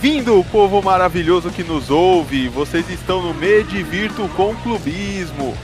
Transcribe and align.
Bem-vindo, 0.00 0.46
povo 0.52 0.80
maravilhoso 0.80 1.50
que 1.50 1.64
nos 1.64 1.90
ouve. 1.90 2.48
Vocês 2.48 2.88
estão 2.88 3.20
no 3.20 3.34
Me 3.34 3.64
Divirto 3.64 4.28
com 4.36 4.54
Clubismo. 4.54 5.56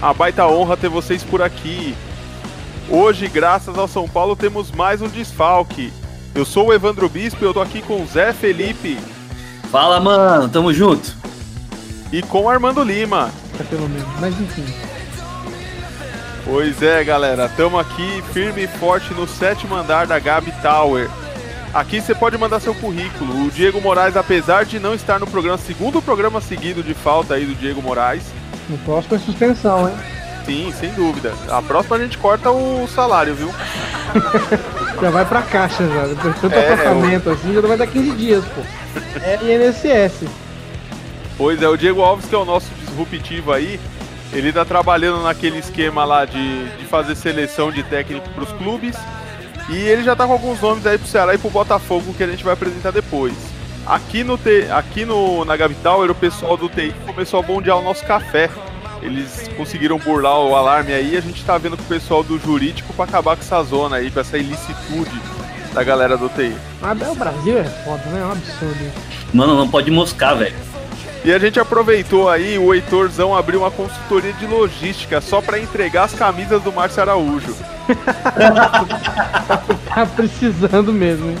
A 0.00 0.14
baita 0.14 0.46
honra 0.46 0.78
ter 0.78 0.88
vocês 0.88 1.22
por 1.22 1.42
aqui. 1.42 1.94
Hoje, 2.88 3.28
graças 3.28 3.76
ao 3.76 3.86
São 3.86 4.08
Paulo, 4.08 4.34
temos 4.34 4.72
mais 4.72 5.02
um 5.02 5.08
desfalque. 5.08 5.92
Eu 6.34 6.46
sou 6.46 6.68
o 6.68 6.72
Evandro 6.72 7.06
Bispo 7.06 7.44
e 7.44 7.46
eu 7.46 7.52
tô 7.52 7.60
aqui 7.60 7.82
com 7.82 8.02
o 8.02 8.06
Zé 8.06 8.32
Felipe. 8.32 8.98
Fala, 9.70 10.00
mano, 10.00 10.48
tamo 10.48 10.72
junto. 10.72 11.14
E 12.10 12.22
com 12.22 12.44
o 12.44 12.48
Armando 12.48 12.82
Lima. 12.82 13.30
Tá 13.58 13.64
pelo 13.64 13.90
menos, 13.90 14.08
mas 14.18 14.40
enfim. 14.40 14.64
Pois 16.46 16.80
é, 16.80 17.04
galera, 17.04 17.44
estamos 17.44 17.78
aqui 17.78 18.22
firme 18.32 18.64
e 18.64 18.68
forte 18.68 19.12
no 19.12 19.28
sétimo 19.28 19.74
andar 19.74 20.06
da 20.06 20.18
Gabi 20.18 20.50
Tower. 20.62 21.10
Aqui 21.76 22.00
você 22.00 22.14
pode 22.14 22.38
mandar 22.38 22.58
seu 22.58 22.74
currículo. 22.74 23.44
O 23.44 23.50
Diego 23.50 23.82
Moraes, 23.82 24.16
apesar 24.16 24.64
de 24.64 24.80
não 24.80 24.94
estar 24.94 25.20
no 25.20 25.26
programa, 25.26 25.58
segundo 25.58 26.00
programa 26.00 26.40
seguido 26.40 26.82
de 26.82 26.94
falta 26.94 27.34
aí 27.34 27.44
do 27.44 27.54
Diego 27.54 27.82
Moraes. 27.82 28.22
No 28.66 28.78
próximo 28.78 29.14
é 29.14 29.18
suspensão, 29.18 29.86
hein? 29.86 29.94
Sim, 30.46 30.72
sem 30.80 30.90
dúvida. 30.94 31.34
A 31.50 31.60
próxima 31.60 31.96
a 31.96 31.98
gente 31.98 32.16
corta 32.16 32.50
o 32.50 32.88
salário, 32.88 33.34
viu? 33.34 33.50
já 35.02 35.10
vai 35.10 35.26
pra 35.26 35.42
caixa 35.42 35.86
já. 35.86 36.06
Depois 36.06 36.34
de 36.36 36.40
tanto 36.40 36.54
É, 36.54 36.72
afastamento 36.72 37.28
assim, 37.28 37.52
já 37.52 37.60
vai 37.60 37.76
dar 37.76 37.86
15 37.86 38.10
dias, 38.12 38.44
pô. 38.46 38.62
É 39.20 39.38
INSS. 39.42 40.24
Pois 41.36 41.60
é, 41.60 41.68
o 41.68 41.76
Diego 41.76 42.00
Alves, 42.00 42.24
que 42.24 42.34
é 42.34 42.38
o 42.38 42.46
nosso 42.46 42.70
disruptivo 42.86 43.52
aí, 43.52 43.78
ele 44.32 44.50
tá 44.50 44.64
trabalhando 44.64 45.22
naquele 45.24 45.58
esquema 45.58 46.06
lá 46.06 46.24
de, 46.24 46.68
de 46.78 46.86
fazer 46.86 47.14
seleção 47.16 47.70
de 47.70 47.82
técnico 47.82 48.30
pros 48.30 48.50
clubes. 48.52 48.96
E 49.68 49.76
ele 49.76 50.04
já 50.04 50.14
tá 50.14 50.26
com 50.26 50.32
alguns 50.32 50.60
nomes 50.60 50.86
aí 50.86 50.96
pro 50.96 51.08
Ceará 51.08 51.34
e 51.34 51.38
pro 51.38 51.50
Botafogo 51.50 52.14
que 52.14 52.22
a 52.22 52.26
gente 52.26 52.44
vai 52.44 52.54
apresentar 52.54 52.92
depois. 52.92 53.34
Aqui, 53.84 54.24
no 54.24 54.36
T, 54.36 54.68
aqui 54.70 55.04
no, 55.04 55.44
na 55.44 55.56
Gabi 55.56 55.76
Tower, 55.76 56.10
o 56.10 56.14
pessoal 56.14 56.56
do 56.56 56.68
TI 56.68 56.92
começou 57.06 57.38
a 57.40 57.42
bondear 57.42 57.78
o 57.78 57.82
nosso 57.82 58.04
café. 58.04 58.50
Eles 59.02 59.48
conseguiram 59.56 59.98
burlar 59.98 60.40
o 60.40 60.56
alarme 60.56 60.92
aí 60.92 61.16
a 61.16 61.20
gente 61.20 61.44
tá 61.44 61.56
vendo 61.58 61.76
com 61.76 61.82
o 61.82 61.86
pessoal 61.86 62.24
do 62.24 62.38
jurídico 62.38 62.92
pra 62.94 63.04
acabar 63.04 63.36
com 63.36 63.42
essa 63.42 63.62
zona 63.62 63.96
aí, 63.96 64.10
com 64.10 64.18
essa 64.18 64.38
ilicitude 64.38 65.20
da 65.72 65.84
galera 65.84 66.16
do 66.16 66.28
TI. 66.28 66.56
Ah, 66.82 66.96
o 67.10 67.14
Brasil 67.14 67.58
é 67.58 67.64
foda, 67.64 68.02
né? 68.06 68.20
É 68.20 68.24
um 68.24 68.32
absurdo. 68.32 68.92
Mano, 69.32 69.56
não 69.56 69.68
pode 69.68 69.90
moscar, 69.90 70.36
velho. 70.36 70.56
E 71.26 71.34
a 71.34 71.38
gente 71.40 71.58
aproveitou 71.58 72.30
aí, 72.30 72.56
o 72.56 72.72
Heitorzão 72.72 73.34
abriu 73.34 73.62
uma 73.62 73.70
consultoria 73.72 74.32
de 74.34 74.46
logística 74.46 75.20
só 75.20 75.42
pra 75.42 75.58
entregar 75.58 76.04
as 76.04 76.14
camisas 76.14 76.62
do 76.62 76.72
Márcio 76.72 77.02
Araújo. 77.02 77.56
Tá 79.92 80.04
precisando 80.04 80.92
mesmo, 80.92 81.30
hein? 81.30 81.38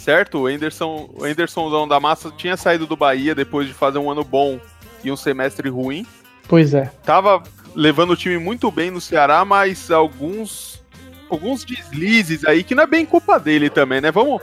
Certo? 0.08 0.44
O 0.44 0.48
Anderson, 0.48 1.10
o 1.14 1.86
da 1.86 2.00
Massa 2.00 2.32
tinha 2.32 2.56
saído 2.56 2.88
do 2.88 2.96
Bahia 2.96 3.36
depois 3.36 3.68
de 3.68 3.74
fazer 3.74 3.98
um 3.98 4.10
ano 4.10 4.24
bom 4.24 4.58
e 5.04 5.12
um 5.12 5.18
semestre 5.18 5.68
ruim. 5.68 6.06
Pois 6.48 6.74
é. 6.74 6.90
Tava 7.04 7.44
levando 7.76 8.12
o 8.12 8.16
time 8.16 8.38
muito 8.38 8.72
bem 8.72 8.90
no 8.90 9.02
Ceará, 9.02 9.44
mas 9.44 9.92
alguns 9.92 10.82
alguns 11.30 11.66
deslizes 11.66 12.46
aí 12.46 12.64
que 12.64 12.74
não 12.74 12.84
é 12.84 12.88
bem 12.88 13.06
culpa 13.06 13.38
dele 13.38 13.70
também, 13.70 14.00
né? 14.00 14.10
Vamos 14.10 14.42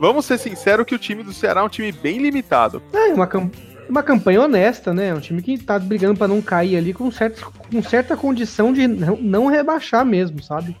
vamos 0.00 0.26
ser 0.26 0.36
sinceros 0.36 0.84
que 0.84 0.96
o 0.96 0.98
time 0.98 1.22
do 1.22 1.32
Ceará 1.32 1.60
é 1.60 1.64
um 1.64 1.68
time 1.68 1.92
bem 1.92 2.18
limitado. 2.18 2.82
É, 2.92 3.14
uma, 3.14 3.28
cam- 3.28 3.52
uma 3.88 4.02
campanha 4.02 4.42
honesta, 4.42 4.92
né? 4.92 5.14
Um 5.14 5.20
time 5.20 5.40
que 5.40 5.56
tá 5.58 5.78
brigando 5.78 6.18
pra 6.18 6.26
não 6.26 6.42
cair 6.42 6.76
ali 6.76 6.92
com, 6.92 7.08
certo, 7.12 7.52
com 7.70 7.82
certa 7.84 8.16
condição 8.16 8.72
de 8.72 8.88
não, 8.88 9.16
não 9.16 9.46
rebaixar 9.46 10.04
mesmo, 10.04 10.42
sabe? 10.42 10.76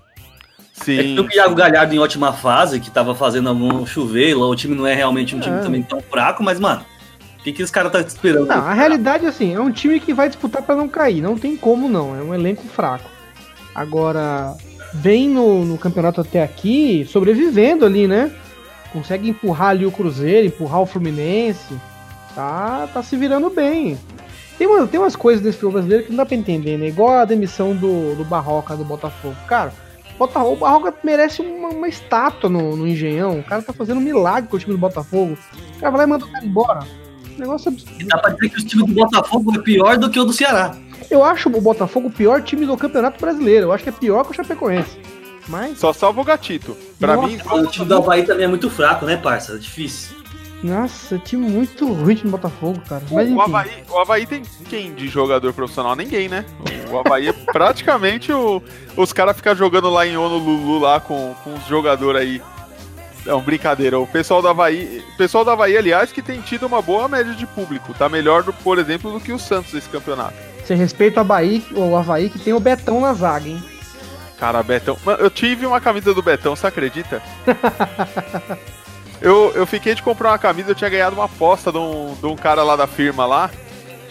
Sim. 0.74 0.98
É 0.98 1.02
que 1.14 1.20
o 1.20 1.28
Thiago 1.28 1.54
Galhardo 1.54 1.94
em 1.94 1.98
ótima 1.98 2.32
fase, 2.32 2.80
que 2.80 2.90
tava 2.90 3.14
fazendo 3.14 3.48
algum 3.48 3.86
chuveiro, 3.86 4.40
o 4.40 4.56
time 4.56 4.74
não 4.74 4.86
é 4.86 4.92
realmente 4.94 5.34
um 5.34 5.40
time 5.40 5.56
É. 5.56 5.60
também 5.60 5.82
tão 5.82 6.00
fraco, 6.00 6.42
mas, 6.42 6.58
mano, 6.58 6.84
o 7.38 7.42
que, 7.44 7.52
que 7.52 7.62
os 7.62 7.70
caras 7.70 7.92
tá 7.92 8.00
esperando? 8.00 8.46
Não, 8.46 8.56
a 8.56 8.74
realidade, 8.74 9.24
assim, 9.24 9.54
é 9.54 9.60
um 9.60 9.70
time 9.70 10.00
que 10.00 10.12
vai 10.12 10.28
disputar 10.28 10.62
pra 10.62 10.74
não 10.74 10.88
cair. 10.88 11.22
Não 11.22 11.38
tem 11.38 11.56
como, 11.56 11.88
não. 11.88 12.16
É 12.18 12.22
um 12.22 12.34
elenco 12.34 12.64
fraco. 12.66 13.08
Agora, 13.74 14.54
vem 14.92 15.28
no, 15.28 15.64
no 15.64 15.78
campeonato 15.78 16.20
até 16.20 16.42
aqui, 16.42 17.06
sobrevivendo 17.08 17.84
ali, 17.86 18.08
né? 18.08 18.30
Consegue 18.92 19.28
empurrar 19.28 19.68
ali 19.70 19.86
o 19.86 19.92
Cruzeiro, 19.92 20.46
empurrar 20.46 20.80
o 20.80 20.86
Fluminense. 20.86 21.74
Tá, 22.34 22.88
tá 22.92 23.02
se 23.02 23.16
virando 23.16 23.48
bem. 23.50 23.98
Tem, 24.58 24.66
uma, 24.66 24.86
tem 24.86 24.98
umas 24.98 25.14
coisas 25.16 25.42
nesse 25.44 25.58
futebol 25.58 25.72
brasileiro 25.74 26.04
que 26.04 26.10
não 26.10 26.16
dá 26.18 26.26
pra 26.26 26.36
entender, 26.36 26.78
né? 26.78 26.88
Igual 26.88 27.12
a 27.18 27.24
demissão 27.24 27.74
do, 27.74 28.14
do 28.14 28.24
Barroca 28.24 28.76
do 28.76 28.84
Botafogo. 28.84 29.36
Cara, 29.46 29.72
Botafogo, 30.18 30.52
o 30.52 30.56
Barroca 30.56 30.94
merece 31.02 31.42
uma, 31.42 31.68
uma 31.68 31.88
estátua 31.88 32.48
no, 32.48 32.76
no 32.76 32.86
Engenhão. 32.86 33.38
O 33.40 33.42
cara 33.42 33.62
tá 33.62 33.72
fazendo 33.72 33.98
um 33.98 34.02
milagre 34.02 34.48
com 34.48 34.56
o 34.56 34.58
time 34.58 34.72
do 34.72 34.78
Botafogo. 34.78 35.36
O 35.76 35.80
cara 35.80 35.90
vai 35.90 35.98
lá 36.00 36.04
e 36.04 36.06
manda 36.06 36.24
o 36.24 36.28
cara 36.30 36.44
embora. 36.44 36.80
Negócio 37.36 37.70
absurdo. 37.70 38.00
E 38.00 38.04
dá 38.04 38.18
pra 38.18 38.30
dizer 38.30 38.48
que 38.50 38.60
o 38.60 38.64
time 38.64 38.86
do 38.86 38.94
Botafogo 38.94 39.52
é 39.54 39.58
pior 39.58 39.98
do 39.98 40.08
que 40.08 40.20
o 40.20 40.24
do 40.24 40.32
Ceará. 40.32 40.76
Eu 41.10 41.24
acho 41.24 41.48
o 41.48 41.60
Botafogo 41.60 42.08
o 42.08 42.12
pior 42.12 42.42
time 42.42 42.64
do 42.64 42.76
Campeonato 42.76 43.20
Brasileiro. 43.20 43.66
Eu 43.66 43.72
acho 43.72 43.82
que 43.82 43.90
é 43.90 43.92
pior 43.92 44.24
que 44.24 44.30
o 44.30 44.34
Chapecoense. 44.34 44.98
Mas, 45.48 45.78
Só 45.78 45.92
salva 45.92 46.20
o 46.20 46.24
gatito. 46.24 46.76
Pra 46.98 47.16
Nossa. 47.16 47.28
mim, 47.28 47.38
O 47.50 47.66
time 47.66 47.86
do 47.86 47.96
Havaí 47.96 48.24
também 48.24 48.44
é 48.44 48.48
muito 48.48 48.70
fraco, 48.70 49.04
né, 49.04 49.16
parça? 49.16 49.54
É 49.54 49.58
difícil. 49.58 50.16
Nossa, 50.64 51.18
time 51.18 51.46
muito 51.46 51.86
ruim 51.92 52.14
do 52.14 52.30
Botafogo, 52.30 52.80
cara. 52.88 53.02
Mas 53.10 53.30
o. 53.30 53.38
Havaí, 53.38 53.84
o 53.86 53.98
Havaí 53.98 54.26
tem 54.26 54.42
quem 54.66 54.94
de 54.94 55.08
jogador 55.08 55.52
profissional? 55.52 55.94
Ninguém, 55.94 56.26
né? 56.26 56.46
O 56.90 56.98
Havaí 56.98 57.28
é 57.28 57.32
praticamente 57.34 58.32
o, 58.32 58.62
os 58.96 59.12
caras 59.12 59.36
ficam 59.36 59.54
jogando 59.54 59.90
lá 59.90 60.06
em 60.06 60.16
Honolulu 60.16 60.78
lá 60.78 61.00
com, 61.00 61.34
com 61.44 61.52
os 61.52 61.66
jogadores 61.66 62.18
aí. 62.18 62.42
Não, 63.26 63.42
brincadeira. 63.42 64.00
O 64.00 64.06
pessoal 64.06 64.40
do 64.40 64.48
Havaí. 64.48 65.04
O 65.12 65.16
pessoal 65.18 65.44
do 65.44 65.50
Havaí, 65.50 65.76
aliás, 65.76 66.10
que 66.10 66.22
tem 66.22 66.40
tido 66.40 66.64
uma 66.64 66.80
boa 66.80 67.08
média 67.08 67.34
de 67.34 67.46
público. 67.46 67.92
Tá 67.92 68.08
melhor, 68.08 68.42
do, 68.42 68.54
por 68.54 68.78
exemplo, 68.78 69.12
do 69.12 69.20
que 69.20 69.34
o 69.34 69.38
Santos 69.38 69.74
nesse 69.74 69.90
campeonato. 69.90 70.34
Você 70.64 70.74
respeita 70.74 71.20
o 71.20 71.24
Havaí, 71.24 71.62
o 71.72 71.94
Havaí 71.94 72.30
que 72.30 72.38
tem 72.38 72.54
o 72.54 72.60
Betão 72.60 73.02
na 73.02 73.12
zaga, 73.12 73.46
hein? 73.46 73.62
Cara, 74.40 74.62
Betão. 74.62 74.96
Eu 75.18 75.28
tive 75.28 75.66
uma 75.66 75.78
camisa 75.78 76.14
do 76.14 76.22
Betão, 76.22 76.56
você 76.56 76.66
acredita? 76.66 77.22
eu, 79.20 79.52
eu 79.54 79.66
fiquei 79.66 79.94
de 79.94 80.02
comprar 80.02 80.30
uma 80.30 80.38
camisa, 80.38 80.70
eu 80.70 80.74
tinha 80.74 80.90
ganhado 80.90 81.16
uma 81.16 81.24
aposta 81.24 81.70
de 81.72 81.78
um, 81.78 82.14
de 82.14 82.26
um 82.26 82.36
cara 82.36 82.62
lá 82.62 82.76
da 82.76 82.86
firma 82.86 83.24
lá, 83.26 83.50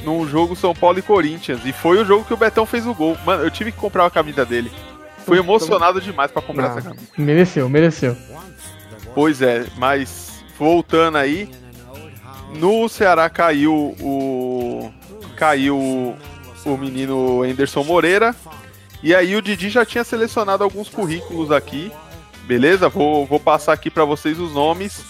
num 0.03 0.27
jogo 0.27 0.55
São 0.55 0.73
Paulo 0.73 0.99
e 0.99 1.01
Corinthians. 1.01 1.61
E 1.65 1.71
foi 1.71 2.01
o 2.01 2.05
jogo 2.05 2.25
que 2.25 2.33
o 2.33 2.37
Betão 2.37 2.65
fez 2.65 2.85
o 2.87 2.93
gol. 2.93 3.17
Mano, 3.25 3.43
eu 3.43 3.51
tive 3.51 3.71
que 3.71 3.77
comprar 3.77 4.03
uma 4.03 4.11
camisa 4.11 4.45
dele. 4.45 4.71
Fui 5.25 5.37
emocionado 5.37 6.01
demais 6.01 6.31
pra 6.31 6.41
comprar 6.41 6.69
Não, 6.69 6.77
essa 6.77 6.81
camisa. 6.81 7.07
mereceu, 7.17 7.69
mereceu. 7.69 8.17
Pois 9.15 9.41
é, 9.41 9.65
mas 9.77 10.43
voltando 10.57 11.17
aí, 11.17 11.49
no 12.55 12.87
Ceará 12.89 13.29
caiu 13.29 13.95
o. 13.99 14.91
Caiu 15.35 15.77
o, 15.77 16.15
o 16.65 16.77
menino 16.77 17.43
Anderson 17.43 17.83
Moreira. 17.83 18.35
E 19.01 19.13
aí 19.13 19.35
o 19.35 19.41
Didi 19.41 19.69
já 19.69 19.85
tinha 19.85 20.03
selecionado 20.03 20.63
alguns 20.63 20.89
currículos 20.89 21.51
aqui. 21.51 21.91
Beleza? 22.45 22.89
Vou, 22.89 23.25
vou 23.25 23.39
passar 23.39 23.73
aqui 23.73 23.89
pra 23.89 24.05
vocês 24.05 24.39
os 24.39 24.53
nomes. 24.53 25.01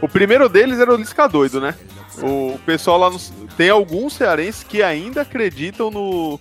O 0.00 0.08
primeiro 0.08 0.48
deles 0.48 0.78
era 0.78 0.92
o 0.92 0.96
Lisca 0.96 1.28
Doido, 1.28 1.60
né? 1.60 1.74
O 2.22 2.58
pessoal 2.66 2.98
lá 2.98 3.10
no. 3.10 3.18
tem 3.56 3.70
alguns 3.70 4.14
cearenses 4.14 4.62
que 4.64 4.82
ainda 4.82 5.22
acreditam 5.22 5.90
no, 5.90 6.40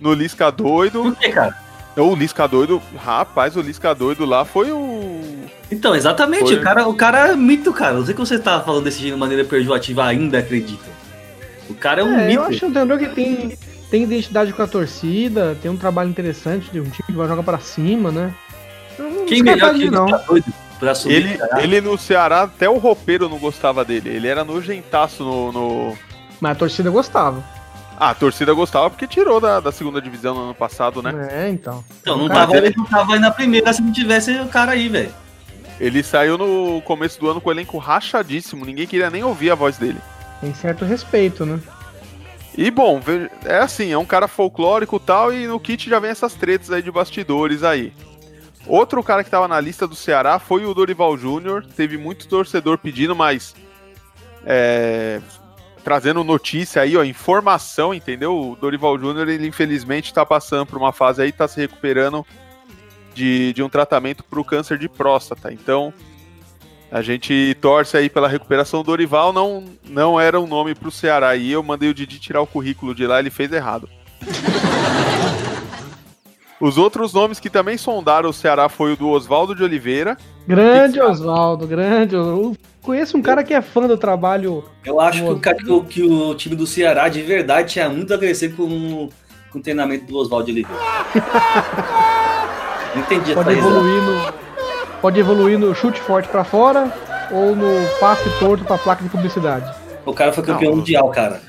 no 0.00 0.12
Lisca 0.14 0.50
doido. 0.50 1.02
Por 1.02 1.16
que, 1.16 1.28
cara? 1.30 1.56
O 1.96 2.14
Lisca 2.14 2.46
doido, 2.46 2.80
rapaz, 2.96 3.56
o 3.56 3.60
Lisca 3.60 3.92
doido 3.92 4.24
lá 4.24 4.44
foi 4.44 4.70
o. 4.70 5.20
Então, 5.72 5.94
exatamente, 5.96 6.44
Foi. 6.44 6.54
o 6.56 6.62
cara, 6.62 6.88
o 6.88 6.94
cara 6.94 7.28
é 7.32 7.36
mito, 7.36 7.72
cara. 7.72 7.94
Não 7.94 8.04
sei 8.04 8.14
que 8.14 8.20
você 8.20 8.38
tá 8.38 8.60
falando 8.60 8.84
desse 8.84 9.00
jeito 9.00 9.14
de 9.14 9.18
maneira 9.20 9.44
pejorativa, 9.44 10.04
ainda 10.04 10.38
acredita. 10.38 10.84
O 11.68 11.74
cara 11.74 12.00
é 12.02 12.04
um 12.04 12.16
É, 12.18 12.26
mito. 12.28 12.38
eu 12.40 12.44
acho 12.44 12.66
um 12.66 12.70
treinador 12.72 12.98
que 12.98 13.08
tem, 13.14 13.58
tem 13.90 14.04
identidade 14.04 14.52
com 14.52 14.62
a 14.62 14.66
torcida, 14.68 15.58
tem 15.60 15.68
um 15.70 15.76
trabalho 15.76 16.08
interessante 16.08 16.70
de 16.70 16.78
um 16.80 16.84
time 16.84 17.02
que 17.06 17.12
vai 17.12 17.26
jogar 17.26 17.42
pra 17.42 17.58
cima, 17.58 18.12
né? 18.12 18.32
Quem 19.26 19.42
melhor 19.42 19.74
que 19.74 19.82
ele, 19.82 19.90
não. 19.90 20.06
tá 20.06 20.18
doido 20.18 20.52
pra 20.78 20.92
assumir? 20.92 21.14
Ele, 21.14 21.38
ele 21.62 21.80
no 21.80 21.96
Ceará, 21.96 22.42
até 22.42 22.68
o 22.68 22.78
roupeiro 22.78 23.28
não 23.28 23.38
gostava 23.38 23.84
dele. 23.84 24.10
Ele 24.10 24.28
era 24.28 24.44
nojentaço 24.44 25.24
no. 25.24 25.52
no... 25.52 25.98
Mas 26.40 26.52
a 26.52 26.54
torcida 26.54 26.90
gostava. 26.90 27.42
Ah, 28.00 28.10
a 28.10 28.14
torcida 28.14 28.52
gostava 28.52 28.88
porque 28.90 29.08
tirou 29.08 29.40
da, 29.40 29.58
da 29.58 29.72
segunda 29.72 30.00
divisão 30.00 30.34
no 30.34 30.42
ano 30.42 30.54
passado, 30.54 31.02
né? 31.02 31.28
É, 31.32 31.48
então. 31.48 31.84
Então, 32.00 32.16
não 32.16 32.28
Cara, 32.28 32.40
tava, 32.46 32.56
ele 32.58 32.74
não 32.76 32.84
tava 32.84 33.14
aí 33.14 33.18
na 33.18 33.30
primeira 33.30 33.72
se 33.72 33.82
não 33.82 33.92
tivesse 33.92 34.32
o 34.38 34.46
cara 34.46 34.72
aí, 34.72 34.88
velho. 34.88 35.12
Ele 35.80 36.02
saiu 36.02 36.38
no 36.38 36.80
começo 36.82 37.18
do 37.18 37.28
ano 37.28 37.40
com 37.40 37.48
o 37.48 37.52
elenco 37.52 37.76
rachadíssimo. 37.78 38.64
Ninguém 38.64 38.86
queria 38.86 39.10
nem 39.10 39.24
ouvir 39.24 39.50
a 39.50 39.54
voz 39.54 39.78
dele. 39.78 39.98
Tem 40.40 40.54
certo 40.54 40.84
respeito, 40.84 41.44
né? 41.44 41.60
E 42.56 42.70
bom, 42.70 43.00
é 43.44 43.58
assim, 43.58 43.92
é 43.92 43.98
um 43.98 44.04
cara 44.04 44.26
folclórico 44.26 44.96
e 44.96 45.00
tal, 45.00 45.32
e 45.32 45.46
no 45.46 45.60
kit 45.60 45.88
já 45.88 46.00
vem 46.00 46.10
essas 46.10 46.34
tretas 46.34 46.72
aí 46.72 46.82
de 46.82 46.90
bastidores 46.90 47.62
aí. 47.62 47.92
Outro 48.68 49.02
cara 49.02 49.24
que 49.24 49.30
tava 49.30 49.48
na 49.48 49.58
lista 49.60 49.86
do 49.86 49.96
Ceará 49.96 50.38
foi 50.38 50.64
o 50.66 50.74
Dorival 50.74 51.16
Júnior. 51.16 51.64
Teve 51.74 51.96
muito 51.96 52.28
torcedor 52.28 52.78
pedindo, 52.78 53.16
mas. 53.16 53.54
é, 54.44 55.20
trazendo 55.82 56.22
notícia 56.22 56.82
aí, 56.82 56.96
ó, 56.96 57.02
informação, 57.02 57.94
entendeu? 57.94 58.38
O 58.38 58.56
Dorival 58.56 58.98
Júnior, 58.98 59.26
ele 59.28 59.46
infelizmente 59.46 60.12
tá 60.12 60.24
passando 60.26 60.66
por 60.66 60.76
uma 60.76 60.92
fase 60.92 61.22
aí, 61.22 61.32
tá 61.32 61.48
se 61.48 61.58
recuperando 61.58 62.26
de, 63.14 63.54
de 63.54 63.62
um 63.62 63.70
tratamento 63.70 64.22
pro 64.22 64.44
câncer 64.44 64.76
de 64.76 64.88
próstata. 64.88 65.50
Então, 65.50 65.92
a 66.92 67.00
gente 67.00 67.56
torce 67.60 67.96
aí 67.96 68.10
pela 68.10 68.28
recuperação 68.28 68.82
do 68.82 68.86
Dorival, 68.86 69.32
não, 69.32 69.64
não 69.84 70.20
era 70.20 70.38
um 70.38 70.46
nome 70.46 70.74
pro 70.74 70.90
Ceará. 70.90 71.36
E 71.36 71.50
eu 71.50 71.62
mandei 71.62 71.88
o 71.88 71.94
Didi 71.94 72.18
tirar 72.18 72.42
o 72.42 72.46
currículo 72.46 72.94
de 72.94 73.06
lá, 73.06 73.18
ele 73.18 73.30
fez 73.30 73.50
errado. 73.50 73.88
Os 76.60 76.76
outros 76.76 77.12
nomes 77.12 77.38
que 77.38 77.48
também 77.48 77.78
sondaram 77.78 78.30
o 78.30 78.32
Ceará 78.32 78.68
foi 78.68 78.92
o 78.92 78.96
do 78.96 79.08
Oswaldo 79.08 79.54
de 79.54 79.62
Oliveira. 79.62 80.16
Grande 80.46 81.00
Oswaldo, 81.00 81.66
grande. 81.68 82.16
Eu 82.16 82.56
conheço 82.82 83.16
um 83.16 83.22
cara 83.22 83.44
que 83.44 83.54
é 83.54 83.62
fã 83.62 83.86
do 83.86 83.96
trabalho. 83.96 84.64
Eu 84.84 85.00
acho 85.00 85.18
que 85.18 85.24
o, 85.24 85.28
Nossa. 85.30 85.40
ca- 85.40 85.54
que 85.54 85.70
o- 85.70 85.84
que 85.84 86.02
o 86.02 86.34
time 86.34 86.56
do 86.56 86.66
Ceará 86.66 87.08
de 87.08 87.22
verdade 87.22 87.72
tinha 87.72 87.88
muito 87.88 88.12
a 88.12 88.18
crescer 88.18 88.56
com, 88.56 89.08
com 89.52 89.58
o 89.58 89.62
treinamento 89.62 90.06
do 90.06 90.16
Oswaldo 90.18 90.46
de 90.46 90.52
Oliveira. 90.52 90.82
Não 92.94 93.02
entendi 93.02 93.32
essa 93.32 93.42
Pode 93.44 93.54
risada. 93.54 93.74
evoluir 93.76 94.02
no. 94.02 94.32
Pode 95.00 95.20
evoluir 95.20 95.58
no 95.60 95.74
chute 95.76 96.00
forte 96.00 96.28
pra 96.28 96.42
fora 96.42 96.92
ou 97.30 97.54
no 97.54 97.88
passe 98.00 98.28
torto 98.40 98.64
pra 98.64 98.76
placa 98.78 99.04
de 99.04 99.08
publicidade. 99.08 99.72
O 100.04 100.12
cara 100.12 100.32
foi 100.32 100.42
campeão 100.42 100.70
Não. 100.72 100.78
mundial, 100.78 101.08
cara. 101.10 101.40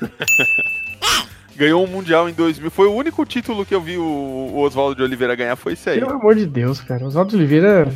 Ganhou 1.60 1.84
um 1.84 1.86
Mundial 1.86 2.26
em 2.26 2.32
2000. 2.32 2.70
Foi 2.70 2.86
o 2.86 2.94
único 2.94 3.22
título 3.26 3.66
que 3.66 3.74
eu 3.74 3.82
vi 3.82 3.98
o, 3.98 4.02
o 4.02 4.60
Oswaldo 4.60 4.94
de 4.94 5.02
Oliveira 5.02 5.34
ganhar, 5.34 5.56
foi 5.56 5.74
esse 5.74 5.90
aí. 5.90 5.98
Pelo 6.00 6.12
amor 6.12 6.34
de 6.34 6.46
Deus, 6.46 6.80
cara. 6.80 7.04
Oswaldo 7.04 7.32
de 7.32 7.36
Oliveira, 7.36 7.92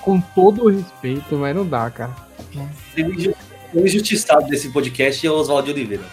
com 0.00 0.18
todo 0.18 0.64
o 0.64 0.70
respeito, 0.70 1.36
mas 1.36 1.54
não 1.54 1.66
dá, 1.66 1.90
cara. 1.90 2.16
O 3.74 3.80
injustiçado 3.84 4.46
desse 4.46 4.70
podcast 4.70 5.26
é 5.26 5.30
o 5.30 5.34
Oswaldo 5.34 5.66
de 5.66 5.72
Oliveira. 5.72 6.04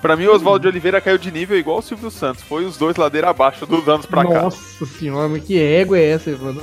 Pra 0.00 0.14
mim, 0.16 0.26
o 0.26 0.32
Oswaldo 0.32 0.60
de 0.60 0.68
Oliveira 0.68 1.00
caiu 1.00 1.18
de 1.18 1.32
nível 1.32 1.58
igual 1.58 1.78
o 1.78 1.82
Silvio 1.82 2.08
Santos. 2.08 2.44
Foi 2.44 2.64
os 2.64 2.76
dois 2.76 2.94
ladeira 2.94 3.28
abaixo 3.28 3.66
dos 3.66 3.88
anos 3.88 4.06
pra 4.06 4.22
cá. 4.22 4.42
Nossa 4.42 4.86
senhora, 4.86 5.28
mas 5.28 5.42
que 5.42 5.58
égua 5.58 5.98
é 5.98 6.10
essa, 6.10 6.30
mano? 6.36 6.62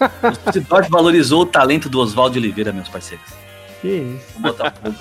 O 0.00 0.90
valorizou 0.90 1.42
o 1.42 1.46
talento 1.46 1.88
do 1.88 2.00
Oswaldo 2.00 2.32
de 2.32 2.40
Oliveira, 2.40 2.72
meus 2.72 2.88
parceiros. 2.88 3.24
Que 3.80 4.18
isso? 4.18 4.40
Botafogo. 4.40 4.96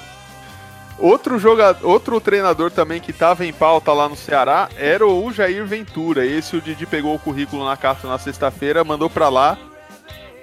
Outro 1.00 1.40
jogador, 1.40 1.88
outro 1.88 2.20
treinador 2.20 2.70
também 2.70 3.00
que 3.00 3.14
tava 3.14 3.46
em 3.46 3.54
pauta 3.54 3.94
lá 3.94 4.10
no 4.10 4.18
Ceará 4.18 4.70
era 4.76 5.08
o 5.08 5.32
Jair 5.32 5.66
Ventura. 5.66 6.26
Esse 6.26 6.58
o 6.58 6.62
Didi 6.62 6.86
pegou 6.86 7.16
o 7.16 7.20
currículo 7.20 7.64
na 7.64 7.78
carta 7.78 8.08
na 8.08 8.18
sexta-feira, 8.18 8.84
mandou 8.84 9.10
pra 9.10 9.30
lá, 9.30 9.58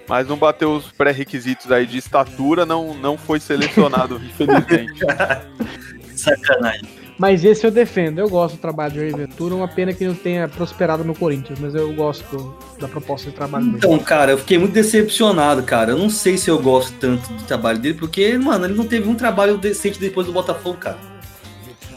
mas 0.09 0.27
não 0.27 0.37
bateu 0.37 0.73
os 0.73 0.91
pré-requisitos 0.91 1.71
aí 1.71 1.85
de 1.85 1.99
estatura, 1.99 2.65
não, 2.65 2.95
não 2.95 3.19
foi 3.19 3.39
selecionado, 3.39 4.17
infelizmente. 4.25 5.01
Sacanagem. 6.17 7.06
Mas 7.19 7.45
esse 7.45 7.67
eu 7.67 7.71
defendo. 7.71 8.19
Eu 8.19 8.29
gosto 8.29 8.57
do 8.57 8.61
trabalho 8.61 8.93
de 8.93 8.99
Jair 9.01 9.17
Ventura. 9.17 9.55
Uma 9.55 9.69
pena 9.69 9.93
que 9.93 10.07
não 10.07 10.15
tenha 10.15 10.47
prosperado 10.49 11.03
no 11.03 11.15
Corinthians, 11.15 11.59
mas 11.59 11.75
eu 11.75 11.93
gosto 11.95 12.55
da 12.79 12.87
proposta 12.87 13.31
de 13.31 13.37
trabalho 13.37 13.65
dele. 13.65 13.77
Então, 13.79 13.99
cara, 13.99 14.33
eu 14.33 14.39
fiquei 14.39 14.59
muito 14.59 14.73
decepcionado, 14.75 15.63
cara. 15.63 15.93
Eu 15.93 15.99
não 15.99 16.11
sei 16.11 16.37
se 16.37 16.51
eu 16.51 16.59
gosto 16.59 16.93
tanto 17.01 17.27
do 17.33 17.43
trabalho 17.45 17.79
dele, 17.79 17.95
porque, 17.99 18.37
mano, 18.37 18.67
ele 18.67 18.75
não 18.75 18.87
teve 18.87 19.09
um 19.09 19.15
trabalho 19.15 19.57
decente 19.57 19.99
depois 19.99 20.27
do 20.27 20.33
Botafogo, 20.33 20.77
cara. 20.79 20.99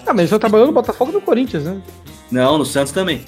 Ah, 0.06 0.14
mas 0.14 0.20
ele 0.22 0.28
só 0.30 0.40
trabalhou 0.40 0.68
no 0.68 0.74
Botafogo 0.74 1.12
e 1.12 1.14
no 1.16 1.22
Corinthians, 1.22 1.66
né? 1.66 1.82
Não, 2.32 2.58
no 2.58 2.66
Santos 2.66 2.94
também. 2.94 3.22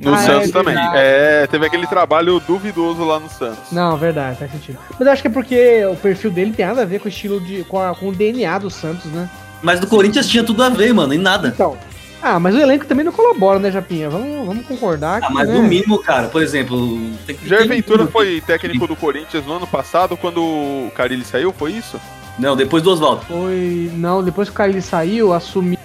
No 0.00 0.12
Ah, 0.12 0.18
Santos 0.18 0.48
é 0.48 0.52
também. 0.52 0.74
É, 0.94 1.46
teve 1.46 1.64
aquele 1.64 1.86
trabalho 1.86 2.40
duvidoso 2.40 3.04
lá 3.04 3.20
no 3.20 3.28
Santos. 3.30 3.70
Não, 3.70 3.96
verdade, 3.96 4.36
faz 4.38 4.50
sentido. 4.50 4.78
Mas 4.98 5.06
acho 5.08 5.22
que 5.22 5.28
é 5.28 5.30
porque 5.30 5.84
o 5.86 5.94
perfil 5.94 6.32
dele 6.32 6.52
tem 6.52 6.66
nada 6.66 6.82
a 6.82 6.84
ver 6.84 6.98
com 6.98 7.06
o 7.06 7.08
estilo 7.08 7.40
de. 7.40 7.62
com, 7.64 7.78
a- 7.80 7.94
com 7.94 8.08
o 8.08 8.12
DNA 8.12 8.58
do 8.58 8.68
Santos, 8.68 9.04
né? 9.12 9.30
Mas 9.62 9.80
do 9.80 9.86
Corinthians 9.86 10.28
tinha 10.28 10.44
tudo 10.44 10.62
a 10.62 10.68
ver, 10.68 10.92
mano, 10.92 11.14
e 11.14 11.18
nada. 11.18 11.48
Então. 11.48 11.76
Ah, 12.22 12.40
mas 12.40 12.54
o 12.54 12.58
elenco 12.58 12.86
também 12.86 13.04
não 13.04 13.12
colabora, 13.12 13.58
né, 13.58 13.70
Japinha? 13.70 14.08
Vamos, 14.08 14.46
vamos 14.46 14.66
concordar 14.66 15.20
que. 15.20 15.26
Ah, 15.26 15.30
mas 15.30 15.46
né? 15.46 15.54
no 15.54 15.62
mínimo, 15.62 15.98
cara, 15.98 16.28
por 16.28 16.42
exemplo, 16.42 16.98
tem 17.26 17.36
que. 17.36 17.46
Jair 17.46 17.68
tem 17.68 17.76
Ventura 17.76 17.98
tudo. 17.98 18.12
foi 18.12 18.40
técnico 18.40 18.86
do 18.86 18.96
Corinthians 18.96 19.44
no 19.44 19.54
ano 19.54 19.66
passado, 19.66 20.16
quando 20.16 20.42
o 20.42 20.90
Carilli 20.94 21.24
saiu, 21.24 21.52
foi 21.52 21.72
isso? 21.72 22.00
Não, 22.38 22.56
depois 22.56 22.82
do 22.82 22.90
Oswaldo. 22.90 23.22
Foi. 23.26 23.90
Não, 23.94 24.22
depois 24.24 24.48
que 24.48 24.54
o 24.54 24.56
Carilli 24.56 24.80
saiu, 24.82 25.32
assumi. 25.34 25.78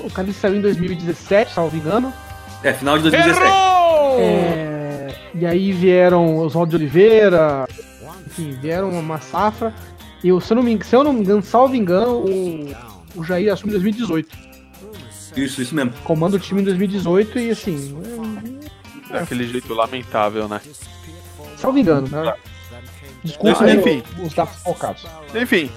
O 0.00 0.10
Carilli 0.10 0.34
saiu 0.34 0.54
em 0.56 0.60
2017, 0.60 1.52
salvo 1.52 1.76
engano. 1.76 2.12
É, 2.62 2.72
final 2.72 2.96
de 2.96 3.02
2017. 3.10 3.52
É, 4.18 5.14
E 5.34 5.46
aí 5.46 5.72
vieram 5.72 6.36
Oswaldo 6.38 6.70
de 6.70 6.76
Oliveira, 6.76 7.66
enfim, 8.26 8.56
vieram 8.60 8.90
uma 8.90 9.18
safra. 9.20 9.74
E 10.22 10.28
eu, 10.28 10.40
se, 10.40 10.52
eu 10.52 10.56
não 10.56 10.62
me, 10.62 10.82
se 10.84 10.94
eu 10.94 11.02
não 11.02 11.12
me 11.12 11.20
engano, 11.20 11.42
salvo 11.42 11.74
engano, 11.74 12.24
o, 12.24 12.76
o 13.16 13.24
Jair 13.24 13.52
assume 13.52 13.70
em 13.70 13.74
2018. 13.74 14.50
Isso, 15.36 15.62
isso 15.62 15.74
mesmo. 15.74 15.92
Comanda 16.04 16.36
o 16.36 16.40
time 16.40 16.60
em 16.60 16.64
2018 16.64 17.38
e 17.38 17.50
assim. 17.50 17.96
Daquele 19.10 19.46
jeito 19.46 19.72
lamentável, 19.72 20.48
né? 20.48 20.60
Salvo 21.56 21.78
engano, 21.78 22.08
né? 22.08 22.34
Desculpa 23.24 23.58
Mas, 23.60 23.70
aí 23.70 23.78
enfim. 23.78 24.02
os 24.24 24.32
dados 24.32 24.56
focados. 24.62 25.06
Enfim, 25.34 25.70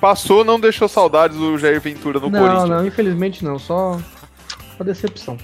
passou, 0.00 0.44
não 0.44 0.58
deixou 0.58 0.88
saudades 0.88 1.36
do 1.36 1.58
Jair 1.58 1.80
Ventura 1.80 2.20
no 2.20 2.30
não, 2.30 2.40
Corinthians. 2.40 2.68
não, 2.68 2.86
infelizmente 2.86 3.44
não, 3.44 3.58
só, 3.58 4.00
só 4.76 4.84
decepção. 4.84 5.36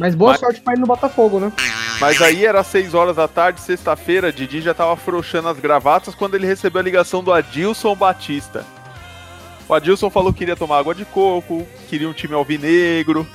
Mas 0.00 0.14
boa 0.14 0.30
Mas- 0.32 0.40
sorte 0.40 0.62
pra 0.62 0.72
ele 0.72 0.80
no 0.80 0.86
Botafogo, 0.86 1.38
né? 1.38 1.52
Mas 2.00 2.22
aí 2.22 2.46
era 2.46 2.64
6 2.64 2.94
horas 2.94 3.16
da 3.16 3.28
tarde, 3.28 3.60
sexta-feira, 3.60 4.32
Didi 4.32 4.62
já 4.62 4.72
tava 4.72 4.94
afrouxando 4.94 5.48
as 5.48 5.60
gravatas 5.60 6.14
quando 6.14 6.34
ele 6.36 6.46
recebeu 6.46 6.80
a 6.80 6.82
ligação 6.82 7.22
do 7.22 7.30
Adilson 7.30 7.94
Batista. 7.94 8.64
O 9.68 9.74
Adilson 9.74 10.08
falou 10.08 10.32
que 10.32 10.38
queria 10.38 10.56
tomar 10.56 10.78
água 10.78 10.94
de 10.94 11.04
coco, 11.04 11.68
queria 11.86 12.08
um 12.08 12.14
time 12.14 12.32
alvinegro. 12.34 13.26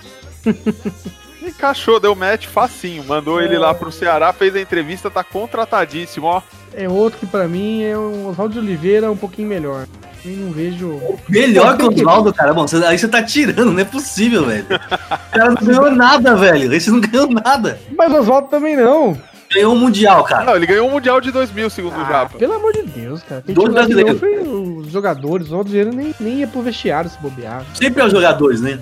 Encaixou, 1.46 2.00
deu 2.00 2.16
match 2.16 2.48
facinho, 2.48 3.04
mandou 3.04 3.40
ele 3.40 3.60
lá 3.60 3.72
pro 3.72 3.92
Ceará, 3.92 4.34
fez 4.34 4.56
a 4.56 4.60
entrevista, 4.60 5.12
tá 5.12 5.24
contratadíssimo, 5.24 6.26
ó. 6.26 6.42
É 6.74 6.90
outro 6.90 7.20
que 7.20 7.28
pra 7.28 7.48
mim 7.48 7.84
é 7.84 7.96
um 7.96 8.28
Oswaldo 8.30 8.56
de 8.56 8.60
Oliveira 8.60 9.12
um 9.12 9.16
pouquinho 9.16 9.48
melhor. 9.48 9.86
Eu 10.26 10.32
não 10.38 10.52
vejo. 10.52 11.00
Melhor 11.30 11.78
que 11.78 11.84
o 11.84 11.90
Oswaldo, 11.90 12.34
cara. 12.34 12.54
Bom, 12.54 12.68
você- 12.68 12.84
aí 12.84 12.98
você 12.98 13.08
tá 13.08 13.22
tirando, 13.22 13.72
não 13.72 13.80
é 13.80 13.84
possível, 13.84 14.46
velho. 14.46 14.66
O 14.66 15.32
cara 15.32 15.52
não 15.52 15.56
ganhou 15.62 15.92
nada, 15.92 16.36
velho. 16.36 16.74
Esse 16.74 16.90
não 16.90 17.00
ganhou 17.00 17.30
nada. 17.30 17.80
Mas 17.96 18.12
o 18.12 18.18
Oswaldo 18.18 18.48
também 18.48 18.76
não. 18.76 19.16
Ganhou 19.54 19.76
um 19.76 19.78
Mundial, 19.80 20.24
cara. 20.24 20.44
Não, 20.44 20.56
ele 20.56 20.66
ganhou 20.66 20.88
o 20.88 20.92
Mundial 20.92 21.22
de 21.22 21.32
2000, 21.32 21.70
segundo 21.70 21.96
o 21.96 22.02
Ah, 22.02 22.08
Japa. 22.10 22.38
pelo 22.40 22.54
amor 22.54 22.74
de 22.74 22.82
Deus, 22.84 23.22
cara. 23.22 23.44
Quem 23.46 23.54
Dois 23.54 23.72
brasileiros. 23.72 24.20
foi 24.20 24.40
os 24.40 24.92
jogadores. 24.92 25.52
O 25.52 25.58
Oliveira 25.60 25.92
nem, 25.92 26.14
nem 26.20 26.40
ia 26.40 26.48
pro 26.48 26.62
vestiário 26.64 27.10
se 27.10 27.20
bobear. 27.20 27.64
Sempre 27.76 28.02
é 28.02 28.06
os 28.06 28.12
jogadores, 28.12 28.60
né? 28.62 28.80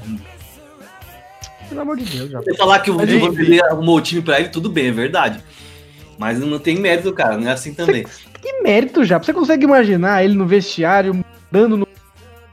Pelo 1.68 1.82
amor 1.82 1.98
de 1.98 2.06
Deus, 2.06 2.30
já. 2.32 2.40
Você 2.40 2.56
falar 2.56 2.80
que 2.80 2.90
o. 2.90 2.98
Vanderlei 2.98 3.62
arrumou 3.62 3.98
o 3.98 4.02
time 4.02 4.22
pra 4.22 4.40
ele, 4.40 4.50
tudo 4.50 4.70
bem, 4.70 4.88
é 4.88 4.92
verdade. 4.92 5.44
Mas 6.18 6.40
não 6.40 6.60
tem 6.60 6.80
mérito, 6.80 7.12
cara. 7.12 7.36
Não 7.38 7.48
é 7.50 7.52
assim 7.52 7.74
também. 7.74 8.06
Que 8.44 8.62
mérito 8.62 9.06
já. 9.06 9.18
Você 9.18 9.32
consegue 9.32 9.64
imaginar 9.64 10.22
ele 10.22 10.36
no 10.36 10.46
vestiário, 10.46 11.24
dando 11.50 11.78
no. 11.78 11.88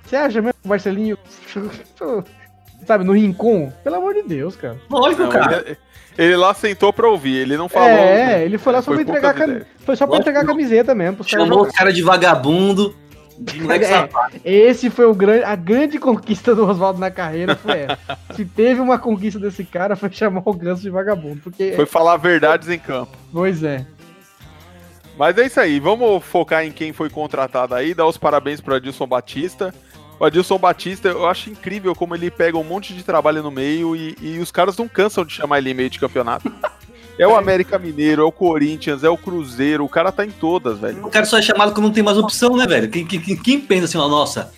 Você 0.05 0.15
acha 0.15 0.41
mesmo 0.41 0.55
que 0.55 0.67
o 0.67 0.69
Marcelinho. 0.69 1.19
Sabe, 2.87 3.03
no 3.03 3.13
rincon? 3.13 3.73
Pelo 3.83 3.97
amor 3.97 4.15
de 4.15 4.23
Deus, 4.23 4.55
cara. 4.55 4.77
Lógico, 4.89 5.25
Não, 5.25 5.31
cara. 5.31 5.65
ele, 5.67 5.77
ele 6.17 6.37
lá 6.37 6.55
sentou 6.55 6.93
pra 6.93 7.09
ouvir, 7.09 7.39
ele 7.39 7.57
não 7.57 7.69
falou. 7.69 7.89
é, 7.89 8.45
ele 8.45 8.57
foi 8.57 8.73
lá 8.73 8.81
só 8.81 8.93
foi 8.93 9.05
pra 9.05 9.19
entregar 9.19 9.31
a 9.31 9.35
poucas 9.35 9.47
cam... 9.47 9.57
ideias. 9.57 9.69
Foi 9.85 9.97
só 9.97 10.07
pra 10.07 10.13
Lógico 10.13 10.31
entregar 10.31 10.45
a 10.45 10.47
camiseta 10.47 10.95
mesmo. 10.95 11.17
Pros 11.17 11.29
Chamou 11.29 11.47
os 11.47 11.51
jogarem. 11.55 11.73
caras 11.77 11.95
de 11.95 12.03
vagabundo. 12.03 12.95
É, 14.45 14.51
esse 14.51 14.91
foi 14.91 15.07
o 15.07 15.15
grande, 15.15 15.45
a 15.45 15.57
grande 15.57 15.99
conquista 15.99 16.55
do 16.55 16.67
Oswaldo 16.67 17.01
na 17.01 17.11
carreira. 17.11 17.57
Foi 17.57 17.81
essa. 17.81 17.99
Se 18.37 18.45
teve 18.45 18.81
uma 18.83 18.99
conquista 18.99 19.41
desse 19.41 19.65
cara, 19.65 19.97
foi 19.97 20.11
chamar 20.13 20.43
o 20.45 20.53
Ganso 20.53 20.83
de 20.83 20.91
vagabundo. 20.91 21.41
Porque... 21.43 21.73
Foi 21.73 21.87
falar 21.87 22.19
verdades 22.19 22.69
em 22.69 22.79
campo. 22.79 23.17
Pois 23.33 23.65
é. 23.65 23.87
Mas 25.21 25.37
é 25.37 25.45
isso 25.45 25.61
aí, 25.61 25.79
vamos 25.79 26.25
focar 26.25 26.65
em 26.65 26.73
quem 26.73 26.95
foi 26.95 27.11
contratado 27.11 27.75
aí, 27.75 27.93
dar 27.93 28.07
os 28.07 28.17
parabéns 28.17 28.59
para 28.59 28.77
Adilson 28.77 29.07
Batista. 29.07 29.75
O 30.19 30.25
Adilson 30.25 30.57
Batista, 30.57 31.09
eu 31.09 31.27
acho 31.27 31.51
incrível 31.51 31.95
como 31.95 32.15
ele 32.15 32.31
pega 32.31 32.57
um 32.57 32.65
monte 32.65 32.95
de 32.95 33.03
trabalho 33.03 33.43
no 33.43 33.51
meio 33.51 33.95
e, 33.95 34.17
e 34.19 34.39
os 34.39 34.51
caras 34.51 34.79
não 34.79 34.89
cansam 34.89 35.23
de 35.23 35.35
chamar 35.35 35.59
ele 35.59 35.73
em 35.73 35.75
meio 35.75 35.91
de 35.91 35.99
campeonato. 35.99 36.51
É 37.19 37.29
o 37.29 37.37
América 37.37 37.79
Mineiro, 37.79 38.23
é 38.23 38.25
o 38.25 38.33
Corinthians, 38.33 39.05
é 39.05 39.11
o 39.11 39.19
Cruzeiro, 39.19 39.85
o 39.85 39.91
cara 39.91 40.11
tá 40.11 40.25
em 40.25 40.31
todas, 40.31 40.79
velho. 40.79 41.05
O 41.05 41.11
cara 41.11 41.27
só 41.27 41.37
é 41.37 41.43
chamado 41.43 41.75
quando 41.75 41.85
não 41.85 41.93
tem 41.93 42.03
mais 42.03 42.17
opção, 42.17 42.57
né, 42.57 42.67
velho? 42.67 42.89
Quem, 42.89 43.05
quem, 43.07 43.37
quem 43.37 43.61
pensa 43.61 43.85
assim, 43.85 43.99
ó, 43.99 44.09
nossa, 44.09 44.51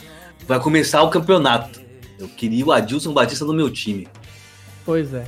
vai 0.46 0.60
começar 0.60 1.02
o 1.02 1.10
campeonato. 1.10 1.80
Eu 2.20 2.28
queria 2.28 2.64
o 2.64 2.70
Adilson 2.70 3.12
Batista 3.12 3.44
no 3.44 3.52
meu 3.52 3.68
time. 3.68 4.06
Pois 4.86 5.12
é. 5.12 5.26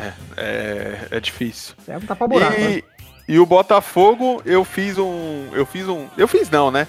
É, 0.00 0.12
é, 0.38 1.08
é 1.10 1.20
difícil. 1.20 1.74
É, 1.86 1.98
tá 1.98 2.16
pra 2.16 2.26
buraco, 2.26 2.58
e, 2.58 2.76
né? 2.76 2.82
E 3.28 3.38
o 3.38 3.46
Botafogo, 3.46 4.40
eu 4.44 4.64
fiz 4.64 4.98
um. 4.98 5.48
Eu 5.52 5.66
fiz 5.66 5.88
um. 5.88 6.06
Eu 6.16 6.28
fiz 6.28 6.50
não, 6.50 6.70
né? 6.70 6.86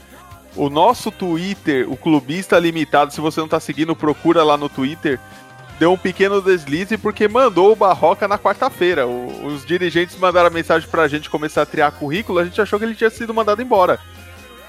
O 0.55 0.69
nosso 0.69 1.11
Twitter, 1.11 1.91
o 1.91 1.95
Clubista 1.95 2.57
Limitado, 2.57 3.13
se 3.13 3.21
você 3.21 3.39
não 3.39 3.47
tá 3.47 3.59
seguindo, 3.59 3.95
procura 3.95 4.43
lá 4.43 4.57
no 4.57 4.69
Twitter 4.69 5.19
deu 5.79 5.93
um 5.93 5.97
pequeno 5.97 6.41
deslize 6.41 6.97
porque 6.97 7.27
mandou 7.27 7.71
o 7.71 7.75
Barroca 7.75 8.27
na 8.27 8.37
quarta-feira. 8.37 9.05
Os 9.07 9.65
dirigentes 9.65 10.17
mandaram 10.17 10.49
mensagem 10.49 10.87
pra 10.89 11.07
gente 11.07 11.29
começar 11.29 11.61
a 11.63 11.65
triar 11.65 11.91
currículo, 11.91 12.39
a 12.39 12.45
gente 12.45 12.59
achou 12.59 12.79
que 12.79 12.85
ele 12.85 12.95
tinha 12.95 13.09
sido 13.09 13.33
mandado 13.33 13.61
embora. 13.61 13.99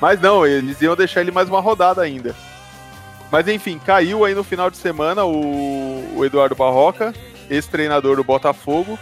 Mas 0.00 0.20
não, 0.20 0.46
eles 0.46 0.80
iam 0.80 0.94
deixar 0.94 1.20
ele 1.20 1.30
mais 1.30 1.48
uma 1.48 1.60
rodada 1.60 2.02
ainda. 2.02 2.34
Mas 3.30 3.48
enfim, 3.48 3.78
caiu 3.78 4.24
aí 4.24 4.34
no 4.34 4.44
final 4.44 4.70
de 4.70 4.76
semana 4.76 5.24
o, 5.24 6.16
o 6.16 6.24
Eduardo 6.24 6.54
Barroca, 6.54 7.12
ex-treinador 7.50 8.16
do 8.16 8.24
Botafogo. 8.24 8.98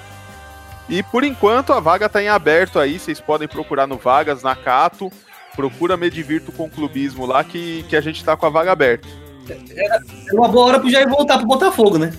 E 0.88 1.02
por 1.02 1.25
enquanto 1.25 1.73
a 1.73 1.81
vaga 1.81 2.09
tá 2.09 2.23
em 2.23 2.28
aberto 2.28 2.78
aí, 2.78 2.99
vocês 2.99 3.21
podem 3.21 3.49
procurar 3.49 3.87
no 3.87 3.97
Vagas, 3.97 4.43
na 4.43 4.55
Cato. 4.55 5.11
Procura 5.55 5.97
Me 5.97 6.11
Divirto 6.11 6.52
com 6.52 6.69
Clubismo 6.69 7.25
lá 7.26 7.43
que, 7.43 7.83
que 7.88 7.97
a 7.97 8.00
gente 8.00 8.23
tá 8.25 8.37
com 8.37 8.47
a 8.47 8.50
vaga 8.50 8.73
aberta. 8.73 9.09
Era 9.75 10.00
uma 10.33 10.49
boa 10.49 10.66
hora 10.66 10.81
pro 10.81 10.90
Jair 10.90 11.09
voltar 11.09 11.38
pro 11.38 11.47
Botafogo, 11.47 11.99
né? 11.99 12.12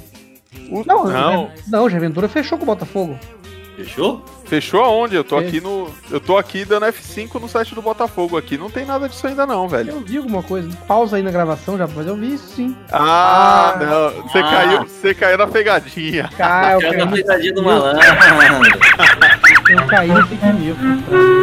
O- 0.71 0.83
Não, 0.85 1.05
não. 1.05 1.51
não, 1.67 1.85
o 1.85 1.89
Javentura 1.89 2.27
fechou 2.27 2.57
com 2.57 2.63
o 2.63 2.67
Botafogo. 2.67 3.17
Fechou? 3.77 4.25
Fechou 4.45 4.83
aonde? 4.83 5.15
Eu 5.15 5.23
tô 5.23 5.37
Fez. 5.37 5.49
aqui 5.49 5.61
no. 5.61 5.87
Eu 6.09 6.19
tô 6.19 6.35
aqui 6.35 6.65
dando 6.65 6.87
F5 6.87 7.39
no 7.39 7.47
site 7.47 7.75
do 7.75 7.81
Botafogo 7.81 8.35
aqui. 8.35 8.57
Não 8.57 8.71
tem 8.71 8.85
nada 8.85 9.07
disso 9.07 9.27
ainda 9.27 9.45
não, 9.45 9.67
velho. 9.69 9.91
Eu 9.91 9.99
vi 9.99 10.17
alguma 10.17 10.41
coisa. 10.41 10.67
Pausa 10.87 11.17
aí 11.17 11.21
na 11.21 11.29
gravação 11.29 11.77
já, 11.77 11.87
mas 11.87 12.07
eu 12.07 12.15
vi 12.15 12.33
isso 12.33 12.47
sim. 12.55 12.75
Ah, 12.91 13.75
Ah. 13.75 13.85
não. 13.85 14.23
Você 14.23 14.39
Ah. 14.39 14.49
caiu, 14.49 14.79
você 14.87 15.13
caiu 15.13 15.37
na 15.37 15.45
pegadinha. 15.45 16.27
Cara 16.35 16.79
da 16.79 16.89
caí, 16.91 17.07
pegadinha 17.11 17.53
do 17.53 17.61
malandro. 17.63 18.01
eu 19.69 19.85
caí 19.85 20.07
no 20.07 20.25
fake 20.27 20.45
news. 20.53 20.77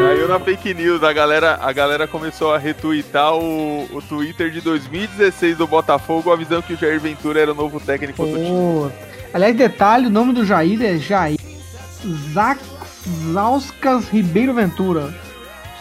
Caiu 0.03 0.29
na 0.29 0.41
fake 0.41 0.75
news. 0.75 1.03
A 1.05 1.13
galera, 1.13 1.61
a 1.63 1.73
galera 1.73 2.09
começou 2.09 2.53
a 2.53 2.59
retweetar 2.59 3.33
o, 3.37 3.85
o 3.93 4.03
Twitter 4.03 4.51
de 4.51 4.61
2016 4.61 5.57
do 5.57 5.69
Botafogo, 5.69 6.33
avisando 6.33 6.65
que 6.65 6.73
o 6.75 6.77
Jair 6.77 6.99
Ventura 6.99 7.41
era 7.41 7.53
o 7.53 7.55
novo 7.55 7.79
técnico 7.79 8.27
do 8.27 8.33
time. 8.33 8.49
Pô. 8.49 8.91
Aliás, 9.33 9.55
detalhe, 9.57 10.07
o 10.09 10.11
nome 10.11 10.33
do 10.33 10.45
Jair 10.45 10.83
é 10.83 10.97
Jair 10.97 11.37
Zauskas 13.33 14.09
Ribeiro 14.09 14.55
Ventura. 14.55 15.13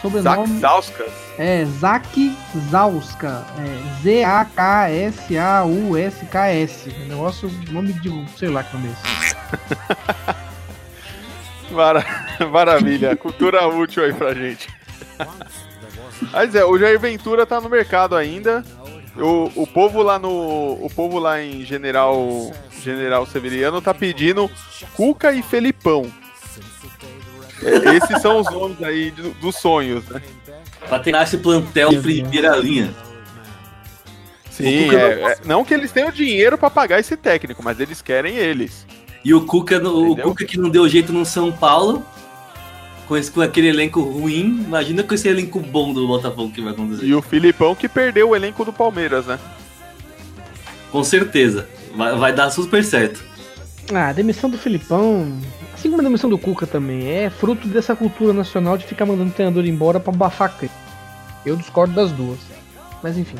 Sobrenome 0.02 0.60
Zauskas. 0.60 1.10
é 1.38 1.64
Zac 1.80 2.36
Zauska. 2.70 3.44
É 3.58 4.02
Z-A-K-S-A-U-S-K-S. 4.02 6.90
Negócio, 7.08 7.50
nome 7.70 7.92
de. 7.94 8.10
sei 8.38 8.48
lá 8.48 8.62
que 8.62 8.76
nome 8.76 8.88
é 8.88 8.92
esse. 8.92 9.02
Mara- 11.72 12.04
Maravilha, 12.52 13.16
cultura 13.16 13.66
útil 13.66 14.04
aí 14.04 14.12
pra 14.12 14.34
gente. 14.34 14.68
Mas 16.32 16.54
é, 16.54 16.64
o 16.64 16.78
Jair 16.78 17.00
Ventura 17.00 17.44
tá 17.46 17.60
no 17.60 17.68
mercado 17.68 18.14
ainda. 18.14 18.62
O, 19.16 19.62
o 19.62 19.66
povo 19.66 20.02
lá 20.02 20.18
no. 20.18 20.28
O 20.84 20.90
povo 20.94 21.18
lá 21.18 21.40
em 21.42 21.64
General. 21.64 22.52
General 22.82 23.24
Severiano 23.26 23.80
tá 23.80 23.94
pedindo 23.94 24.50
Cuca 24.94 25.32
e 25.32 25.42
Felipão. 25.42 26.10
É, 27.62 27.96
Esses 27.96 28.20
são 28.20 28.40
os 28.40 28.50
nomes 28.50 28.82
aí 28.82 29.10
do- 29.10 29.30
dos 29.34 29.56
sonhos, 29.56 30.06
né? 30.08 30.20
pra 30.86 30.98
treinar 30.98 31.22
esse 31.22 31.38
plantel 31.38 31.88
primeira 32.02 32.54
linha. 32.56 32.92
Sim, 34.50 34.82
O 34.82 34.84
Cuca 34.90 34.98
é, 35.00 35.22
é- 35.22 35.38
não 35.46 35.64
que 35.64 35.72
eles 35.72 35.90
tenham 35.90 36.10
dinheiro 36.10 36.58
pra 36.58 36.68
pagar 36.68 37.00
esse 37.00 37.16
técnico, 37.16 37.62
mas 37.62 37.80
eles 37.80 38.02
querem 38.02 38.36
eles. 38.36 38.86
E 39.24 39.32
o 39.32 39.46
Cuca, 39.46 39.78
no- 39.80 40.12
o? 40.12 40.16
Cuca 40.16 40.44
que 40.44 40.58
não 40.58 40.68
deu 40.68 40.86
jeito 40.88 41.10
no 41.12 41.24
São 41.24 41.50
Paulo, 41.50 42.04
com, 43.06 43.16
esse, 43.16 43.30
com 43.30 43.40
aquele 43.40 43.68
elenco 43.68 44.00
ruim, 44.00 44.64
imagina 44.66 45.02
com 45.02 45.14
esse 45.14 45.28
elenco 45.28 45.60
bom 45.60 45.92
do 45.92 46.06
Botafogo 46.06 46.50
que 46.52 46.60
vai 46.60 46.72
acontecer. 46.72 47.04
E 47.04 47.14
o 47.14 47.22
Filipão 47.22 47.74
que 47.74 47.88
perdeu 47.88 48.30
o 48.30 48.36
elenco 48.36 48.64
do 48.64 48.72
Palmeiras, 48.72 49.26
né? 49.26 49.38
Com 50.90 51.02
certeza. 51.04 51.68
Vai, 51.94 52.16
vai 52.16 52.32
dar 52.32 52.50
super 52.50 52.82
certo. 52.84 53.22
Ah, 53.92 54.08
a 54.08 54.12
demissão 54.12 54.48
do 54.48 54.56
Filipão, 54.56 55.38
assim 55.74 55.90
como 55.90 56.00
a 56.00 56.04
demissão 56.04 56.30
do 56.30 56.38
Cuca 56.38 56.66
também, 56.66 57.08
é 57.08 57.28
fruto 57.28 57.68
dessa 57.68 57.94
cultura 57.94 58.32
nacional 58.32 58.78
de 58.78 58.86
ficar 58.86 59.04
mandando 59.04 59.30
o 59.30 59.34
treinador 59.34 59.66
embora 59.66 60.00
pra 60.00 60.12
abafar 60.12 60.54
a. 60.62 60.68
Eu 61.44 61.56
discordo 61.56 61.94
das 61.94 62.10
duas. 62.10 62.38
Mas 63.02 63.18
enfim. 63.18 63.36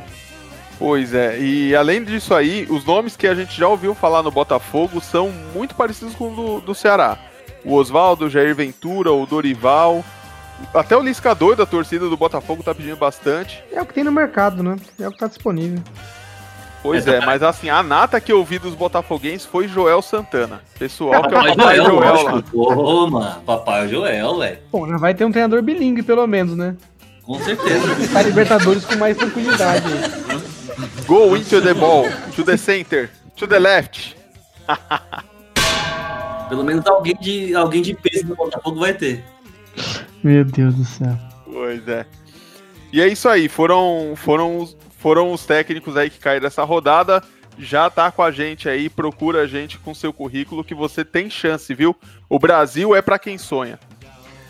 Pois 0.79 1.15
é, 1.15 1.39
e 1.41 1.75
além 1.75 2.03
disso 2.05 2.35
aí, 2.35 2.67
os 2.69 2.85
nomes 2.85 3.17
que 3.17 3.27
a 3.27 3.35
gente 3.35 3.57
já 3.57 3.69
ouviu 3.69 3.95
falar 3.95 4.23
no 4.23 4.31
Botafogo 4.31 5.01
são 5.01 5.33
muito 5.55 5.75
parecidos 5.75 6.15
com 6.15 6.33
o 6.33 6.35
do, 6.35 6.61
do 6.61 6.75
Ceará. 6.75 7.17
O 7.65 7.75
Oswaldo, 7.75 8.27
o 8.27 8.31
Jair 8.31 8.55
Ventura, 8.55 9.13
o 9.13 9.27
Dorival. 9.27 10.05
Até 10.73 10.97
o 10.97 11.03
Lisca 11.03 11.35
doido, 11.35 11.63
a 11.63 11.67
torcida 11.67 12.09
do 12.09 12.17
Botafogo 12.17 12.63
tá 12.63 12.75
pedindo 12.75 12.97
bastante. 12.97 13.63
É 13.73 13.81
o 13.83 13.87
que 13.87 13.95
tem 13.95 14.05
no 14.05 14.13
mercado, 14.13 14.63
né? 14.63 14.77
É 15.01 15.09
o 15.09 15.13
que 15.13 15.19
tá 15.19 15.27
disponível. 15.27 15.81
Pois 16.83 17.07
É, 17.07 17.19
mas 17.25 17.43
assim, 17.43 17.71
a 17.71 17.83
nata 17.83 18.21
que 18.21 18.31
eu 18.31 18.39
ouvi 18.39 18.59
dos 18.59 18.75
botafoguenses 18.75 19.47
foi 19.47 19.67
Joel 19.67 20.03
Santana. 20.03 20.61
Pessoal 20.79 21.23
que 21.27 21.35
é 21.35 21.39
o 21.39 21.57
Papai 21.57 21.77
Joel, 21.77 21.87
Joel 21.91 22.15
lá. 22.15 22.33
lógico. 22.33 22.61
Ô, 22.61 23.07
mano. 23.11 23.41
Papai 23.41 23.89
Joel, 23.89 24.39
velho. 24.39 24.59
Bom, 24.71 24.87
já 24.87 24.99
vai 24.99 25.15
ter 25.15 25.25
um 25.25 25.33
treinador 25.33 25.63
bilíngue, 25.63 26.03
pelo 26.03 26.27
menos, 26.27 26.55
né? 26.55 26.77
Com 27.23 27.39
certeza. 27.43 27.87
Tá 28.13 28.21
Libertadores 28.21 28.85
com 28.85 28.97
mais 28.97 29.17
tranquilidade 29.17 29.87
aí. 29.87 30.43
Go 31.07 31.35
into 31.35 31.61
the 31.63 31.73
ball, 31.73 32.05
to 32.37 32.45
the 32.45 32.57
center, 32.59 33.09
to 33.35 33.47
the 33.47 33.59
left. 33.59 34.15
Pelo 36.49 36.63
menos 36.65 36.87
alguém 36.87 37.15
de, 37.21 37.55
alguém 37.55 37.83
de 37.83 37.95
peso 37.95 38.27
no 38.27 38.37
Botafogo 38.37 38.81
vai 38.81 38.93
ter. 38.95 39.25
Meu 40.23 40.45
Deus 40.45 40.75
do 40.75 40.85
céu. 40.85 41.17
Pois 41.45 41.87
é. 41.89 42.07
E 42.93 43.01
é 43.01 43.09
isso 43.09 43.29
aí, 43.29 43.49
foram, 43.49 44.13
foram, 44.17 44.59
os- 44.61 44.77
foram 44.99 45.33
os 45.33 45.45
técnicos 45.45 45.97
aí 45.97 46.09
que 46.11 46.19
caíram 46.19 46.43
dessa 46.43 46.63
rodada. 46.65 47.23
Já 47.59 47.89
tá 47.89 48.11
com 48.11 48.23
a 48.23 48.31
gente 48.31 48.69
aí, 48.69 48.89
procura 48.89 49.43
a 49.43 49.47
gente 49.47 49.79
com 49.79 49.95
seu 49.95 50.13
currículo 50.13 50.65
que 50.65 50.75
você 50.75 51.05
tem 51.05 51.31
chance, 51.31 51.73
viu? 51.75 51.95
O 52.29 52.39
Brasil 52.39 52.95
é 52.95 53.01
pra 53.03 53.19
quem 53.19 53.39
sonha. 53.39 53.79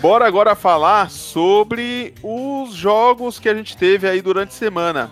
Bora 0.00 0.26
agora 0.26 0.54
falar 0.54 1.10
sobre 1.10 2.12
os 2.22 2.74
jogos 2.74 3.38
que 3.38 3.48
a 3.48 3.54
gente 3.54 3.76
teve 3.76 4.08
aí 4.08 4.20
durante 4.20 4.48
a 4.50 4.52
semana. 4.52 5.10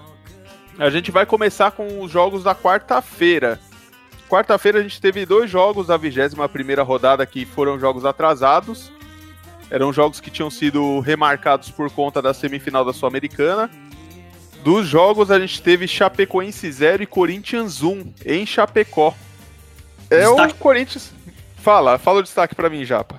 A 0.79 0.91
gente 0.91 1.11
vai 1.11 1.25
começar 1.25 1.71
com 1.71 2.03
os 2.03 2.11
jogos 2.11 2.43
da 2.43 2.55
quarta-feira. 2.55 3.61
Quarta-feira 4.31 4.79
a 4.79 4.83
gente 4.83 5.01
teve 5.01 5.27
dois 5.27 5.51
jogos 5.51 5.89
da 5.89 5.99
21ª 5.99 6.85
rodada 6.87 7.27
que 7.27 7.45
foram 7.45 7.81
jogos 7.81 8.05
atrasados. 8.05 8.93
Eram 9.69 9.93
jogos 9.93 10.21
que 10.21 10.31
tinham 10.31 10.49
sido 10.49 11.01
remarcados 11.01 11.69
por 11.73 11.91
conta 11.91 12.23
da 12.23 12.33
semifinal 12.33 12.85
da 12.85 12.93
Sul-Americana. 12.93 13.69
Dos 14.63 14.87
jogos 14.87 15.33
a 15.33 15.41
gente 15.41 15.61
teve 15.61 15.89
Chapecoense 15.89 16.71
0 16.71 17.03
e 17.03 17.07
Corinthians 17.07 17.83
1 17.83 18.15
em 18.25 18.47
Chapecó. 18.47 19.17
É 20.09 20.21
Destaque. 20.21 20.53
o 20.53 20.57
Corinthians. 20.57 21.13
Fala, 21.57 21.99
fala 21.99 22.21
o 22.21 22.23
destaque 22.23 22.55
pra 22.55 22.71
mim, 22.71 22.85
Japa. 22.85 23.19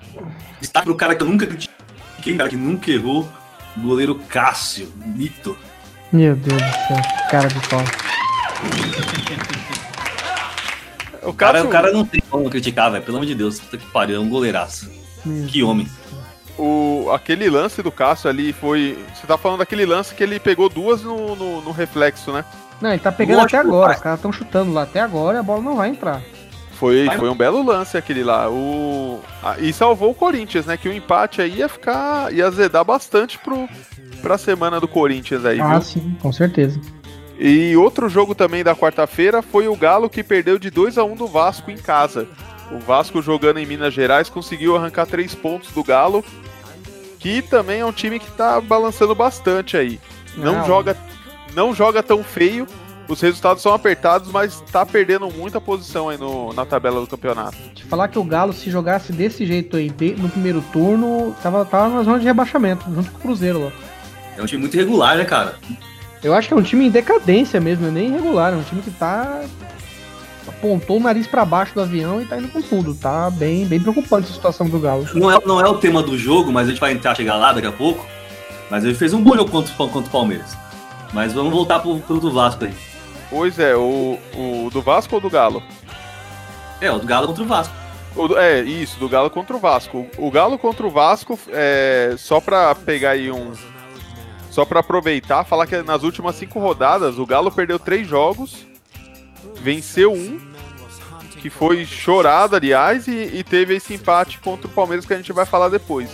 Destaque 0.60 0.86
pro 0.86 0.94
cara 0.94 1.14
que 1.14 1.22
eu 1.22 1.28
nunca 1.28 1.46
critiquei, 1.46 2.36
cara 2.38 2.48
que 2.48 2.56
nunca 2.56 2.90
errou. 2.90 3.28
Goleiro 3.76 4.14
Cássio, 4.30 4.90
mito. 4.96 5.56
Meu 6.10 6.34
Deus 6.36 6.60
do 6.60 6.72
céu. 6.72 6.96
Cara 7.30 7.48
de 7.48 7.68
pau. 7.68 7.80
O 11.22 11.32
Cara, 11.32 11.52
Cássio, 11.54 11.68
o 11.68 11.72
cara 11.72 11.92
não 11.92 12.04
tem 12.04 12.20
como 12.28 12.50
criticar, 12.50 12.90
velho. 12.90 13.04
Pelo 13.04 13.16
amor 13.18 13.26
de 13.26 13.34
Deus, 13.34 13.60
puta 13.60 13.76
que 13.78 13.86
pariu, 13.86 14.16
é 14.16 14.18
um 14.18 14.28
goleiraço. 14.28 14.90
Meu 15.24 15.46
Que 15.46 15.62
homem. 15.62 15.86
o, 16.58 17.10
aquele 17.14 17.48
lance 17.48 17.82
do 17.82 17.90
Cássio 17.92 18.28
ali 18.28 18.52
foi. 18.52 18.98
Você 19.14 19.26
tá 19.26 19.38
falando 19.38 19.58
daquele 19.60 19.86
lance 19.86 20.14
que 20.14 20.22
ele 20.22 20.38
pegou 20.40 20.68
duas 20.68 21.02
no, 21.02 21.34
no, 21.36 21.60
no 21.62 21.70
reflexo, 21.70 22.32
né? 22.32 22.44
Não, 22.80 22.90
ele 22.90 22.98
tá 22.98 23.12
pegando 23.12 23.36
Lógico, 23.38 23.56
até 23.56 23.66
agora. 23.68 23.86
pai. 23.88 23.96
Os 23.96 24.02
caras 24.02 24.18
estão 24.18 24.32
chutando 24.32 24.72
lá 24.72 24.82
até 24.82 25.00
agora 25.00 25.36
e 25.38 25.40
a 25.40 25.42
bola 25.42 25.62
não 25.62 25.76
vai 25.76 25.88
entrar. 25.90 26.20
Foi, 26.72 27.04
Vai- 27.06 27.16
foi 27.18 27.28
um 27.30 27.36
belo 27.36 27.62
lance 27.64 27.96
aquele 27.96 28.24
lá. 28.24 28.50
O, 28.50 29.20
e 29.60 29.72
salvou 29.72 30.10
o 30.10 30.14
Corinthians, 30.14 30.66
né? 30.66 30.76
Que 30.76 30.88
o 30.88 30.92
empate 30.92 31.40
aí 31.40 31.58
ia 31.58 31.68
ficar. 31.68 32.32
ia 32.34 32.48
azedar 32.48 32.84
bastante 32.84 33.38
pro, 33.38 33.68
pra 34.20 34.36
semana 34.36 34.80
do 34.80 34.88
Corinthians 34.88 35.44
aí, 35.44 35.60
Ah, 35.60 35.74
viu? 35.74 35.82
sim, 35.82 36.16
com 36.20 36.32
certeza. 36.32 36.80
E 37.44 37.76
outro 37.76 38.08
jogo 38.08 38.36
também 38.36 38.62
da 38.62 38.72
quarta-feira 38.76 39.42
foi 39.42 39.66
o 39.66 39.74
Galo 39.74 40.08
que 40.08 40.22
perdeu 40.22 40.60
de 40.60 40.70
2 40.70 40.96
a 40.96 41.02
1 41.02 41.16
do 41.16 41.26
Vasco 41.26 41.72
em 41.72 41.76
casa. 41.76 42.28
O 42.70 42.78
Vasco 42.78 43.20
jogando 43.20 43.58
em 43.58 43.66
Minas 43.66 43.92
Gerais 43.92 44.28
conseguiu 44.28 44.76
arrancar 44.76 45.06
três 45.06 45.34
pontos 45.34 45.72
do 45.72 45.82
Galo, 45.82 46.24
que 47.18 47.42
também 47.42 47.80
é 47.80 47.84
um 47.84 47.90
time 47.92 48.20
que 48.20 48.30
tá 48.30 48.60
balançando 48.60 49.12
bastante 49.12 49.76
aí. 49.76 49.98
Não 50.36 50.58
Não. 50.60 50.66
joga 50.66 50.96
não 51.54 51.74
joga 51.74 52.00
tão 52.00 52.22
feio. 52.22 52.64
Os 53.08 53.20
resultados 53.20 53.60
são 53.60 53.74
apertados, 53.74 54.30
mas 54.30 54.60
tá 54.72 54.86
perdendo 54.86 55.28
muita 55.28 55.60
posição 55.60 56.08
aí 56.08 56.16
no- 56.16 56.52
na 56.54 56.64
tabela 56.64 57.00
do 57.00 57.06
campeonato. 57.08 57.56
Te 57.74 57.84
falar 57.84 58.06
que 58.08 58.18
o 58.18 58.24
Galo, 58.24 58.52
se 58.52 58.70
jogasse 58.70 59.12
desse 59.12 59.44
jeito 59.44 59.76
aí 59.76 59.90
de- 59.90 60.14
no 60.14 60.28
primeiro 60.30 60.62
turno, 60.72 61.34
tava, 61.42 61.64
tava 61.64 61.88
na 61.90 62.04
zona 62.04 62.20
de 62.20 62.24
rebaixamento, 62.24 62.84
junto 62.88 63.10
com 63.10 63.18
o 63.18 63.20
Cruzeiro 63.20 63.64
lá. 63.64 63.72
É 64.38 64.42
um 64.42 64.46
time 64.46 64.60
muito 64.62 64.74
irregular, 64.76 65.16
né, 65.18 65.24
cara? 65.26 65.56
Eu 66.22 66.34
acho 66.34 66.48
que 66.48 66.54
é 66.54 66.56
um 66.56 66.62
time 66.62 66.86
em 66.86 66.90
decadência 66.90 67.60
mesmo, 67.60 67.86
é 67.86 67.90
nem 67.90 68.08
irregular, 68.08 68.52
é 68.52 68.56
um 68.56 68.62
time 68.62 68.80
que 68.82 68.90
tá. 68.90 69.42
apontou 70.46 70.98
o 70.98 71.00
nariz 71.00 71.26
pra 71.26 71.44
baixo 71.44 71.74
do 71.74 71.80
avião 71.82 72.20
e 72.22 72.24
tá 72.26 72.38
indo 72.38 72.48
com 72.48 72.62
tudo. 72.62 72.94
Tá 72.94 73.28
bem, 73.30 73.64
bem 73.66 73.80
preocupante 73.80 74.30
a 74.30 74.34
situação 74.34 74.68
do 74.68 74.78
Galo. 74.78 75.06
Não 75.14 75.30
é, 75.30 75.38
não 75.44 75.60
é 75.60 75.68
o 75.68 75.78
tema 75.78 76.02
do 76.02 76.16
jogo, 76.16 76.52
mas 76.52 76.66
a 76.68 76.70
gente 76.70 76.80
vai 76.80 76.92
entrar, 76.92 77.14
chegar 77.16 77.36
lá 77.36 77.52
daqui 77.52 77.66
a 77.66 77.72
pouco. 77.72 78.06
Mas 78.70 78.84
ele 78.84 78.94
fez 78.94 79.12
um 79.12 79.22
bom 79.22 79.34
jogo 79.36 79.50
contra, 79.50 79.72
o- 79.72 79.88
contra 79.88 80.08
o 80.08 80.12
Palmeiras. 80.12 80.56
Mas 81.12 81.32
vamos 81.32 81.52
voltar 81.52 81.80
pro, 81.80 81.98
pro 81.98 82.20
do 82.20 82.32
Vasco 82.32 82.64
aí. 82.64 82.72
Pois 83.28 83.58
é, 83.58 83.74
o, 83.76 84.18
o 84.34 84.70
do 84.72 84.80
Vasco 84.80 85.14
ou 85.16 85.20
do 85.20 85.28
Galo? 85.28 85.62
É, 86.80 86.90
o 86.90 86.98
do 86.98 87.06
Galo 87.06 87.26
contra 87.26 87.42
o 87.42 87.46
Vasco. 87.46 87.74
O 88.14 88.36
é, 88.36 88.60
isso, 88.60 88.98
do 88.98 89.08
Galo 89.08 89.28
contra 89.30 89.56
o 89.56 89.58
Vasco. 89.58 90.06
O, 90.16 90.26
o 90.28 90.30
Galo 90.30 90.58
contra 90.58 90.86
o 90.86 90.90
Vasco, 90.90 91.38
é, 91.50 92.14
só 92.16 92.40
pra 92.40 92.74
pegar 92.74 93.10
aí 93.10 93.30
um. 93.30 93.52
Só 94.52 94.66
pra 94.66 94.80
aproveitar, 94.80 95.44
falar 95.44 95.66
que 95.66 95.80
nas 95.80 96.02
últimas 96.02 96.36
cinco 96.36 96.60
rodadas 96.60 97.18
o 97.18 97.24
Galo 97.24 97.50
perdeu 97.50 97.78
três 97.78 98.06
jogos, 98.06 98.66
venceu 99.54 100.12
um, 100.12 100.38
que 101.40 101.48
foi 101.48 101.86
chorado, 101.86 102.54
aliás, 102.54 103.08
e, 103.08 103.30
e 103.32 103.42
teve 103.42 103.76
esse 103.76 103.94
empate 103.94 104.38
contra 104.40 104.66
o 104.66 104.70
Palmeiras 104.70 105.06
que 105.06 105.14
a 105.14 105.16
gente 105.16 105.32
vai 105.32 105.46
falar 105.46 105.70
depois. 105.70 106.10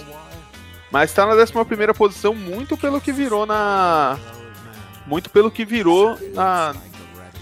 Mas 0.89 1.13
tá 1.13 1.27
na 1.27 1.35
11 1.35 1.53
posição 1.97 2.33
muito 2.33 2.77
pelo 2.77 3.01
que 3.01 3.11
virou 3.11 3.45
na. 3.45 4.17
Muito 5.05 5.31
pelo 5.31 5.51
que 5.51 5.65
virou 5.65 6.17
na, 6.33 6.77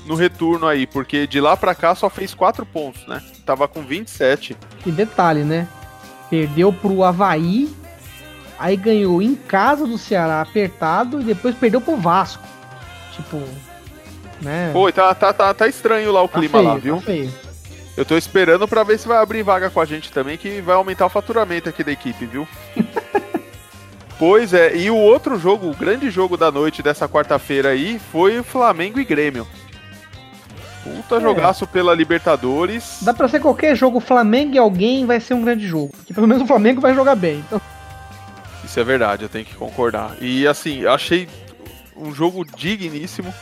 no 0.06 0.14
retorno 0.14 0.66
aí, 0.66 0.86
porque 0.86 1.26
de 1.26 1.42
lá 1.42 1.58
pra 1.58 1.74
cá 1.74 1.94
só 1.94 2.08
fez 2.08 2.32
4 2.32 2.64
pontos, 2.64 3.06
né? 3.06 3.22
Tava 3.44 3.68
com 3.68 3.82
27. 3.82 4.56
E 4.86 4.90
detalhe, 4.90 5.44
né? 5.44 5.68
Perdeu 6.30 6.72
pro 6.72 7.04
Havaí, 7.04 7.68
aí 8.58 8.76
ganhou 8.76 9.20
em 9.22 9.34
casa 9.34 9.86
do 9.86 9.98
Ceará 9.98 10.40
apertado 10.40 11.20
e 11.20 11.24
depois 11.24 11.54
perdeu 11.54 11.80
pro 11.80 11.96
Vasco. 11.96 12.42
Tipo, 13.14 13.42
né? 14.42 14.70
Pô, 14.72 14.90
tá, 14.92 15.14
tá, 15.14 15.32
tá, 15.32 15.54
tá 15.54 15.66
estranho 15.68 16.12
lá 16.12 16.22
o 16.22 16.28
tá 16.28 16.38
clima 16.38 16.58
feio, 16.58 16.68
lá, 16.68 16.74
tá 16.74 16.80
viu? 16.80 17.00
feio. 17.00 17.32
Eu 17.96 18.04
tô 18.04 18.16
esperando 18.16 18.68
pra 18.68 18.82
ver 18.82 18.98
se 18.98 19.08
vai 19.08 19.16
abrir 19.18 19.42
vaga 19.42 19.70
com 19.70 19.80
a 19.80 19.84
gente 19.86 20.12
também, 20.12 20.36
que 20.36 20.60
vai 20.60 20.74
aumentar 20.76 21.06
o 21.06 21.10
faturamento 21.10 21.68
aqui 21.68 21.82
da 21.82 21.92
equipe, 21.92 22.26
viu? 22.26 22.46
pois 24.18 24.52
é, 24.52 24.76
e 24.76 24.90
o 24.90 24.96
outro 24.96 25.38
jogo, 25.38 25.70
o 25.70 25.74
grande 25.74 26.10
jogo 26.10 26.36
da 26.36 26.50
noite 26.50 26.82
dessa 26.82 27.08
quarta-feira 27.08 27.70
aí, 27.70 27.98
foi 28.12 28.38
o 28.38 28.44
Flamengo 28.44 29.00
e 29.00 29.04
Grêmio. 29.04 29.46
Puta 30.84 31.16
É. 31.16 31.20
jogaço 31.20 31.66
pela 31.66 31.94
Libertadores. 31.94 32.98
Dá 33.02 33.12
pra 33.14 33.28
ser 33.28 33.40
qualquer 33.40 33.74
jogo, 33.74 33.98
Flamengo 33.98 34.54
e 34.54 34.58
alguém 34.58 35.04
vai 35.06 35.18
ser 35.18 35.34
um 35.34 35.42
grande 35.42 35.66
jogo. 35.66 35.92
Que 36.06 36.14
pelo 36.14 36.26
menos 36.28 36.42
o 36.42 36.46
Flamengo 36.46 36.80
vai 36.80 36.94
jogar 36.94 37.14
bem. 37.16 37.38
Então, 37.46 37.60
Isso 38.66 38.80
é 38.80 38.84
verdade, 38.84 39.22
eu 39.22 39.28
tenho 39.28 39.44
que 39.44 39.54
concordar. 39.54 40.16
E 40.20 40.44
assim, 40.44 40.80
eu 40.80 40.90
achei 40.90 41.28
um 41.96 42.12
jogo 42.12 42.44
digníssimo. 42.44 43.32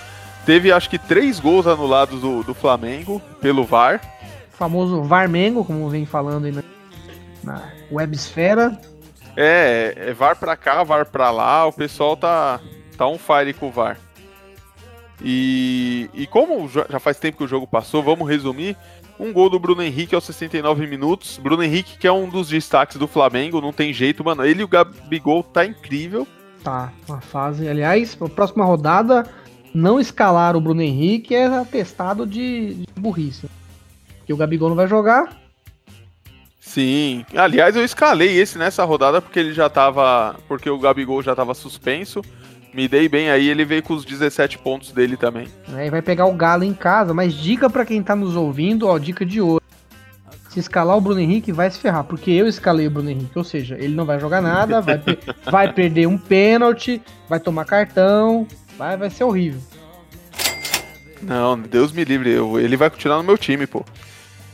Teve 0.44 0.70
acho 0.70 0.90
que 0.90 0.98
três 0.98 1.40
gols 1.40 1.66
anulados 1.66 2.20
do, 2.20 2.42
do 2.42 2.52
Flamengo 2.52 3.20
pelo 3.40 3.64
VAR. 3.64 4.02
o 4.52 4.56
famoso 4.56 5.02
Varmengo, 5.02 5.64
como 5.64 5.88
vem 5.88 6.04
falando 6.04 6.44
aí 6.44 6.52
na, 6.52 6.62
na 7.42 7.72
websfera. 7.90 8.78
É, 9.34 9.94
é 9.96 10.12
VAR 10.12 10.36
pra 10.36 10.58
cá, 10.58 10.84
VAR 10.84 11.06
pra 11.06 11.30
lá, 11.30 11.64
o 11.64 11.72
pessoal 11.72 12.18
tá, 12.18 12.60
tá 12.98 13.06
on 13.06 13.16
fire 13.16 13.54
com 13.54 13.68
o 13.68 13.72
VAR. 13.72 13.96
E, 15.22 16.10
e 16.12 16.26
como 16.26 16.68
já 16.68 16.84
já 16.90 17.00
faz 17.00 17.18
tempo 17.18 17.38
que 17.38 17.44
o 17.44 17.48
jogo 17.48 17.66
passou, 17.66 18.02
vamos 18.02 18.28
resumir. 18.28 18.76
Um 19.18 19.32
gol 19.32 19.48
do 19.48 19.58
Bruno 19.58 19.82
Henrique 19.82 20.14
aos 20.14 20.24
69 20.24 20.86
minutos. 20.86 21.38
Bruno 21.38 21.62
Henrique, 21.62 21.98
que 21.98 22.06
é 22.06 22.12
um 22.12 22.28
dos 22.28 22.48
destaques 22.48 22.96
do 22.96 23.06
Flamengo, 23.06 23.60
não 23.60 23.72
tem 23.72 23.92
jeito, 23.92 24.24
mano. 24.24 24.44
Ele 24.44 24.62
e 24.62 24.64
o 24.64 24.68
Gabigol 24.68 25.42
tá 25.42 25.64
incrível. 25.64 26.26
Tá, 26.62 26.92
uma 27.08 27.20
fase. 27.20 27.68
Aliás, 27.68 28.16
a 28.20 28.28
próxima 28.28 28.64
rodada, 28.64 29.28
não 29.72 30.00
escalar 30.00 30.56
o 30.56 30.60
Bruno 30.60 30.82
Henrique 30.82 31.34
é 31.34 31.46
atestado 31.46 32.26
de, 32.26 32.74
de 32.74 32.86
burrice. 33.00 33.48
Porque 34.18 34.32
o 34.32 34.36
Gabigol 34.36 34.70
não 34.70 34.76
vai 34.76 34.88
jogar. 34.88 35.36
Sim. 36.58 37.24
Aliás, 37.36 37.76
eu 37.76 37.84
escalei 37.84 38.38
esse 38.38 38.56
nessa 38.56 38.84
rodada 38.84 39.20
porque 39.20 39.38
ele 39.38 39.52
já 39.52 39.68
tava. 39.68 40.36
Porque 40.48 40.68
o 40.68 40.78
Gabigol 40.78 41.22
já 41.22 41.36
tava 41.36 41.54
suspenso. 41.54 42.22
Me 42.74 42.88
dei 42.88 43.08
bem 43.08 43.30
aí, 43.30 43.48
ele 43.48 43.64
veio 43.64 43.82
com 43.84 43.94
os 43.94 44.04
17 44.04 44.58
pontos 44.58 44.90
dele 44.90 45.16
também. 45.16 45.46
Né, 45.68 45.86
e 45.86 45.90
vai 45.90 46.02
pegar 46.02 46.26
o 46.26 46.32
Galo 46.34 46.64
em 46.64 46.74
casa. 46.74 47.14
Mas 47.14 47.32
dica 47.32 47.70
pra 47.70 47.86
quem 47.86 48.02
tá 48.02 48.16
nos 48.16 48.34
ouvindo, 48.34 48.88
ó, 48.88 48.98
dica 48.98 49.24
de 49.24 49.40
ouro. 49.40 49.62
Se 50.50 50.58
escalar 50.58 50.96
o 50.96 51.00
Bruno 51.00 51.20
Henrique, 51.20 51.52
vai 51.52 51.70
se 51.70 51.78
ferrar. 51.78 52.02
Porque 52.04 52.30
eu 52.32 52.48
escalei 52.48 52.86
o 52.88 52.90
Bruno 52.90 53.10
Henrique. 53.10 53.36
Ou 53.38 53.44
seja, 53.44 53.76
ele 53.78 53.94
não 53.94 54.04
vai 54.04 54.18
jogar 54.18 54.40
nada, 54.42 54.80
vai, 54.80 54.98
per- 54.98 55.18
vai 55.50 55.72
perder 55.72 56.06
um 56.08 56.18
pênalti, 56.18 57.00
vai 57.28 57.38
tomar 57.38 57.64
cartão. 57.64 58.46
Vai, 58.76 58.96
vai 58.96 59.08
ser 59.08 59.22
horrível. 59.22 59.60
Não, 61.22 61.58
Deus 61.58 61.92
me 61.92 62.04
livre, 62.04 62.30
eu- 62.30 62.58
ele 62.60 62.76
vai 62.76 62.90
continuar 62.90 63.16
no 63.18 63.22
meu 63.24 63.38
time, 63.38 63.66
pô. 63.66 63.84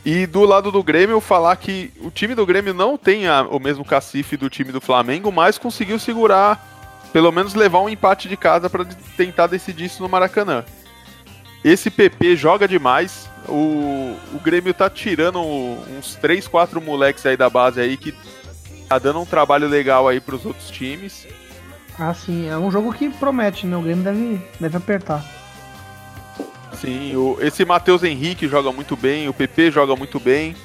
E 0.05 0.27
do 0.27 0.45
lado 0.45 0.71
do 0.71 0.83
Grêmio, 0.83 1.21
falar 1.21 1.57
que 1.57 1.91
o 2.01 2.11
time 2.11 2.35
do 2.35 2.47
Grêmio 2.47 2.73
não 2.73 2.97
tem 2.97 3.27
a- 3.27 3.43
o 3.43 3.59
mesmo 3.59 3.85
cacife 3.85 4.37
do 4.37 4.49
time 4.49 4.73
do 4.73 4.81
Flamengo, 4.81 5.31
mas 5.33 5.59
conseguiu 5.59 5.99
segurar, 5.99 6.70
pelo 7.13 7.31
menos 7.33 7.55
levar 7.55 7.81
um 7.81 7.89
empate 7.89 8.29
de 8.29 8.37
casa 8.37 8.69
pra 8.71 8.85
de- 8.85 8.95
tentar 9.17 9.47
decidir 9.47 9.87
isso 9.87 10.03
no 10.03 10.09
Maracanã. 10.09 10.65
Esse 11.65 11.91
PP 11.91 12.37
joga 12.37 12.67
demais. 12.67 13.29
O, 13.49 14.17
o 14.35 14.41
Grêmio 14.43 14.73
tá 14.73 14.89
tirando 14.89 15.41
uns 15.41 16.15
3, 16.17 16.47
4 16.47 16.81
moleques 16.81 17.25
aí 17.27 17.37
da 17.37 17.51
base 17.51 17.81
aí 17.81 17.97
que 17.97 18.15
tá 18.89 18.99
dando 18.99 19.21
um 19.21 19.27
trabalho 19.27 19.69
legal 19.69 20.09
aí 20.09 20.21
pros 20.21 20.45
outros 20.47 20.71
times. 20.71 21.27
Ah, 21.99 22.15
sim. 22.15 22.49
É 22.49 22.57
um 22.57 22.71
jogo 22.71 22.93
que 22.93 23.11
promete, 23.11 23.67
né? 23.67 23.77
O 23.77 23.83
Grêmio 23.83 24.05
deve, 24.05 24.41
deve 24.59 24.77
apertar. 24.77 25.25
Sim, 26.81 27.15
o, 27.17 27.37
esse 27.41 27.65
Matheus 27.65 28.03
Henrique 28.03 28.49
joga 28.49 28.73
muito 28.73 28.97
bem, 28.97 29.29
o 29.29 29.35
PP 29.35 29.71
joga 29.71 29.95
muito 29.95 30.19
bem. 30.19 30.57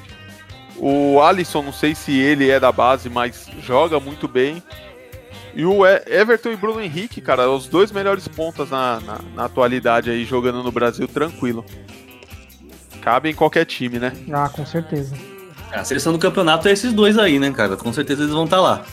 O 0.78 1.20
Alisson, 1.20 1.62
não 1.62 1.72
sei 1.72 1.94
se 1.94 2.16
ele 2.18 2.48
é 2.50 2.58
da 2.60 2.70
base, 2.72 3.08
mas 3.10 3.46
joga 3.62 3.98
muito 4.00 4.26
bem. 4.28 4.62
E 5.56 5.64
o 5.64 5.86
Everton 5.86 6.50
e 6.50 6.56
Bruno 6.56 6.82
Henrique, 6.82 7.18
cara, 7.22 7.50
os 7.50 7.66
dois 7.66 7.90
melhores 7.90 8.28
pontas 8.28 8.68
na, 8.68 9.00
na, 9.00 9.18
na 9.34 9.44
atualidade 9.46 10.10
aí, 10.10 10.22
jogando 10.26 10.62
no 10.62 10.70
Brasil 10.70 11.08
tranquilo. 11.08 11.64
Cabe 13.00 13.30
em 13.30 13.34
qualquer 13.34 13.64
time, 13.64 13.98
né? 13.98 14.12
Ah, 14.30 14.50
com 14.50 14.66
certeza. 14.66 15.16
A 15.72 15.82
seleção 15.82 16.12
do 16.12 16.18
campeonato 16.18 16.68
é 16.68 16.72
esses 16.72 16.92
dois 16.92 17.16
aí, 17.16 17.38
né, 17.38 17.50
cara? 17.52 17.74
Com 17.74 17.90
certeza 17.90 18.24
eles 18.24 18.34
vão 18.34 18.44
estar 18.44 18.60
lá. 18.60 18.84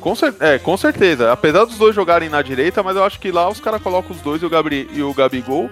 Com, 0.00 0.14
cer 0.14 0.34
é, 0.40 0.58
com 0.58 0.78
certeza. 0.78 1.30
Apesar 1.30 1.66
dos 1.66 1.76
dois 1.76 1.94
jogarem 1.94 2.30
na 2.30 2.40
direita, 2.40 2.82
mas 2.82 2.96
eu 2.96 3.04
acho 3.04 3.20
que 3.20 3.30
lá 3.30 3.46
os 3.46 3.60
caras 3.60 3.82
colocam 3.82 4.16
os 4.16 4.22
dois 4.22 4.40
e 4.40 4.46
o, 4.46 4.48
Gabri 4.48 4.88
e 4.94 5.02
o 5.02 5.12
Gabigol. 5.12 5.68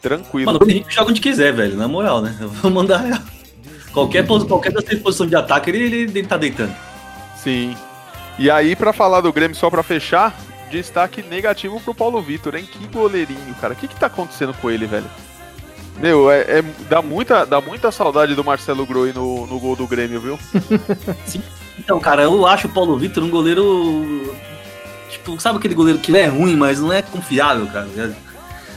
Tranquilo. 0.00 0.50
Mano, 0.50 0.64
o 0.64 0.70
Henrique 0.70 0.94
joga 0.94 1.10
onde 1.10 1.20
quiser, 1.20 1.52
velho, 1.52 1.76
na 1.76 1.86
moral, 1.86 2.22
né? 2.22 2.34
Eu 2.40 2.48
vou 2.48 2.70
mandar. 2.70 3.22
Qualquer, 3.92 4.26
qualquer 4.26 4.72
das 4.72 4.84
três 4.84 5.02
posições 5.02 5.28
de 5.28 5.36
ataque, 5.36 5.68
ele, 5.68 5.82
ele, 5.82 5.96
ele 6.18 6.26
tá 6.26 6.38
deitando. 6.38 6.74
Sim. 7.36 7.76
E 8.38 8.50
aí, 8.50 8.74
pra 8.74 8.92
falar 8.92 9.20
do 9.20 9.32
Grêmio, 9.32 9.56
só 9.56 9.68
pra 9.70 9.82
fechar, 9.82 10.34
destaque 10.70 11.22
negativo 11.22 11.80
pro 11.80 11.94
Paulo 11.94 12.20
Vitor, 12.20 12.54
hein? 12.54 12.68
Que 12.70 12.86
goleirinho, 12.86 13.54
cara. 13.60 13.74
O 13.74 13.76
que 13.76 13.86
que 13.88 13.96
tá 13.96 14.06
acontecendo 14.06 14.54
com 14.54 14.70
ele, 14.70 14.86
velho? 14.86 15.06
Meu, 15.98 16.30
é, 16.30 16.40
é- 16.58 16.64
dá, 16.88 17.02
muita, 17.02 17.44
dá 17.44 17.60
muita 17.60 17.92
saudade 17.92 18.34
do 18.34 18.42
Marcelo 18.42 18.86
Groi 18.86 19.12
no, 19.12 19.46
no 19.46 19.60
gol 19.60 19.76
do 19.76 19.86
Grêmio, 19.86 20.20
viu? 20.20 20.38
Então, 21.78 21.98
cara, 21.98 22.22
eu 22.22 22.46
acho 22.46 22.68
o 22.68 22.70
Paulo 22.70 22.96
Vitor 22.98 23.24
um 23.24 23.30
goleiro. 23.30 24.36
Tipo, 25.10 25.40
sabe 25.40 25.58
aquele 25.58 25.74
goleiro 25.74 25.98
que 25.98 26.16
é 26.16 26.26
ruim, 26.26 26.54
mas 26.54 26.78
não 26.78 26.92
é 26.92 27.00
confiável, 27.02 27.66
cara? 27.66 27.88
É 27.96 28.12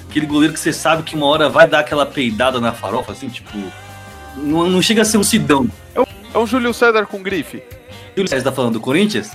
Aquele 0.10 0.26
goleiro 0.26 0.54
que 0.54 0.60
você 0.60 0.72
sabe 0.72 1.04
que 1.04 1.13
uma 1.13 1.26
hora 1.28 1.50
vai 1.50 1.68
dar 1.68 1.80
aquela 1.80 2.06
peidada 2.06 2.60
na 2.60 2.72
farofa, 2.72 3.12
assim, 3.12 3.28
tipo. 3.28 3.52
Não, 4.38 4.70
não 4.70 4.82
chega 4.82 5.02
a 5.02 5.06
ser 5.06 5.18
um 5.18 5.24
Sidão. 5.24 5.70
É 6.34 6.38
um 6.38 6.48
Júlio 6.48 6.74
César 6.74 7.06
com 7.06 7.22
grife. 7.22 7.62
Júlio 8.15 8.30
César 8.30 8.43
tá 8.43 8.51
falando 8.51 8.73
do 8.73 8.80
Corinthians? 8.80 9.32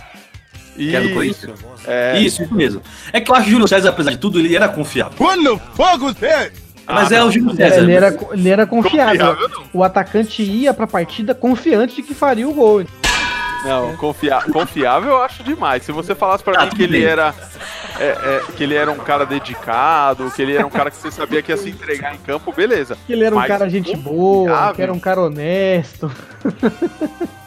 Que 0.77 0.95
é 0.97 1.01
do 1.01 1.11
Corinthians? 1.13 1.61
É, 1.87 2.19
Isso, 2.19 2.43
isso 2.43 2.55
mesmo. 2.55 2.81
É 3.13 3.21
que 3.21 3.31
eu 3.31 3.35
acho 3.35 3.45
que 3.45 3.51
o 3.51 3.53
Júlio 3.53 3.69
César, 3.69 3.91
apesar 3.91 4.11
de 4.13 4.19
tudo, 4.19 4.39
ele 4.39 4.55
era 4.57 4.69
confiável. 4.69 5.13
Quando 5.17 5.59
fogo 5.75 6.07
hit! 6.09 6.53
Mas 6.87 7.13
Ah, 7.13 7.17
é 7.17 7.23
o 7.25 7.31
Júlio 7.31 7.55
César. 7.55 7.77
Ele 7.83 7.93
era, 7.93 8.17
ele 8.33 8.49
era 8.49 8.67
confiável. 8.67 9.35
Confiável. 9.37 9.67
O 9.73 9.85
atacante 9.85 10.43
ia 10.43 10.73
pra 10.73 10.87
partida 10.87 11.35
confiante 11.35 11.97
de 11.97 12.03
que 12.03 12.15
faria 12.15 12.49
o 12.49 12.55
gol. 12.55 12.85
Não, 13.63 13.95
confia 13.97 14.41
confiável 14.51 15.11
eu 15.11 15.23
acho 15.23 15.43
demais. 15.45 15.83
Se 15.83 15.93
você 15.93 16.15
falasse 16.15 16.43
pra 16.43 16.63
Ah, 16.63 16.65
mim 16.65 16.71
que 16.71 16.83
ele 16.83 17.05
era. 17.05 17.35
é, 17.99 18.07
é, 18.07 18.43
que 18.57 18.63
ele 18.65 18.75
era 18.75 18.91
um 18.91 18.97
cara 18.97 19.27
dedicado, 19.27 20.31
que 20.35 20.41
ele 20.41 20.55
era 20.57 20.67
um 20.67 20.71
cara 20.71 20.91
que 20.91 20.97
você 20.97 21.11
sabia 21.11 21.43
que 21.43 21.53
ia 21.53 21.59
se 21.59 21.69
entregar 21.69 22.15
em 22.15 22.19
campo, 22.19 22.51
beleza. 22.55 22.97
Que 23.07 23.13
ele 23.13 23.23
era 23.25 23.35
um 23.35 23.39
Mas 23.39 23.49
cara 23.49 23.69
gente 23.69 23.91
confiável? 23.91 24.13
boa, 24.19 24.73
que 24.75 24.81
era 24.81 24.93
um 24.93 24.99
cara 24.99 25.21
honesto. 25.21 26.11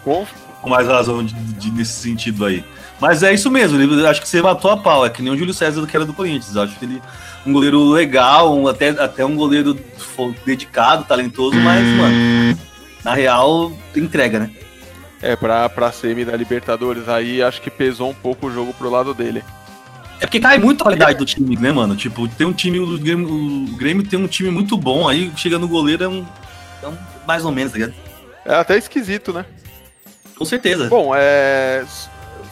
Conf- 0.03 0.31
Com 0.63 0.69
mais 0.69 0.87
razão 0.87 1.23
de- 1.23 1.33
de- 1.35 1.69
nesse 1.71 1.93
sentido 1.93 2.43
aí. 2.45 2.63
Mas 2.99 3.21
é 3.21 3.31
isso 3.33 3.51
mesmo, 3.51 3.79
ele- 3.79 4.07
acho 4.07 4.21
que 4.21 4.27
você 4.27 4.41
matou 4.41 4.71
a 4.71 4.77
pau, 4.77 5.05
é 5.05 5.09
que 5.09 5.21
nem 5.21 5.31
o 5.31 5.37
Júlio 5.37 5.53
César 5.53 5.85
que 5.85 5.95
era 5.95 6.05
do 6.05 6.13
Corinthians. 6.13 6.55
Acho 6.57 6.75
que 6.79 6.85
ele 6.85 7.01
um 7.45 7.51
goleiro 7.51 7.83
legal, 7.91 8.57
um- 8.57 8.67
até, 8.67 8.89
até 8.89 9.25
um 9.25 9.35
goleiro 9.35 9.77
dedicado, 10.45 11.03
talentoso, 11.03 11.57
mas, 11.57 11.85
mano, 11.85 12.57
na 13.03 13.13
real, 13.13 13.73
entrega, 13.95 14.39
né? 14.39 14.49
É, 15.21 15.35
pra, 15.35 15.67
pra 15.69 15.91
semi 15.91 16.23
da 16.23 16.35
Libertadores 16.37 17.07
aí, 17.09 17.41
acho 17.43 17.61
que 17.61 17.69
pesou 17.69 18.09
um 18.09 18.13
pouco 18.13 18.47
o 18.47 18.53
jogo 18.53 18.73
pro 18.73 18.89
lado 18.89 19.13
dele. 19.13 19.43
É 20.21 20.25
porque 20.25 20.39
cai 20.39 20.57
muito 20.57 20.79
a 20.81 20.83
qualidade 20.85 21.17
do 21.17 21.25
time, 21.25 21.57
né, 21.57 21.71
mano? 21.73 21.95
Tipo, 21.97 22.25
tem 22.29 22.47
um 22.47 22.53
time, 22.53 22.79
o 22.79 22.97
Grêmio, 22.97 23.27
o 23.29 23.75
Grêmio 23.75 24.05
tem 24.07 24.17
um 24.17 24.27
time 24.27 24.49
muito 24.49 24.77
bom, 24.77 25.07
aí 25.09 25.29
chega 25.35 25.59
no 25.59 25.67
goleiro 25.67 26.03
é 26.05 26.07
um, 26.07 26.25
é 26.81 26.87
um 26.87 26.97
mais 27.27 27.43
ou 27.43 27.51
menos, 27.51 27.73
tá 27.73 27.77
ligado? 27.79 27.93
É 28.45 28.55
até 28.55 28.77
esquisito, 28.77 29.33
né? 29.33 29.45
Com 30.43 30.49
certeza. 30.49 30.89
Bom, 30.89 31.13
é. 31.15 31.85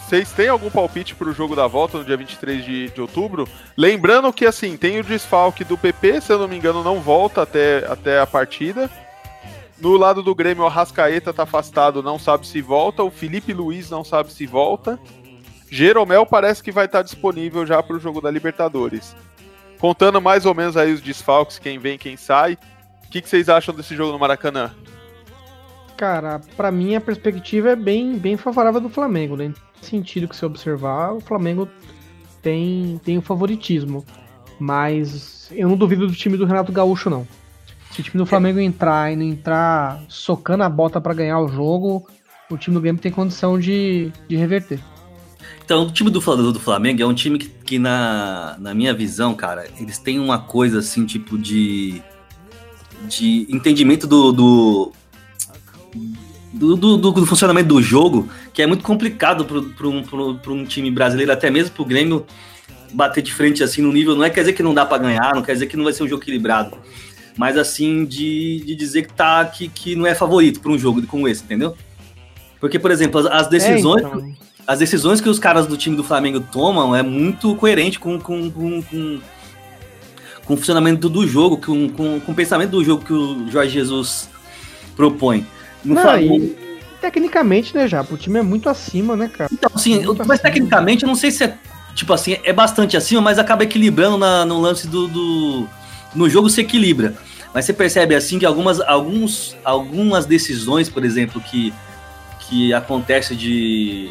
Vocês 0.07 0.31
têm 0.33 0.49
algum 0.49 0.69
palpite 0.69 1.15
pro 1.15 1.31
jogo 1.31 1.55
da 1.55 1.67
volta 1.67 1.97
no 1.97 2.03
dia 2.03 2.17
23 2.17 2.65
de, 2.65 2.89
de 2.89 3.01
outubro? 3.01 3.47
Lembrando 3.77 4.31
que, 4.33 4.45
assim, 4.45 4.75
tem 4.75 4.99
o 4.99 5.03
desfalque 5.03 5.63
do 5.63 5.77
PP, 5.77 6.19
se 6.19 6.33
eu 6.33 6.39
não 6.39 6.49
me 6.49 6.57
engano, 6.57 6.83
não 6.83 6.99
volta 6.99 7.41
até, 7.43 7.85
até 7.89 8.19
a 8.19 8.27
partida. 8.27 8.89
No 9.79 9.95
lado 9.95 10.21
do 10.21 10.35
Grêmio, 10.35 10.63
o 10.63 10.67
Arrascaeta 10.67 11.33
tá 11.33 11.43
afastado, 11.43 12.03
não 12.03 12.19
sabe 12.19 12.45
se 12.45 12.61
volta. 12.61 13.03
O 13.03 13.09
Felipe 13.09 13.53
Luiz 13.53 13.89
não 13.89 14.03
sabe 14.03 14.31
se 14.31 14.45
volta. 14.45 14.99
Jeromel 15.69 16.25
parece 16.25 16.61
que 16.61 16.71
vai 16.71 16.85
estar 16.85 17.01
disponível 17.01 17.65
já 17.65 17.81
pro 17.81 17.99
jogo 17.99 18.19
da 18.19 18.29
Libertadores. 18.29 19.15
Contando 19.79 20.21
mais 20.21 20.45
ou 20.45 20.53
menos 20.53 20.75
aí 20.75 20.93
os 20.93 21.01
desfalques, 21.01 21.57
quem 21.57 21.79
vem, 21.79 21.97
quem 21.97 22.17
sai. 22.17 22.57
O 23.05 23.09
que 23.09 23.21
vocês 23.21 23.49
acham 23.49 23.73
desse 23.73 23.95
jogo 23.95 24.11
no 24.11 24.19
Maracanã? 24.19 24.71
Cara, 26.01 26.41
pra 26.57 26.71
mim 26.71 26.95
a 26.95 26.99
perspectiva 26.99 27.69
é 27.69 27.75
bem, 27.75 28.17
bem 28.17 28.35
favorável 28.35 28.81
do 28.81 28.89
Flamengo, 28.89 29.37
né? 29.37 29.53
Sentido 29.83 30.27
que 30.27 30.35
se 30.35 30.43
observar, 30.43 31.13
o 31.13 31.21
Flamengo 31.21 31.69
tem, 32.41 32.99
tem 33.05 33.19
o 33.19 33.21
favoritismo. 33.21 34.03
Mas 34.59 35.51
eu 35.51 35.69
não 35.69 35.77
duvido 35.77 36.07
do 36.07 36.13
time 36.15 36.37
do 36.37 36.45
Renato 36.45 36.71
Gaúcho, 36.71 37.07
não. 37.07 37.27
Se 37.91 38.01
o 38.01 38.03
time 38.03 38.17
do 38.17 38.25
Flamengo 38.25 38.59
entrar 38.59 39.13
e 39.13 39.15
não 39.15 39.23
entrar 39.23 40.01
socando 40.07 40.63
a 40.63 40.69
bota 40.69 40.99
pra 40.99 41.13
ganhar 41.13 41.39
o 41.39 41.47
jogo, 41.47 42.07
o 42.49 42.57
time 42.57 42.73
do 42.73 42.81
Grêmio 42.81 42.99
tem 42.99 43.11
condição 43.11 43.59
de, 43.59 44.11
de 44.27 44.35
reverter. 44.35 44.79
Então, 45.63 45.83
o 45.83 45.91
time 45.91 46.09
do, 46.09 46.19
do 46.19 46.59
Flamengo 46.59 46.99
é 46.99 47.05
um 47.05 47.13
time 47.13 47.37
que, 47.37 47.47
que 47.47 47.77
na, 47.77 48.57
na 48.57 48.73
minha 48.73 48.91
visão, 48.95 49.35
cara, 49.35 49.69
eles 49.79 49.99
têm 49.99 50.19
uma 50.19 50.39
coisa 50.39 50.79
assim, 50.79 51.05
tipo 51.05 51.37
de. 51.37 52.01
de 53.07 53.45
entendimento 53.51 54.07
do. 54.07 54.31
do 54.31 54.91
do, 56.61 56.97
do- 56.97 57.11
do- 57.11 57.25
funcionamento 57.25 57.69
do 57.69 57.81
jogo, 57.81 58.29
que 58.53 58.61
é 58.61 58.67
muito 58.67 58.83
complicado 58.83 59.45
para 59.45 59.87
um, 59.87 60.03
pro- 60.03 60.35
pro 60.35 60.53
um 60.53 60.63
time 60.63 60.91
brasileiro, 60.91 61.31
até 61.31 61.49
mesmo 61.49 61.71
pro 61.71 61.83
Grêmio 61.83 62.25
bater 62.93 63.21
de 63.23 63.33
frente 63.33 63.63
assim 63.63 63.81
no 63.81 63.91
nível. 63.91 64.15
Não 64.15 64.23
é 64.23 64.29
quer 64.29 64.41
dizer 64.41 64.53
que 64.53 64.61
não 64.63 64.73
dá 64.73 64.85
para 64.85 64.97
ganhar, 64.99 65.33
não 65.33 65.41
quer 65.41 65.53
dizer 65.53 65.65
que 65.67 65.75
não 65.75 65.83
vai 65.83 65.93
ser 65.93 66.03
um 66.03 66.07
jogo 66.07 66.21
equilibrado, 66.21 66.77
mas 67.37 67.57
assim, 67.57 68.05
de, 68.05 68.63
de 68.65 68.75
dizer 68.75 69.07
que, 69.07 69.13
tá, 69.13 69.43
que, 69.45 69.67
que 69.67 69.95
não 69.95 70.05
é 70.05 70.13
favorito 70.13 70.59
para 70.59 70.71
um 70.71 70.77
jogo 70.77 71.01
como 71.07 71.27
esse, 71.27 71.43
entendeu? 71.43 71.75
Porque, 72.59 72.77
por 72.77 72.91
exemplo, 72.91 73.19
as, 73.19 73.25
as 73.25 73.47
decisões 73.47 74.03
É, 74.03 74.07
então, 74.07 74.33
as 74.67 74.77
decisões 74.79 75.19
que 75.19 75.27
os 75.27 75.39
caras 75.39 75.65
do 75.65 75.75
time 75.75 75.95
do 75.95 76.03
Flamengo 76.03 76.39
tomam 76.51 76.95
é 76.95 77.01
muito 77.01 77.55
coerente 77.55 77.99
com, 77.99 78.19
com, 78.19 78.51
com, 78.51 78.81
com, 78.83 79.19
com 80.45 80.53
o 80.53 80.57
funcionamento 80.57 81.09
do 81.09 81.27
jogo, 81.27 81.57
com, 81.57 81.89
com, 81.89 82.19
com 82.19 82.31
o 82.31 82.35
pensamento 82.35 82.69
do 82.71 82.83
jogo 82.83 83.03
que 83.03 83.11
o 83.13 83.49
Jorge 83.49 83.71
Jesus 83.73 84.29
propõe. 84.95 85.45
No 85.83 85.95
Não, 85.95 86.01
Flamengo, 86.01 86.35
e 86.45 86.71
tecnicamente, 87.01 87.75
né, 87.75 87.87
já, 87.87 88.01
o 88.01 88.17
time 88.17 88.39
é 88.39 88.43
muito 88.43 88.69
acima, 88.69 89.15
né, 89.15 89.29
cara? 89.35 89.49
então, 89.51 89.71
assim, 89.73 89.95
muito 90.05 90.17
mas 90.19 90.31
acima. 90.31 90.37
tecnicamente 90.43 91.03
eu 91.03 91.07
não 91.07 91.15
sei 91.15 91.31
se 91.31 91.43
é 91.43 91.57
tipo 91.95 92.13
assim, 92.13 92.37
é 92.43 92.53
bastante 92.53 92.95
acima, 92.95 93.21
mas 93.21 93.37
acaba 93.39 93.63
equilibrando 93.63 94.17
na, 94.17 94.45
no 94.45 94.59
lance 94.61 94.87
do, 94.87 95.07
do. 95.07 95.67
No 96.15 96.29
jogo 96.29 96.49
se 96.49 96.61
equilibra. 96.61 97.15
Mas 97.53 97.65
você 97.65 97.73
percebe 97.73 98.15
assim 98.15 98.39
que 98.39 98.45
algumas, 98.45 98.79
alguns, 98.79 99.57
algumas 99.63 100.25
decisões, 100.25 100.87
por 100.89 101.03
exemplo, 101.03 101.41
que, 101.41 101.73
que 102.41 102.73
acontece 102.73 103.35
de. 103.35 104.09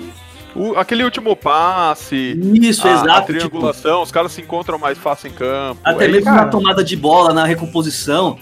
O- 0.55 0.75
aquele 0.77 1.05
último 1.05 1.35
passe, 1.37 2.39
Isso, 2.61 2.87
a, 2.87 2.91
a 2.91 2.95
exato. 2.95 3.33
tipo, 3.33 3.39
triangulação, 3.49 4.03
os 4.03 4.11
caras 4.11 4.33
se 4.33 4.43
encontram 4.43 4.79
mais 4.79 4.99
fácil 4.99 5.29
em 5.29 5.33
campo. 5.33 5.81
Até 5.83 6.05
é 6.05 6.09
mesmo 6.09 6.29
isso. 6.29 6.37
na 6.37 6.47
tomada 6.49 6.85
de 6.85 6.97
bola, 6.97 7.33
na 7.33 7.47
recomposição. 7.47 8.37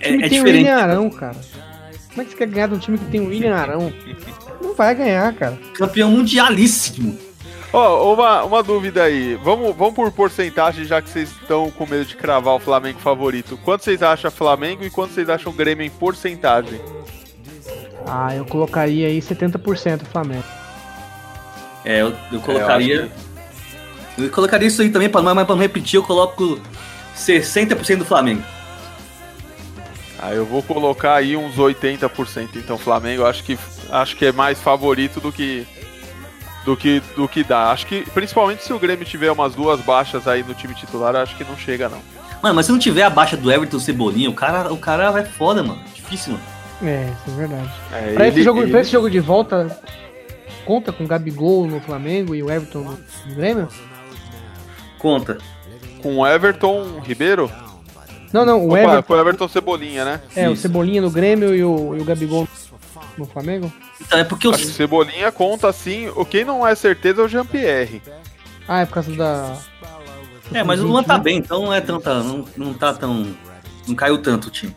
É, 0.00 0.14
é 0.14 0.28
diferente. 0.28 0.68
Arão, 0.68 1.10
cara. 1.10 1.36
Como 2.18 2.22
é 2.22 2.24
que 2.24 2.32
você 2.32 2.38
quer 2.38 2.48
ganhar 2.48 2.66
de 2.66 2.74
um 2.74 2.78
time 2.78 2.98
que 2.98 3.04
tem 3.04 3.20
o 3.20 3.28
William 3.28 3.54
Arão? 3.54 3.92
Não 4.60 4.74
vai 4.74 4.92
ganhar, 4.92 5.32
cara. 5.34 5.56
Campeão 5.74 6.10
mundialíssimo. 6.10 7.16
Ó, 7.72 8.12
uma, 8.12 8.42
uma 8.42 8.60
dúvida 8.60 9.04
aí. 9.04 9.36
Vamos, 9.36 9.76
vamos 9.76 9.94
por 9.94 10.10
porcentagem, 10.10 10.84
já 10.84 11.00
que 11.00 11.08
vocês 11.08 11.30
estão 11.30 11.70
com 11.70 11.86
medo 11.86 12.04
de 12.06 12.16
cravar 12.16 12.56
o 12.56 12.58
Flamengo 12.58 12.98
favorito. 12.98 13.56
Quanto 13.58 13.84
vocês 13.84 14.02
acham 14.02 14.32
Flamengo 14.32 14.82
e 14.82 14.90
quanto 14.90 15.14
vocês 15.14 15.28
acham 15.28 15.52
Grêmio 15.52 15.86
em 15.86 15.90
porcentagem? 15.90 16.80
Ah, 18.04 18.34
eu 18.34 18.44
colocaria 18.44 19.06
aí 19.06 19.20
70% 19.20 20.02
Flamengo. 20.06 20.42
É, 21.84 22.02
eu, 22.02 22.12
eu 22.32 22.40
colocaria. 22.40 23.08
eu, 24.18 24.28
colocaria 24.30 24.66
isso 24.66 24.82
aí 24.82 24.90
também, 24.90 25.08
pra, 25.08 25.22
mas 25.22 25.46
pra 25.46 25.54
não 25.54 25.62
repetir, 25.62 25.98
eu 25.98 26.02
coloco 26.02 26.60
60% 27.16 27.98
do 27.98 28.04
Flamengo. 28.04 28.42
Ah, 30.20 30.34
eu 30.34 30.44
vou 30.44 30.62
colocar 30.62 31.14
aí 31.14 31.36
uns 31.36 31.56
80%. 31.56 32.56
Então, 32.56 32.76
Flamengo, 32.76 33.24
acho 33.24 33.44
que 33.44 33.58
acho 33.90 34.16
que 34.16 34.26
é 34.26 34.32
mais 34.32 34.60
favorito 34.60 35.20
do 35.20 35.30
que 35.32 35.66
do 36.64 36.76
que 36.76 37.00
do 37.14 37.28
que 37.28 37.44
dá. 37.44 37.70
Acho 37.70 37.86
que 37.86 38.02
principalmente 38.10 38.64
se 38.64 38.72
o 38.72 38.78
Grêmio 38.78 39.04
tiver 39.06 39.30
umas 39.30 39.54
duas 39.54 39.80
baixas 39.80 40.26
aí 40.26 40.42
no 40.42 40.54
time 40.54 40.74
titular, 40.74 41.14
acho 41.16 41.36
que 41.36 41.44
não 41.44 41.56
chega 41.56 41.88
não. 41.88 42.00
Mano, 42.42 42.54
mas 42.56 42.66
se 42.66 42.72
não 42.72 42.78
tiver 42.78 43.02
a 43.02 43.10
baixa 43.10 43.36
do 43.36 43.50
Everton 43.50 43.78
Cebolinha, 43.80 44.28
o 44.28 44.34
cara, 44.34 44.72
o 44.72 44.76
cara 44.76 45.10
vai 45.10 45.24
foda, 45.24 45.62
mano. 45.62 45.80
Difícil, 45.94 46.32
mano. 46.34 46.44
É, 46.82 47.10
isso 47.12 47.30
é 47.30 47.34
verdade. 47.36 47.70
É, 47.92 48.12
Pra, 48.14 48.28
esse 48.28 48.36
ele- 48.38 48.44
jogo, 48.44 48.62
ele- 48.62 48.70
pra 48.70 48.80
esse 48.80 48.90
jogo 48.92 49.10
de 49.10 49.18
volta, 49.20 49.80
conta 50.64 50.92
com 50.92 51.04
o 51.04 51.06
Gabigol 51.06 51.66
no 51.66 51.80
Flamengo 51.80 52.34
e 52.34 52.42
o 52.42 52.50
Everton 52.50 52.80
no, 52.80 52.98
no 53.26 53.34
Grêmio? 53.34 53.68
Conta. 54.98 55.38
com 56.02 56.18
o 56.18 56.26
Everton 56.26 57.00
Ribeiro? 57.04 57.50
Não, 58.32 58.44
não, 58.44 58.60
o 58.64 58.68
Opa, 58.68 58.78
Everton. 58.78 59.02
com 59.02 59.12
o 59.14 59.16
Everton 59.20 59.48
Cebolinha, 59.48 60.04
né? 60.04 60.20
É, 60.36 60.48
o 60.48 60.52
Isso. 60.52 60.62
Cebolinha 60.62 61.00
no 61.00 61.10
Grêmio 61.10 61.54
e 61.54 61.64
o, 61.64 61.96
e 61.96 62.00
o 62.00 62.04
Gabigol 62.04 62.46
no 63.16 63.24
Flamengo? 63.26 63.72
Então, 64.00 64.18
é 64.18 64.24
porque 64.24 64.50
que 64.52 64.66
Cebolinha 64.66 65.32
conta 65.32 65.68
assim. 65.68 66.08
O 66.14 66.24
quem 66.24 66.44
não 66.44 66.66
é 66.66 66.74
certeza 66.74 67.22
é 67.22 67.24
o 67.24 67.28
Jean-Pierre. 67.28 68.02
Ah, 68.66 68.80
é 68.80 68.86
por 68.86 68.94
causa 68.94 69.12
da. 69.14 69.56
É, 70.52 70.62
mas 70.62 70.80
o 70.80 70.86
Luan 70.86 71.02
tá 71.02 71.18
bem, 71.18 71.38
então 71.38 71.62
não 71.66 71.74
é 71.74 71.80
tanta. 71.80 72.22
Não, 72.22 72.44
não 72.56 72.72
tá 72.74 72.92
tão. 72.92 73.34
Não 73.86 73.94
caiu 73.94 74.18
tanto 74.18 74.48
o 74.48 74.50
time. 74.50 74.74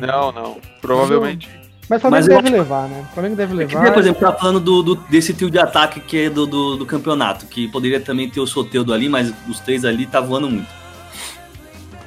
Não. 0.00 0.32
Não. 0.32 0.56
Provavelmente. 0.80 1.48
Mas 1.88 1.98
o 1.98 2.00
Flamengo 2.00 2.16
Mas 2.16 2.26
deve 2.26 2.48
acho- 2.48 2.56
levar, 2.56 2.88
né? 2.88 3.06
O 3.10 3.14
Flamengo 3.14 3.36
deve 3.36 3.62
É 3.62 3.66
que, 3.66 3.74
levar. 3.76 3.92
por 3.92 4.00
exemplo, 4.00 4.20
tá 4.22 4.32
falando 4.32 4.60
do, 4.60 4.82
do- 4.82 4.94
desse 5.10 5.34
trio 5.34 5.50
de 5.50 5.58
ataque 5.58 6.00
que 6.00 6.16
é 6.18 6.30
do, 6.30 6.46
do, 6.46 6.76
do 6.76 6.86
campeonato, 6.86 7.44
que 7.46 7.68
poderia 7.68 8.00
também 8.00 8.28
ter 8.30 8.40
o 8.40 8.46
Soteudo 8.46 8.92
ali, 8.94 9.06
mas 9.08 9.32
os 9.46 9.60
três 9.60 9.84
ali 9.84 10.06
tá 10.06 10.18
voando 10.20 10.48
muito. 10.48 10.68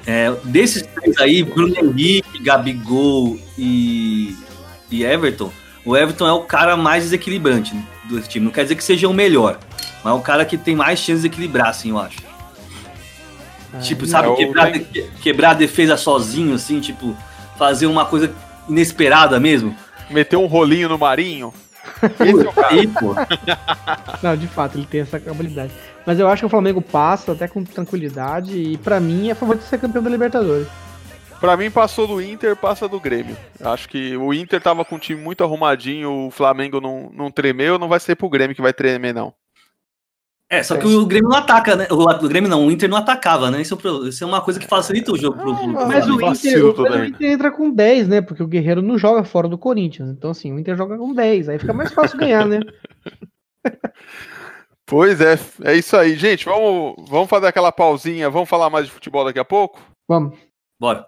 É, 0.10 0.32
desses 0.46 0.84
três 0.84 1.18
aí, 1.20 1.44
Bruno 1.44 1.76
Henrique, 1.78 2.40
Gabigol 2.40 3.38
e, 3.58 4.34
e 4.90 5.04
Everton, 5.04 5.52
o 5.84 5.98
Everton 5.98 6.26
é 6.26 6.32
o 6.32 6.42
cara 6.44 6.78
mais 6.78 7.04
desequilibrante 7.04 7.76
do 8.06 8.22
time. 8.22 8.46
Não 8.46 8.52
quer 8.54 8.64
dizer 8.64 8.76
que 8.76 8.84
seja 8.86 9.08
o 9.10 9.14
melhor, 9.14 9.60
mas 10.04 10.14
é 10.14 10.16
o 10.18 10.22
cara 10.22 10.46
que 10.46 10.58
tem 10.58 10.78
mais 10.78 11.00
chance 11.00 11.20
de 11.22 11.28
equilibrar, 11.28 11.68
assim, 11.68 11.90
eu 11.90 12.00
acho. 12.00 12.20
É, 13.74 13.80
Tipo, 13.80 14.08
sabe, 14.08 14.30
É, 14.30 14.36
quebrar, 14.36 14.72
que- 14.72 15.04
quebrar 15.22 15.50
a 15.52 15.54
defesa 15.56 15.98
sozinho, 15.98 16.56
assim, 16.56 16.80
tipo, 16.80 17.16
fazer 17.58 17.86
uma 17.86 18.06
coisa 18.06 18.34
inesperada 18.70 19.40
mesmo. 19.42 19.76
Meteu 20.10 20.42
um 20.42 20.46
rolinho 20.48 20.88
no 20.88 20.98
Marinho. 20.98 21.54
Esse 22.20 22.46
é 22.46 22.50
o 22.50 22.54
cara. 22.54 22.68
Aí, 22.70 22.88
pô. 22.88 23.16
Não, 24.22 24.36
de 24.36 24.48
fato, 24.48 24.78
ele 24.78 24.86
tem 24.86 25.02
essa 25.02 25.18
habilidade. 25.18 25.72
Mas 26.06 26.20
eu 26.20 26.28
acho 26.28 26.42
que 26.42 26.46
o 26.46 26.50
Flamengo 26.50 26.82
passa 26.82 27.32
até 27.34 27.48
com 27.48 27.64
tranquilidade 27.64 28.58
e 28.58 28.78
pra 28.78 29.00
mim 29.00 29.30
é 29.30 29.36
favorito 29.36 29.64
de 29.64 29.70
ser 29.70 29.80
campeão 29.80 30.04
da 30.04 30.10
Libertadores. 30.10 30.68
Pra 31.40 31.56
mim, 31.56 31.70
passou 31.70 32.08
do 32.08 32.22
Inter, 32.22 32.56
passa 32.56 32.88
do 32.88 33.00
Grêmio. 33.00 33.38
Acho 33.62 33.88
que 33.88 34.18
o 34.18 34.34
Inter 34.34 34.60
tava 34.60 34.84
com 34.84 34.96
um 34.96 35.00
time 35.00 35.22
muito 35.22 35.44
arrumadinho, 35.44 36.28
o 36.28 36.32
Flamengo 36.32 36.82
não, 36.82 37.12
não 37.14 37.30
tremeu, 37.30 37.78
não 37.78 37.88
vai 37.88 38.00
ser 38.00 38.16
pro 38.16 38.30
Grêmio 38.30 38.56
que 38.56 38.62
vai 38.62 38.74
tremer, 38.74 39.14
não. 39.14 39.34
É, 40.50 40.64
só 40.64 40.78
que 40.78 40.88
o 40.88 41.06
Grêmio 41.06 41.30
não 41.30 41.38
ataca, 41.38 41.76
né? 41.76 41.88
O, 41.92 42.04
o 42.04 42.30
Grêmio 42.30 42.50
não, 42.50 42.66
o 42.66 42.72
Inter 42.72 42.90
não 42.90 42.98
atacava, 42.98 43.52
né? 43.52 43.62
Isso, 43.62 43.76
é 43.76 44.08
isso 44.08 44.24
é 44.24 44.28
uma 44.28 44.40
coisa 44.40 44.58
que 44.58 44.66
facilita 44.66 45.12
o 45.12 45.18
jogo 45.18 45.38
pro, 45.38 45.54
pro, 45.54 45.74
pro 45.74 45.88
Mas 45.88 46.08
o 46.08 46.14
Inter, 46.14 46.66
o 46.66 47.06
Inter 47.06 47.32
entra 47.32 47.52
com 47.52 47.70
10, 47.70 48.08
né? 48.08 48.22
Porque 48.22 48.42
o 48.42 48.48
Guerreiro 48.48 48.82
não 48.82 48.98
joga 48.98 49.26
fora 49.26 49.50
do 49.50 49.58
Corinthians. 49.58 50.10
Então, 50.10 50.32
assim, 50.32 50.54
o 50.54 50.58
Inter 50.60 50.78
joga 50.78 50.98
com 50.98 51.14
10. 51.14 51.50
Aí 51.50 51.60
fica 51.60 51.74
mais 51.74 51.92
fácil 51.92 52.18
ganhar, 52.18 52.46
né? 52.46 52.62
Pois 54.90 55.20
é, 55.20 55.38
é 55.66 55.76
isso 55.76 55.98
aí. 55.98 56.16
Gente, 56.16 56.46
vamos, 56.46 56.96
vamos 57.10 57.30
fazer 57.30 57.48
aquela 57.48 57.74
pausinha, 57.74 58.30
vamos 58.30 58.48
falar 58.48 58.70
mais 58.70 58.86
de 58.86 58.92
futebol 58.94 59.26
daqui 59.26 59.38
a 59.38 59.44
pouco? 59.44 59.82
Vamos. 60.08 60.40
Bora. 60.80 61.06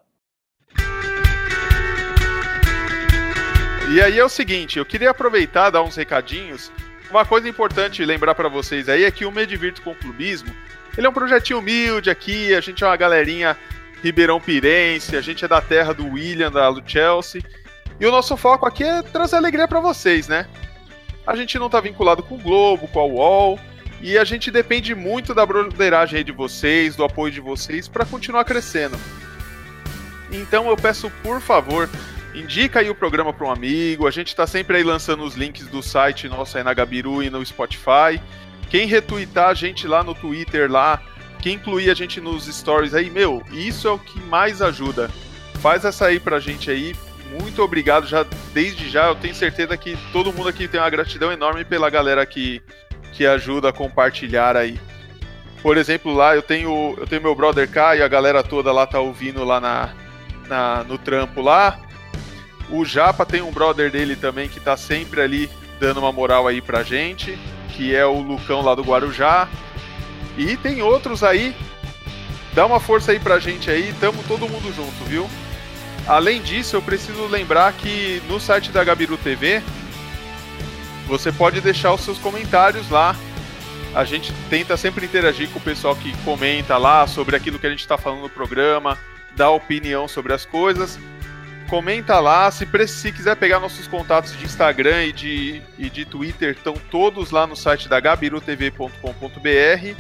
E 3.90 4.02
aí 4.02 4.20
é 4.20 4.24
o 4.24 4.28
seguinte, 4.28 4.78
eu 4.78 4.86
queria 4.86 5.12
aproveitar 5.12 5.70
dar 5.70 5.82
uns 5.82 5.96
recadinhos. 5.96 6.70
Uma 7.10 7.26
coisa 7.26 7.50
importante 7.50 8.06
lembrar 8.06 8.36
para 8.36 8.48
vocês 8.48 8.88
aí 8.88 9.04
é 9.04 9.12
que 9.12 9.26
o 9.26 9.32
Medivirto 9.32 9.82
com 9.82 9.96
Clubismo, 9.96 10.54
ele 10.96 11.08
é 11.08 11.10
um 11.10 11.14
projetinho 11.14 11.60
humilde 11.60 12.10
aqui, 12.10 12.54
a 12.54 12.62
gente 12.62 12.84
é 12.84 12.88
uma 12.88 12.96
galerinha 12.96 13.58
Ribeirão 14.04 14.40
Pirense, 14.40 15.16
a 15.16 15.22
gente 15.22 15.44
é 15.44 15.48
da 15.48 15.60
terra 15.60 15.94
do 15.94 16.08
William, 16.08 16.52
da 16.52 16.70
do 16.70 16.84
Chelsea. 16.86 17.42
E 18.00 18.06
o 18.06 18.12
nosso 18.12 18.38
foco 18.38 18.66
aqui 18.66 18.84
é 18.84 19.02
trazer 19.02 19.38
alegria 19.38 19.68
para 19.68 19.80
vocês, 19.80 20.28
né? 20.28 20.48
A 21.26 21.36
gente 21.36 21.58
não 21.58 21.70
tá 21.70 21.82
vinculado 21.82 22.22
com 22.22 22.36
o 22.36 22.40
Globo, 22.40 22.88
com 22.88 23.00
a 23.00 23.06
UOL, 23.06 23.60
e 24.02 24.18
a 24.18 24.24
gente 24.24 24.52
depende 24.52 24.94
muito 24.94 25.34
da 25.34 25.46
broderagem 25.46 26.24
de 26.24 26.32
vocês, 26.32 26.96
do 26.96 27.04
apoio 27.04 27.34
de 27.34 27.42
vocês 27.42 27.88
para 27.88 28.06
continuar 28.06 28.46
crescendo. 28.46 28.98
Então 30.32 30.70
eu 30.70 30.78
peço, 30.78 31.12
por 31.24 31.42
favor, 31.42 31.90
indica 32.34 32.80
aí 32.80 32.90
o 32.90 32.96
programa 32.96 33.34
para 33.34 33.48
um 33.48 33.52
amigo. 33.52 34.08
A 34.08 34.12
gente 34.12 34.28
está 34.28 34.46
sempre 34.46 34.78
aí 34.78 34.84
lançando 34.84 35.24
os 35.24 35.36
links 35.36 35.68
do 35.68 35.82
site 35.82 36.28
nosso 36.28 36.58
aí 36.58 36.64
na 36.64 36.74
Gabiru 36.74 37.24
e 37.24 37.30
no 37.30 37.46
Spotify. 37.46 38.22
Quem 38.70 38.88
retweetar 38.88 39.50
a 39.50 39.54
gente 39.54 39.88
lá 39.88 40.04
no 40.04 40.14
Twitter 40.14 40.72
lá, 40.72 41.02
quem 41.42 41.56
incluir 41.56 41.90
a 41.90 41.94
gente 41.94 42.22
nos 42.22 42.46
stories 42.46 42.94
aí, 42.94 43.10
meu, 43.10 43.44
isso 43.52 43.88
é 43.88 43.92
o 43.92 43.98
que 43.98 44.20
mais 44.22 44.62
ajuda. 44.62 45.10
Faz 45.56 45.86
essa 45.86 46.06
aí 46.06 46.20
pra 46.20 46.40
gente 46.40 46.70
aí. 46.70 46.96
Muito 47.42 47.62
obrigado 47.62 48.08
já 48.08 48.26
desde 48.54 48.90
já. 48.90 49.08
Eu 49.08 49.16
tenho 49.16 49.36
certeza 49.36 49.76
que 49.78 49.98
todo 50.12 50.34
mundo 50.34 50.50
aqui 50.50 50.68
tem 50.68 50.80
uma 50.80 50.90
gratidão 50.90 51.32
enorme 51.32 51.64
pela 51.64 51.90
galera 51.90 52.26
que 52.26 52.62
que 53.12 53.26
ajuda 53.26 53.70
a 53.70 53.74
compartilhar 53.74 54.56
aí. 54.56 54.80
Por 55.62 55.78
exemplo, 55.78 56.14
lá 56.14 56.36
eu 56.36 56.42
tenho 56.42 56.96
eu 56.98 57.08
tenho 57.08 57.22
meu 57.22 57.36
brother 57.36 57.70
K 57.70 57.98
e 57.98 58.02
a 58.02 58.08
galera 58.08 58.44
toda 58.44 58.72
lá 58.72 58.88
tá 58.88 59.00
ouvindo 59.00 59.44
lá 59.44 59.60
na, 59.60 59.90
na 60.48 60.84
no 60.84 60.98
trampo 60.98 61.42
lá. 61.42 61.80
O 62.70 62.86
Japa 62.86 63.26
tem 63.26 63.42
um 63.42 63.52
brother 63.52 63.92
dele 63.92 64.16
também 64.16 64.48
que 64.48 64.60
tá 64.60 64.78
sempre 64.78 65.22
ali 65.22 65.50
dando 65.80 66.00
uma 66.00 66.12
moral 66.12 66.48
aí 66.48 66.62
pra 66.62 66.84
gente, 66.84 67.38
que 67.70 67.96
é 67.96 68.06
o 68.06 68.20
Lucão 68.20 68.62
lá 68.62 68.76
do 68.76 68.84
Guarujá. 68.84 69.48
E 70.38 70.56
tem 70.58 70.82
outros 70.82 71.24
aí. 71.24 71.56
Dá 72.54 72.66
uma 72.66 72.80
força 72.80 73.12
aí 73.12 73.20
pra 73.20 73.40
gente 73.40 73.70
aí, 73.70 73.94
tamo 74.00 74.24
todo 74.28 74.48
mundo 74.48 74.74
junto, 74.74 75.04
viu? 75.06 75.30
Além 76.08 76.42
disso, 76.42 76.76
eu 76.76 76.82
preciso 76.82 77.26
lembrar 77.28 77.72
que 77.74 78.22
no 78.28 78.40
site 78.40 78.72
da 78.72 78.84
Gabiru 78.84 79.18
TV 79.18 79.62
você 81.08 81.32
pode 81.32 81.62
deixar 81.62 81.94
os 81.94 82.02
seus 82.02 82.18
comentários 82.18 82.90
lá. 82.90 83.16
A 83.94 84.04
gente 84.04 84.32
tenta 84.50 84.78
sempre 84.78 85.06
interagir 85.06 85.50
com 85.50 85.60
o 85.60 85.62
pessoal 85.62 85.96
que 85.96 86.16
comenta 86.24 86.78
lá 86.78 87.08
sobre 87.08 87.36
aquilo 87.36 87.58
que 87.58 87.66
a 87.66 87.70
gente 87.70 87.80
está 87.80 87.98
falando 87.98 88.22
no 88.22 88.30
programa, 88.30 88.98
dá 89.36 89.50
opinião 89.50 90.08
sobre 90.08 90.34
as 90.34 90.46
coisas. 90.46 91.00
Comenta 91.70 92.20
lá, 92.20 92.50
se, 92.50 92.68
se 92.88 93.12
quiser 93.12 93.36
pegar 93.36 93.60
nossos 93.60 93.88
contatos 93.88 94.36
de 94.36 94.44
Instagram 94.44 95.06
e 95.06 95.14
de, 95.14 95.62
e 95.78 95.90
de 95.90 96.04
Twitter, 96.04 96.56
estão 96.56 96.74
todos 96.90 97.30
lá 97.30 97.46
no 97.46 97.56
site 97.56 97.88
da 97.88 98.00
gabirutv.com.br. 98.00 99.96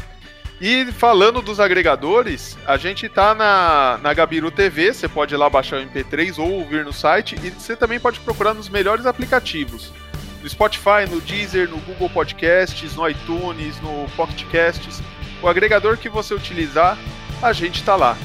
E 0.59 0.85
falando 0.91 1.41
dos 1.41 1.59
agregadores, 1.59 2.57
a 2.65 2.75
gente 2.75 3.07
tá 3.07 3.33
na, 3.35 3.99
na 4.01 4.13
Gabiru 4.13 4.51
TV, 4.51 4.93
você 4.93 5.07
pode 5.07 5.33
ir 5.33 5.37
lá 5.37 5.49
baixar 5.49 5.77
o 5.77 5.85
MP3 5.85 6.39
ou 6.39 6.51
ouvir 6.51 6.83
no 6.83 6.91
site, 6.91 7.35
e 7.41 7.51
você 7.51 7.75
também 7.75 7.99
pode 7.99 8.19
procurar 8.19 8.53
nos 8.53 8.67
melhores 8.67 9.05
aplicativos 9.05 9.93
no 10.41 10.49
Spotify, 10.49 11.05
no 11.09 11.21
Deezer, 11.21 11.69
no 11.69 11.77
Google 11.77 12.09
Podcasts, 12.09 12.95
no 12.95 13.07
iTunes, 13.07 13.79
no 13.81 14.07
Pocket 14.15 14.43
Casts. 14.51 15.01
O 15.41 15.47
agregador 15.47 15.97
que 15.97 16.09
você 16.09 16.33
utilizar, 16.33 16.97
a 17.41 17.53
gente 17.53 17.79
está 17.79 17.95
lá. 17.95 18.17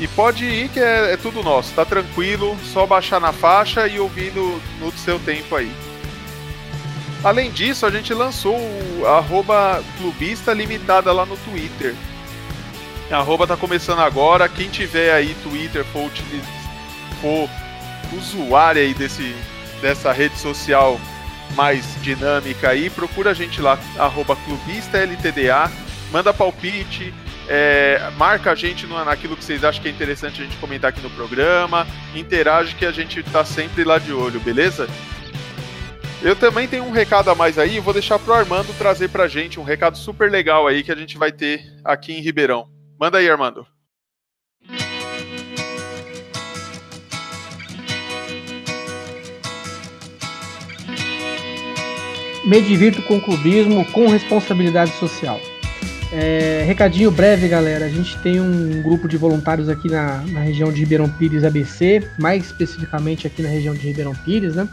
E 0.00 0.08
pode 0.08 0.44
ir 0.44 0.68
que 0.68 0.80
é, 0.80 1.12
é, 1.12 1.16
tudo 1.16 1.42
nosso, 1.42 1.72
tá 1.74 1.84
tranquilo, 1.84 2.56
só 2.72 2.86
baixar 2.86 3.20
na 3.20 3.32
faixa 3.32 3.86
e 3.86 4.00
ouvir 4.00 4.32
no, 4.32 4.60
no 4.80 4.92
seu 4.92 5.18
tempo 5.20 5.54
aí. 5.54 5.72
Além 7.22 7.50
disso, 7.52 7.86
a 7.86 7.90
gente 7.90 8.12
lançou 8.12 8.56
o 8.56 9.06
arroba 9.06 9.82
clubista 9.98 10.52
limitada 10.52 11.12
lá 11.12 11.24
no 11.24 11.36
Twitter. 11.36 11.94
A 13.10 13.18
arroba 13.18 13.46
tá 13.46 13.56
começando 13.56 14.00
agora, 14.00 14.48
quem 14.48 14.68
tiver 14.68 15.12
aí 15.12 15.36
Twitter, 15.42 15.84
for, 15.84 16.10
for 17.20 17.48
usuário 18.16 18.82
aí 18.82 18.94
desse, 18.94 19.34
dessa 19.80 20.12
rede 20.12 20.36
social 20.38 20.98
mais 21.54 21.84
dinâmica 22.02 22.70
aí, 22.70 22.88
procura 22.90 23.30
a 23.30 23.34
gente 23.34 23.60
lá, 23.60 23.78
arroba 23.98 24.36
clubista 24.36 24.98
LTDA, 24.98 25.70
manda 26.10 26.32
palpite, 26.32 27.12
é, 27.48 28.00
marca 28.16 28.52
a 28.52 28.54
gente 28.54 28.86
no, 28.86 29.04
naquilo 29.04 29.36
que 29.36 29.44
vocês 29.44 29.64
acham 29.64 29.82
que 29.82 29.88
é 29.88 29.92
interessante 29.92 30.40
a 30.40 30.44
gente 30.44 30.56
comentar 30.56 30.90
aqui 30.90 31.00
no 31.00 31.10
programa, 31.10 31.86
interage 32.14 32.74
que 32.74 32.86
a 32.86 32.92
gente 32.92 33.22
tá 33.22 33.44
sempre 33.44 33.84
lá 33.84 33.98
de 33.98 34.12
olho, 34.12 34.40
beleza? 34.40 34.88
Eu 36.22 36.36
também 36.36 36.68
tenho 36.68 36.84
um 36.84 36.92
recado 36.92 37.30
a 37.30 37.34
mais 37.34 37.58
aí, 37.58 37.80
vou 37.80 37.92
deixar 37.92 38.18
pro 38.18 38.32
Armando 38.32 38.72
trazer 38.78 39.08
pra 39.08 39.26
gente 39.26 39.58
um 39.58 39.64
recado 39.64 39.98
super 39.98 40.30
legal 40.30 40.66
aí 40.66 40.82
que 40.82 40.92
a 40.92 40.96
gente 40.96 41.18
vai 41.18 41.32
ter 41.32 41.64
aqui 41.84 42.12
em 42.12 42.20
Ribeirão. 42.20 42.68
Manda 42.98 43.18
aí, 43.18 43.28
Armando. 43.28 43.66
me 52.44 52.60
divirto 52.60 53.02
com 53.02 53.20
clubismo, 53.20 53.84
com 53.92 54.08
responsabilidade 54.08 54.92
social. 54.92 55.40
É, 56.14 56.62
recadinho 56.66 57.10
breve, 57.10 57.48
galera. 57.48 57.86
A 57.86 57.88
gente 57.88 58.18
tem 58.18 58.38
um 58.38 58.82
grupo 58.82 59.08
de 59.08 59.16
voluntários 59.16 59.70
aqui 59.70 59.88
na, 59.88 60.18
na, 60.28 60.40
região 60.40 60.70
de 60.70 60.80
Ribeirão 60.80 61.08
Pires 61.08 61.42
ABC, 61.42 62.06
mais 62.18 62.44
especificamente 62.44 63.26
aqui 63.26 63.40
na 63.40 63.48
região 63.48 63.72
de 63.72 63.80
Ribeirão 63.86 64.14
Pires, 64.14 64.54
né? 64.54 64.68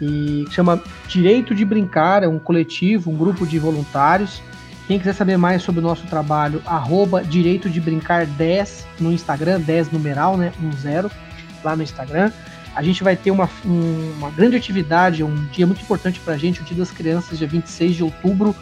E 0.00 0.46
chama 0.50 0.80
Direito 1.08 1.56
de 1.56 1.64
Brincar, 1.64 2.22
é 2.22 2.28
um 2.28 2.38
coletivo, 2.38 3.10
um 3.10 3.16
grupo 3.16 3.44
de 3.44 3.58
voluntários. 3.58 4.40
Quem 4.86 4.96
quiser 4.96 5.12
saber 5.12 5.36
mais 5.36 5.60
sobre 5.62 5.80
o 5.80 5.82
nosso 5.82 6.06
trabalho, 6.06 6.62
arroba 6.64 7.22
Direito 7.22 7.68
de 7.68 7.80
Brincar 7.80 8.24
10 8.24 8.86
no 9.00 9.12
Instagram, 9.12 9.60
10 9.60 9.90
numeral, 9.90 10.36
né? 10.36 10.52
10 10.60 11.10
lá 11.64 11.74
no 11.74 11.82
Instagram. 11.82 12.30
A 12.76 12.82
gente 12.84 13.02
vai 13.02 13.16
ter 13.16 13.32
uma, 13.32 13.50
um, 13.66 14.12
uma 14.18 14.30
grande 14.30 14.54
atividade, 14.54 15.24
um 15.24 15.34
dia 15.46 15.66
muito 15.66 15.82
importante 15.82 16.20
para 16.20 16.34
a 16.34 16.38
gente, 16.38 16.60
o 16.60 16.64
Dia 16.64 16.76
das 16.76 16.92
Crianças, 16.92 17.36
dia 17.36 17.48
26 17.48 17.96
de 17.96 18.04
outubro. 18.04 18.54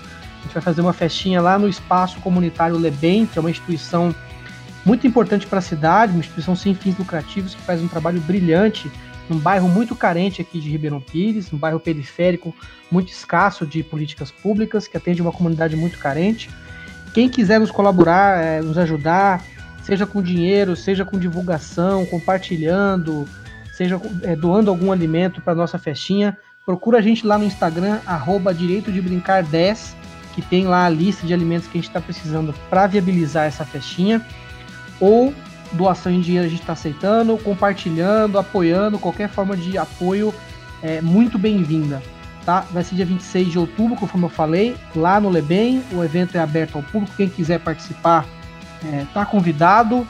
Gente 0.48 0.54
vai 0.54 0.62
fazer 0.62 0.80
uma 0.80 0.94
festinha 0.94 1.42
lá 1.42 1.58
no 1.58 1.68
Espaço 1.68 2.18
Comunitário 2.20 2.78
Lebem, 2.78 3.26
que 3.26 3.38
é 3.38 3.40
uma 3.40 3.50
instituição 3.50 4.14
muito 4.82 5.06
importante 5.06 5.46
para 5.46 5.58
a 5.58 5.62
cidade, 5.62 6.12
uma 6.12 6.20
instituição 6.20 6.56
sem 6.56 6.74
fins 6.74 6.96
lucrativos 6.96 7.54
que 7.54 7.60
faz 7.60 7.82
um 7.82 7.86
trabalho 7.86 8.18
brilhante 8.22 8.90
num 9.28 9.38
bairro 9.38 9.68
muito 9.68 9.94
carente 9.94 10.40
aqui 10.40 10.58
de 10.58 10.70
Ribeirão 10.70 11.02
Pires, 11.02 11.52
um 11.52 11.58
bairro 11.58 11.78
periférico 11.78 12.56
muito 12.90 13.12
escasso 13.12 13.66
de 13.66 13.82
políticas 13.82 14.30
públicas, 14.30 14.88
que 14.88 14.96
atende 14.96 15.20
uma 15.20 15.32
comunidade 15.32 15.76
muito 15.76 15.98
carente. 15.98 16.48
Quem 17.12 17.28
quiser 17.28 17.60
nos 17.60 17.70
colaborar, 17.70 18.42
é, 18.42 18.62
nos 18.62 18.78
ajudar, 18.78 19.44
seja 19.82 20.06
com 20.06 20.22
dinheiro, 20.22 20.74
seja 20.74 21.04
com 21.04 21.18
divulgação, 21.18 22.06
compartilhando, 22.06 23.28
seja 23.74 24.00
é, 24.22 24.34
doando 24.34 24.70
algum 24.70 24.90
alimento 24.90 25.42
para 25.42 25.54
nossa 25.54 25.78
festinha, 25.78 26.38
procura 26.64 27.00
a 27.00 27.02
gente 27.02 27.26
lá 27.26 27.36
no 27.36 27.44
Instagram, 27.44 27.98
arroba 28.06 28.54
Direito 28.54 28.90
de 28.90 29.02
Brincar 29.02 29.42
10, 29.42 30.07
que 30.38 30.42
tem 30.42 30.68
lá 30.68 30.86
a 30.86 30.88
lista 30.88 31.26
de 31.26 31.34
alimentos 31.34 31.66
que 31.66 31.76
a 31.76 31.80
gente 31.80 31.90
está 31.90 32.00
precisando 32.00 32.54
para 32.70 32.86
viabilizar 32.86 33.46
essa 33.46 33.64
festinha. 33.64 34.24
Ou 35.00 35.34
doação 35.72 36.12
em 36.12 36.20
dinheiro 36.20 36.46
a 36.46 36.48
gente 36.48 36.60
está 36.60 36.74
aceitando, 36.74 37.36
compartilhando, 37.38 38.38
apoiando, 38.38 39.00
qualquer 39.00 39.28
forma 39.28 39.56
de 39.56 39.76
apoio 39.76 40.32
é 40.80 41.00
muito 41.02 41.40
bem-vinda. 41.40 42.00
Tá? 42.46 42.60
Vai 42.70 42.84
ser 42.84 42.94
dia 42.94 43.04
26 43.04 43.50
de 43.50 43.58
outubro, 43.58 43.96
conforme 43.96 44.26
eu 44.26 44.30
falei, 44.30 44.76
lá 44.94 45.20
no 45.20 45.28
Lebem. 45.28 45.82
O 45.92 46.04
evento 46.04 46.36
é 46.36 46.40
aberto 46.40 46.76
ao 46.76 46.84
público. 46.84 47.16
Quem 47.16 47.28
quiser 47.28 47.58
participar 47.58 48.24
está 49.08 49.22
é, 49.22 49.24
convidado 49.24 50.06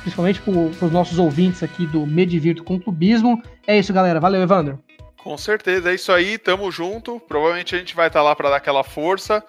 principalmente 0.00 0.40
para 0.40 0.86
os 0.86 0.92
nossos 0.92 1.20
ouvintes 1.20 1.62
aqui 1.62 1.86
do 1.86 2.04
Medivirto 2.04 2.64
com 2.64 2.80
Clubismo. 2.80 3.40
É 3.64 3.78
isso, 3.78 3.92
galera. 3.92 4.18
Valeu, 4.18 4.42
Evandro. 4.42 4.80
Com 5.18 5.36
certeza, 5.36 5.90
é 5.90 5.94
isso 5.94 6.12
aí, 6.12 6.38
tamo 6.38 6.70
junto. 6.70 7.20
Provavelmente 7.20 7.74
a 7.74 7.78
gente 7.78 7.94
vai 7.94 8.06
estar 8.06 8.20
tá 8.20 8.24
lá 8.24 8.34
para 8.34 8.50
dar 8.50 8.56
aquela 8.56 8.84
força. 8.84 9.44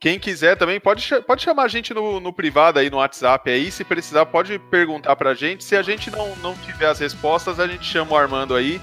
Quem 0.00 0.18
quiser 0.18 0.56
também 0.56 0.78
pode, 0.78 1.08
pode 1.22 1.42
chamar 1.42 1.64
a 1.64 1.68
gente 1.68 1.94
no, 1.94 2.20
no 2.20 2.32
privado 2.32 2.78
aí, 2.78 2.90
no 2.90 2.98
WhatsApp 2.98 3.50
aí. 3.50 3.70
Se 3.70 3.82
precisar, 3.84 4.26
pode 4.26 4.58
perguntar 4.58 5.16
pra 5.16 5.34
gente. 5.34 5.64
Se 5.64 5.74
a 5.76 5.82
gente 5.82 6.10
não, 6.10 6.36
não 6.36 6.54
tiver 6.56 6.86
as 6.86 6.98
respostas, 6.98 7.58
a 7.58 7.66
gente 7.66 7.84
chama 7.84 8.12
o 8.12 8.16
Armando 8.16 8.54
aí 8.54 8.80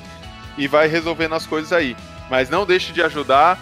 e 0.57 0.67
vai 0.67 0.87
resolvendo 0.87 1.35
as 1.35 1.45
coisas 1.45 1.71
aí. 1.71 1.95
Mas 2.29 2.49
não 2.49 2.65
deixe 2.65 2.91
de 2.91 3.01
ajudar. 3.03 3.59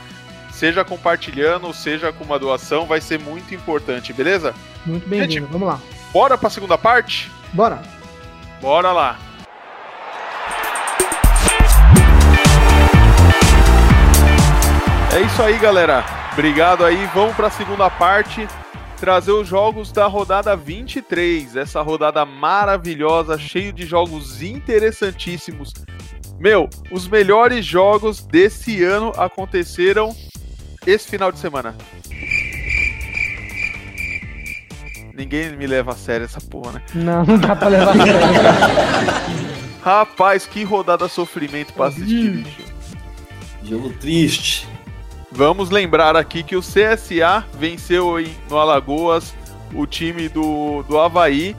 seja 0.51 0.83
compartilhando, 0.85 1.73
seja 1.73 2.11
com 2.11 2.23
uma 2.23 2.39
doação, 2.39 2.85
vai 2.85 3.01
ser 3.01 3.19
muito 3.19 3.53
importante, 3.53 4.13
beleza? 4.13 4.55
Muito 4.85 5.07
bem-vindo, 5.07 5.47
vamos 5.47 5.67
lá. 5.67 5.79
Bora 6.11 6.37
pra 6.37 6.49
segunda 6.49 6.77
parte? 6.77 7.29
Bora. 7.53 7.81
Bora 8.61 8.91
lá. 8.91 9.19
É 15.15 15.21
isso 15.21 15.41
aí, 15.41 15.57
galera. 15.57 16.05
Obrigado 16.33 16.85
aí. 16.85 17.09
Vamos 17.13 17.35
para 17.35 17.47
a 17.47 17.51
segunda 17.51 17.89
parte 17.89 18.47
trazer 18.97 19.31
os 19.31 19.47
jogos 19.47 19.91
da 19.91 20.05
rodada 20.05 20.55
23. 20.55 21.55
Essa 21.55 21.81
rodada 21.81 22.23
maravilhosa, 22.25 23.37
cheio 23.37 23.73
de 23.73 23.85
jogos 23.85 24.41
interessantíssimos. 24.41 25.73
Meu, 26.39 26.69
os 26.91 27.07
melhores 27.07 27.65
jogos 27.65 28.21
desse 28.21 28.83
ano 28.83 29.11
aconteceram 29.17 30.15
esse 30.85 31.09
final 31.09 31.31
de 31.31 31.39
semana. 31.39 31.75
Ninguém 35.13 35.57
me 35.57 35.67
leva 35.67 35.91
a 35.91 35.95
sério 35.95 36.23
essa 36.25 36.39
porra, 36.39 36.73
né? 36.73 36.81
Não, 36.93 37.25
não 37.25 37.37
dá 37.37 37.55
pra 37.55 37.67
levar 37.67 37.91
a 37.91 37.97
sério. 38.05 39.49
Rapaz, 39.83 40.45
que 40.45 40.63
rodada 40.63 41.09
sofrimento 41.09 41.73
pra 41.73 41.87
assistir, 41.87 42.29
bicho. 42.29 42.61
Jogo 43.63 43.89
triste. 43.99 44.68
Vamos 45.39 45.69
lembrar 45.69 46.17
aqui 46.17 46.43
que 46.43 46.57
o 46.57 46.59
CSA 46.59 47.45
venceu 47.57 48.15
no 48.49 48.57
Alagoas 48.57 49.33
o 49.73 49.87
time 49.87 50.27
do, 50.27 50.83
do 50.83 50.99
Havaí, 50.99 51.55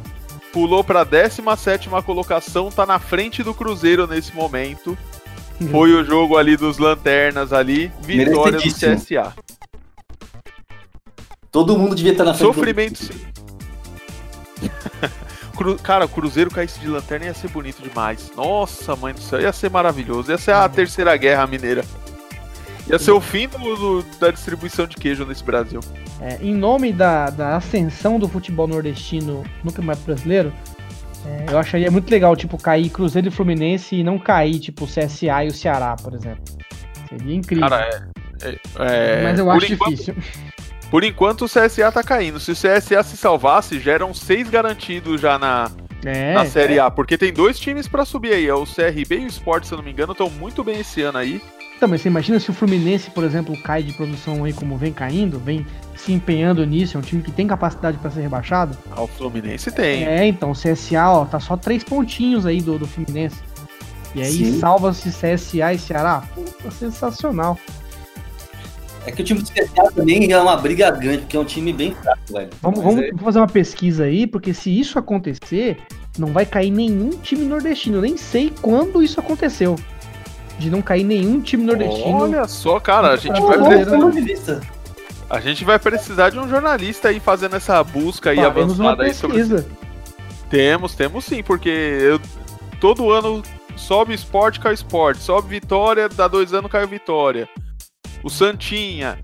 pulou 0.53 0.85
para 0.85 1.01
a 1.01 1.05
17 1.05 1.88
colocação, 2.05 2.71
tá 2.71 2.85
na 2.85 2.99
frente 2.99 3.43
do 3.43 3.55
Cruzeiro 3.55 4.07
nesse 4.07 4.37
momento. 4.37 4.99
Foi 5.71 5.95
o 5.95 6.05
jogo 6.05 6.37
ali 6.37 6.59
dos 6.59 6.77
Lanternas 6.77 7.55
ali, 7.55 7.90
vitória 8.03 8.59
do 8.59 8.69
CSA. 8.69 9.33
Todo 11.51 11.79
mundo 11.79 11.95
devia 11.95 12.12
estar 12.12 12.25
na 12.25 12.35
frente. 12.35 12.55
Sofrimento 12.55 12.99
sim. 12.99 13.19
Cara, 15.83 16.05
o 16.05 16.09
Cruzeiro 16.09 16.51
caísse 16.51 16.79
de 16.81 16.87
lanterna 16.87 17.27
ia 17.27 17.35
ser 17.35 17.49
bonito 17.49 17.83
demais. 17.83 18.31
Nossa, 18.37 18.95
mãe 18.97 19.14
do 19.14 19.21
céu, 19.21 19.40
ia 19.40 19.53
ser 19.53 19.71
maravilhoso. 19.71 20.31
Ia 20.31 20.38
ser 20.38 20.53
a 20.53 20.69
terceira 20.69 21.14
guerra 21.16 21.47
mineira. 21.47 21.85
Ia 22.88 22.99
ser 22.99 23.12
o 23.12 23.21
fim 23.21 23.49
do, 23.49 23.59
do, 23.59 24.03
da 24.19 24.31
distribuição 24.31 24.87
de 24.87 24.97
queijo 24.97 25.25
nesse 25.25 25.45
Brasil. 25.45 25.81
É, 26.21 26.38
em 26.43 26.55
nome 26.55 26.93
da, 26.93 27.31
da 27.31 27.57
ascensão 27.57 28.19
do 28.19 28.29
futebol 28.29 28.66
nordestino 28.66 29.45
no 29.62 29.73
Campeonato 29.73 30.03
Brasileiro, 30.03 30.53
é, 31.27 31.53
eu 31.53 31.59
acharia 31.59 31.90
muito 31.90 32.11
legal, 32.11 32.35
tipo, 32.35 32.57
cair 32.57 32.88
Cruzeiro 32.90 33.29
e 33.29 33.31
Fluminense 33.31 33.97
e 33.97 34.03
não 34.03 34.19
cair, 34.19 34.59
tipo, 34.59 34.85
o 34.85 34.88
CSA 34.88 35.45
e 35.45 35.49
o 35.49 35.53
Ceará, 35.53 35.95
por 35.97 36.14
exemplo. 36.14 36.43
Seria 37.09 37.35
incrível. 37.35 37.69
Cara, 37.69 38.11
é, 38.43 38.49
é, 38.49 38.59
é 38.79 39.23
Mas 39.23 39.38
eu 39.38 39.51
acho 39.51 39.73
enquanto, 39.73 39.90
difícil. 39.90 40.16
Por 40.90 41.05
enquanto 41.05 41.43
o 41.43 41.49
CSA 41.49 41.93
tá 41.93 42.03
caindo. 42.03 42.40
Se 42.40 42.51
o 42.51 42.55
CSA 42.55 43.03
se 43.03 43.16
salvasse, 43.16 43.79
já 43.79 43.93
eram 43.93 44.12
seis 44.12 44.49
garantidos 44.49 45.21
já 45.21 45.38
na, 45.38 45.71
é, 46.05 46.35
na 46.35 46.47
Série 46.47 46.79
A. 46.79 46.90
Porque 46.90 47.16
tem 47.16 47.33
dois 47.33 47.59
times 47.59 47.87
para 47.87 48.05
subir 48.05 48.33
aí. 48.33 48.47
É 48.47 48.55
o 48.55 48.64
CRB 48.64 49.21
e 49.21 49.25
o 49.25 49.29
Sport, 49.29 49.64
se 49.64 49.73
eu 49.73 49.79
não 49.79 49.85
me 49.85 49.93
engano, 49.93 50.12
estão 50.12 50.29
muito 50.29 50.64
bem 50.64 50.81
esse 50.81 51.03
ano 51.03 51.19
aí. 51.19 51.40
Então, 51.81 51.88
mas 51.88 52.03
você 52.03 52.09
imagina 52.11 52.38
se 52.38 52.51
o 52.51 52.53
Fluminense, 52.53 53.11
por 53.11 53.25
exemplo, 53.25 53.57
cai 53.62 53.83
de 53.83 53.95
produção 53.95 54.45
aí 54.45 54.53
como 54.53 54.77
vem 54.77 54.93
caindo, 54.93 55.38
vem 55.38 55.66
se 55.97 56.12
empenhando 56.12 56.62
nisso, 56.66 56.99
é 56.99 57.01
um 57.01 57.03
time 57.03 57.23
que 57.23 57.33
tem 57.33 57.47
capacidade 57.47 57.97
para 57.97 58.11
ser 58.11 58.21
rebaixado? 58.21 58.77
Ah, 58.90 59.01
o 59.01 59.07
Fluminense 59.07 59.73
tem. 59.73 60.05
É, 60.05 60.27
então, 60.27 60.51
o 60.51 60.53
CSA, 60.53 61.09
ó, 61.09 61.25
tá 61.25 61.40
só 61.40 61.57
três 61.57 61.83
pontinhos 61.83 62.45
aí 62.45 62.61
do, 62.61 62.79
do 62.79 62.87
Fluminense. 62.87 63.38
E 64.14 64.21
aí 64.21 64.59
salva-se 64.61 65.09
CSA 65.09 65.73
e 65.73 65.79
Ceará. 65.79 66.23
Puta, 66.35 66.71
sensacional. 66.71 67.59
É 69.07 69.11
que 69.11 69.23
o 69.23 69.25
time 69.25 69.40
do 69.40 69.51
CSA 69.51 69.90
também 69.97 70.31
é 70.31 70.38
uma 70.38 70.59
briga 70.59 70.90
grande, 70.90 71.21
porque 71.21 71.38
é 71.38 71.40
um 71.40 71.47
time 71.47 71.73
bem 71.73 71.95
fraco, 71.95 72.21
velho. 72.31 72.51
Vamos, 72.61 72.85
vamos 72.85 73.05
é... 73.05 73.11
fazer 73.16 73.38
uma 73.38 73.49
pesquisa 73.49 74.05
aí, 74.05 74.27
porque 74.27 74.53
se 74.53 74.79
isso 74.79 74.99
acontecer, 74.99 75.79
não 76.19 76.29
vai 76.29 76.45
cair 76.45 76.71
nenhum 76.71 77.09
time 77.09 77.47
nordestino. 77.47 77.97
Eu 77.97 78.03
nem 78.03 78.19
sei 78.19 78.53
quando 78.61 79.03
isso 79.03 79.19
aconteceu 79.19 79.77
de 80.61 80.70
não 80.70 80.83
cair 80.83 81.03
nenhum 81.03 81.40
time 81.40 81.64
nordestino. 81.64 82.18
Olha 82.18 82.46
só, 82.46 82.79
cara, 82.79 83.09
a 83.12 83.16
gente 83.16 83.40
vai 83.40 83.59
precisar. 83.59 84.61
A 85.29 85.40
gente 85.40 85.64
vai 85.64 85.79
precisar 85.79 86.31
de 86.31 86.38
um 86.38 86.49
jornalista 86.49 87.09
aí 87.09 87.18
fazendo 87.18 87.57
essa 87.57 87.83
busca 87.83 88.31
aí 88.31 88.40
avançada 88.40 89.05
aí 89.05 89.14
sobre. 89.14 89.64
Temos, 90.51 90.94
temos 90.94 91.25
sim, 91.25 91.42
porque 91.42 91.68
eu, 91.68 92.20
todo 92.81 93.11
ano 93.11 93.42
sobe 93.77 94.12
esporte, 94.12 94.61
cai 94.61 94.75
esporte. 94.75 95.23
Sobe 95.23 95.49
vitória, 95.49 96.09
dá 96.09 96.29
dois 96.29 96.53
anos 96.53 96.70
caiu 96.70 96.88
vitória. 96.88 97.49
O 98.23 98.29
Santinha. 98.29 99.18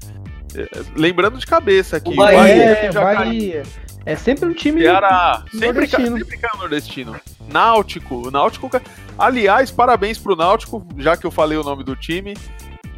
É, 0.54 0.68
lembrando 0.96 1.38
de 1.38 1.46
cabeça 1.46 1.98
aqui. 1.98 2.12
O 2.12 2.16
Bahia, 2.16 2.38
Bahia, 2.38 2.92
já 2.92 3.00
Bahia. 3.02 3.62
É 4.06 4.14
sempre 4.14 4.46
um 4.46 4.54
time 4.54 4.82
Ceará, 4.82 5.42
sempre, 5.50 5.88
sempre 5.88 6.38
caiu 6.38 6.60
nordestino. 6.60 7.20
Náutico, 7.48 8.30
Náutico. 8.30 8.70
Aliás, 9.18 9.72
parabéns 9.72 10.16
pro 10.16 10.36
Náutico, 10.36 10.86
já 10.96 11.16
que 11.16 11.26
eu 11.26 11.30
falei 11.32 11.58
o 11.58 11.64
nome 11.64 11.82
do 11.82 11.96
time. 11.96 12.34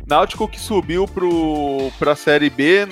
Náutico 0.07 0.47
que 0.47 0.61
subiu 0.61 1.09
pro, 1.09 1.91
pra 1.99 2.15
Série 2.15 2.51
B, 2.51 2.87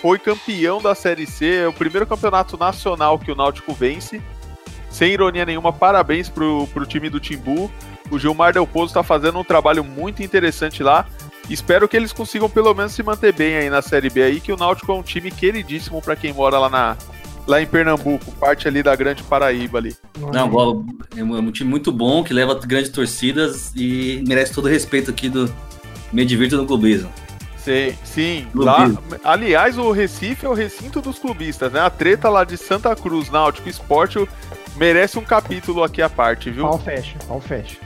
foi 0.00 0.16
campeão 0.16 0.80
da 0.80 0.94
Série 0.94 1.26
C, 1.26 1.56
é 1.56 1.68
o 1.68 1.72
primeiro 1.72 2.06
campeonato 2.06 2.56
nacional 2.56 3.18
que 3.18 3.32
o 3.32 3.36
Náutico 3.36 3.74
vence. 3.74 4.22
Sem 4.88 5.12
ironia 5.12 5.44
nenhuma, 5.44 5.72
parabéns 5.72 6.28
pro, 6.28 6.68
pro 6.68 6.86
time 6.86 7.10
do 7.10 7.18
Timbu. 7.18 7.68
O 8.12 8.18
Gilmar 8.18 8.52
Del 8.52 8.66
Pozo 8.66 8.86
está 8.86 9.02
fazendo 9.02 9.40
um 9.40 9.44
trabalho 9.44 9.82
muito 9.82 10.22
interessante 10.22 10.84
lá. 10.84 11.04
Espero 11.50 11.88
que 11.88 11.96
eles 11.96 12.12
consigam 12.12 12.48
pelo 12.48 12.72
menos 12.74 12.92
se 12.92 13.02
manter 13.02 13.32
bem 13.32 13.56
aí 13.56 13.68
na 13.68 13.82
Série 13.82 14.08
B 14.08 14.22
aí, 14.22 14.40
que 14.40 14.52
o 14.52 14.56
Náutico 14.56 14.92
é 14.92 14.94
um 14.94 15.02
time 15.02 15.32
queridíssimo 15.32 16.00
para 16.00 16.14
quem 16.14 16.32
mora 16.32 16.58
lá 16.58 16.68
na, 16.68 16.96
lá 17.46 17.62
em 17.62 17.66
Pernambuco, 17.66 18.32
parte 18.32 18.66
ali 18.66 18.82
da 18.82 18.94
Grande 18.96 19.22
Paraíba 19.22 19.78
ali. 19.78 19.96
Não, 20.18 20.50
é 21.16 21.22
um 21.22 21.50
time 21.50 21.70
muito 21.70 21.92
bom, 21.92 22.24
que 22.24 22.34
leva 22.34 22.54
grandes 22.54 22.90
torcidas 22.90 23.72
e 23.74 24.22
merece 24.26 24.52
todo 24.52 24.64
o 24.64 24.68
respeito 24.68 25.10
aqui 25.10 25.28
do 25.28 25.52
Medivirto 26.12 26.56
no 26.56 26.66
clubismo. 26.66 27.10
Sim, 27.58 27.94
sim. 28.04 28.46
Lá, 28.54 28.88
aliás, 29.24 29.76
o 29.76 29.90
Recife 29.90 30.46
é 30.46 30.48
o 30.48 30.54
recinto 30.54 31.00
dos 31.00 31.18
clubistas, 31.18 31.72
né? 31.72 31.80
A 31.80 31.90
treta 31.90 32.28
lá 32.28 32.44
de 32.44 32.56
Santa 32.56 32.94
Cruz, 32.94 33.28
Náutico 33.28 33.68
Esporte, 33.68 34.24
merece 34.76 35.18
um 35.18 35.24
capítulo 35.24 35.82
aqui 35.82 36.00
à 36.00 36.08
parte, 36.08 36.48
viu? 36.48 36.62
Pau 36.62 36.78
fecha, 36.78 37.16
pau 37.26 37.40
fecha. 37.40 37.76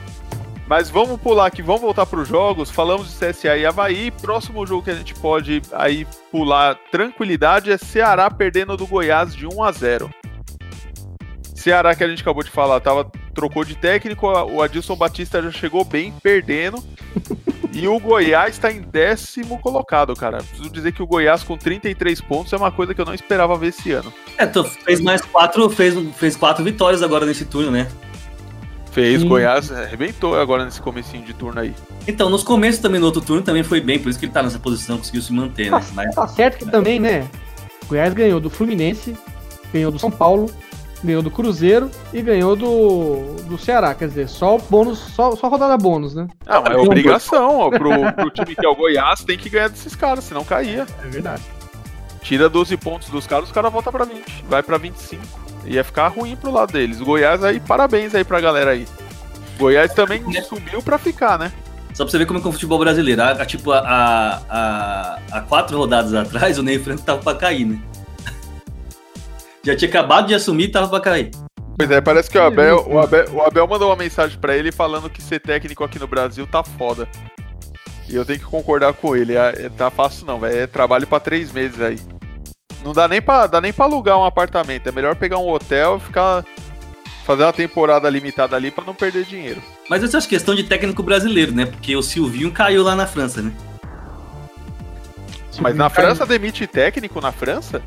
Mas 0.70 0.88
vamos 0.88 1.20
pular 1.20 1.46
aqui, 1.46 1.62
vamos 1.62 1.80
voltar 1.80 2.06
para 2.06 2.20
os 2.20 2.28
jogos. 2.28 2.70
Falamos 2.70 3.08
de 3.08 3.14
CSA 3.14 3.56
e 3.56 3.66
Havaí. 3.66 4.12
Próximo 4.12 4.64
jogo 4.64 4.84
que 4.84 4.90
a 4.92 4.94
gente 4.94 5.14
pode 5.14 5.60
aí 5.72 6.06
pular 6.30 6.78
tranquilidade 6.92 7.72
é 7.72 7.76
Ceará 7.76 8.30
perdendo 8.30 8.76
do 8.76 8.86
Goiás 8.86 9.34
de 9.34 9.48
1 9.48 9.64
a 9.64 9.72
0. 9.72 10.08
Ceará 11.56 11.92
que 11.96 12.04
a 12.04 12.08
gente 12.08 12.22
acabou 12.22 12.44
de 12.44 12.52
falar, 12.52 12.78
tava, 12.78 13.10
trocou 13.34 13.64
de 13.64 13.74
técnico, 13.74 14.28
o 14.28 14.62
Adilson 14.62 14.94
Batista 14.94 15.42
já 15.42 15.50
chegou 15.50 15.84
bem, 15.84 16.14
perdendo. 16.22 16.80
e 17.74 17.88
o 17.88 17.98
Goiás 17.98 18.54
está 18.54 18.70
em 18.70 18.80
décimo 18.80 19.58
colocado, 19.58 20.14
cara. 20.14 20.36
Preciso 20.36 20.70
dizer 20.70 20.92
que 20.92 21.02
o 21.02 21.06
Goiás 21.06 21.42
com 21.42 21.58
33 21.58 22.20
pontos 22.20 22.52
é 22.52 22.56
uma 22.56 22.70
coisa 22.70 22.94
que 22.94 23.00
eu 23.00 23.04
não 23.04 23.12
esperava 23.12 23.56
ver 23.56 23.70
esse 23.70 23.90
ano. 23.90 24.14
É, 24.38 24.46
fez 24.84 25.00
mais 25.00 25.20
quatro, 25.20 25.68
fez, 25.68 25.96
fez 26.16 26.36
quatro 26.36 26.62
vitórias 26.62 27.02
agora 27.02 27.26
nesse 27.26 27.44
turno, 27.44 27.72
né? 27.72 27.88
Fez, 28.92 29.20
Sim. 29.20 29.28
Goiás 29.28 29.70
arrebentou 29.70 30.38
agora 30.38 30.64
nesse 30.64 30.82
comecinho 30.82 31.24
de 31.24 31.32
turno 31.32 31.60
aí. 31.60 31.74
Então, 32.08 32.28
nos 32.28 32.42
começos 32.42 32.80
também, 32.80 33.00
no 33.00 33.06
outro 33.06 33.20
turno, 33.20 33.42
também 33.42 33.62
foi 33.62 33.80
bem, 33.80 33.98
por 33.98 34.08
isso 34.08 34.18
que 34.18 34.26
ele 34.26 34.32
tá 34.32 34.42
nessa 34.42 34.58
posição, 34.58 34.98
conseguiu 34.98 35.22
se 35.22 35.32
manter, 35.32 35.70
né? 35.70 35.78
Tá, 35.78 35.86
Mas... 35.94 36.14
tá 36.14 36.26
certo 36.26 36.58
que 36.58 36.70
também, 36.70 36.98
né? 36.98 37.28
Goiás 37.86 38.12
ganhou 38.12 38.40
do 38.40 38.50
Fluminense, 38.50 39.16
ganhou 39.72 39.92
do 39.92 39.98
São 39.98 40.10
Paulo, 40.10 40.50
ganhou 41.02 41.22
do 41.22 41.30
Cruzeiro 41.30 41.90
e 42.12 42.20
ganhou 42.20 42.56
do, 42.56 43.36
do 43.48 43.58
Ceará. 43.58 43.94
Quer 43.94 44.08
dizer, 44.08 44.28
só 44.28 44.58
bônus, 44.58 44.98
só, 44.98 45.34
só 45.36 45.48
rodada 45.48 45.76
bônus, 45.76 46.14
né? 46.14 46.26
Não, 46.46 46.64
é 46.66 46.76
obrigação, 46.76 47.58
ó, 47.58 47.70
pro, 47.70 47.90
pro 48.12 48.30
time 48.30 48.54
que 48.56 48.66
é 48.66 48.68
o 48.68 48.74
Goiás, 48.74 49.22
tem 49.22 49.38
que 49.38 49.48
ganhar 49.48 49.68
desses 49.68 49.94
caras, 49.94 50.24
senão 50.24 50.44
caía. 50.44 50.86
É 51.02 51.06
verdade. 51.06 51.42
Tira 52.22 52.48
12 52.48 52.76
pontos 52.76 53.08
dos 53.08 53.26
caras, 53.26 53.46
os 53.46 53.52
caras 53.52 53.72
voltam 53.72 53.92
pra 53.92 54.04
20. 54.04 54.44
Vai 54.48 54.62
pra 54.62 54.78
25. 54.78 55.49
Ia 55.70 55.84
ficar 55.84 56.08
ruim 56.08 56.34
pro 56.34 56.50
lado 56.50 56.72
deles. 56.72 57.00
O 57.00 57.04
Goiás 57.04 57.44
aí, 57.44 57.60
parabéns 57.60 58.12
aí 58.12 58.24
pra 58.24 58.40
galera 58.40 58.72
aí. 58.72 58.88
Goiás 59.56 59.94
também 59.94 60.20
né? 60.20 60.42
subiu 60.42 60.82
pra 60.82 60.98
ficar, 60.98 61.38
né? 61.38 61.52
Só 61.94 62.04
pra 62.04 62.10
você 62.10 62.18
ver 62.18 62.26
como 62.26 62.40
é, 62.40 62.42
que 62.42 62.48
é 62.48 62.50
o 62.50 62.52
futebol 62.52 62.76
brasileiro. 62.76 63.22
A, 63.22 63.30
a 63.30 63.46
tipo, 63.46 63.70
a, 63.70 63.78
a, 63.78 65.18
a, 65.30 65.40
quatro 65.42 65.78
rodadas 65.78 66.12
atrás, 66.12 66.58
o 66.58 66.62
Ney 66.64 66.80
Franco 66.80 67.02
tava 67.02 67.22
pra 67.22 67.36
cair, 67.36 67.66
né? 67.66 67.80
Já 69.62 69.76
tinha 69.76 69.88
acabado 69.88 70.26
de 70.26 70.34
assumir 70.34 70.64
e 70.64 70.68
tava 70.72 70.88
pra 70.88 70.98
cair. 70.98 71.30
Pois 71.78 71.88
é, 71.88 72.00
parece 72.00 72.28
que 72.28 72.36
o 72.36 72.42
Abel, 72.42 72.84
o 72.88 72.98
Abel, 72.98 73.32
o 73.32 73.40
Abel 73.40 73.68
mandou 73.68 73.90
uma 73.90 73.96
mensagem 73.96 74.36
para 74.40 74.56
ele 74.56 74.72
falando 74.72 75.08
que 75.08 75.22
ser 75.22 75.38
técnico 75.38 75.84
aqui 75.84 76.00
no 76.00 76.08
Brasil 76.08 76.48
tá 76.48 76.64
foda. 76.64 77.06
E 78.08 78.16
eu 78.16 78.24
tenho 78.24 78.40
que 78.40 78.44
concordar 78.44 78.92
com 78.92 79.14
ele. 79.14 79.36
É, 79.36 79.66
é 79.66 79.68
tá 79.68 79.88
fácil 79.88 80.26
não, 80.26 80.40
velho. 80.40 80.58
É 80.58 80.66
trabalho 80.66 81.06
para 81.06 81.20
três 81.20 81.52
meses 81.52 81.80
aí. 81.80 81.96
Não 82.84 82.92
dá 82.92 83.06
nem 83.06 83.20
pra, 83.20 83.46
dá 83.46 83.60
nem 83.60 83.72
pra 83.72 83.84
alugar 83.84 84.18
um 84.18 84.24
apartamento. 84.24 84.86
É 84.88 84.92
melhor 84.92 85.14
pegar 85.16 85.38
um 85.38 85.48
hotel 85.48 85.98
e 85.98 86.00
ficar. 86.06 86.44
Fazer 87.24 87.42
uma 87.44 87.52
temporada 87.52 88.08
limitada 88.08 88.56
ali 88.56 88.70
para 88.70 88.82
não 88.84 88.94
perder 88.94 89.24
dinheiro. 89.24 89.62
Mas 89.88 90.02
essa 90.02 90.18
é 90.18 90.22
questão 90.22 90.54
de 90.54 90.64
técnico 90.64 91.02
brasileiro, 91.02 91.52
né? 91.52 91.66
Porque 91.66 91.94
o 91.94 92.02
Silvinho 92.02 92.50
caiu 92.50 92.82
lá 92.82 92.96
na 92.96 93.06
França, 93.06 93.40
né? 93.42 93.52
Mas 95.60 95.76
na 95.76 95.90
França 95.90 96.24
demite 96.24 96.66
técnico 96.66 97.20
na 97.20 97.30
França? 97.30 97.82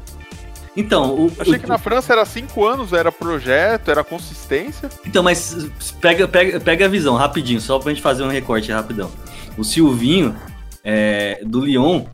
Então, 0.77 1.15
o, 1.15 1.31
Achei 1.39 1.55
o- 1.55 1.59
que 1.59 1.67
na 1.67 1.77
França 1.77 2.13
era 2.13 2.25
cinco 2.25 2.65
anos, 2.65 2.93
era 2.93 3.11
projeto, 3.11 3.89
era 3.89 4.03
consistência. 4.03 4.89
Então, 5.05 5.23
mas 5.23 5.55
pega, 5.99 6.27
pega, 6.27 6.59
pega 6.59 6.85
a 6.85 6.87
visão 6.87 7.15
rapidinho, 7.15 7.59
só 7.61 7.79
pra 7.79 7.91
gente 7.91 8.01
fazer 8.01 8.23
um 8.23 8.27
recorte 8.29 8.71
rapidão. 8.71 9.11
O 9.57 9.63
Silvinho, 9.63 10.35
é, 10.83 11.41
do 11.43 11.59
Lyon, 11.61 12.05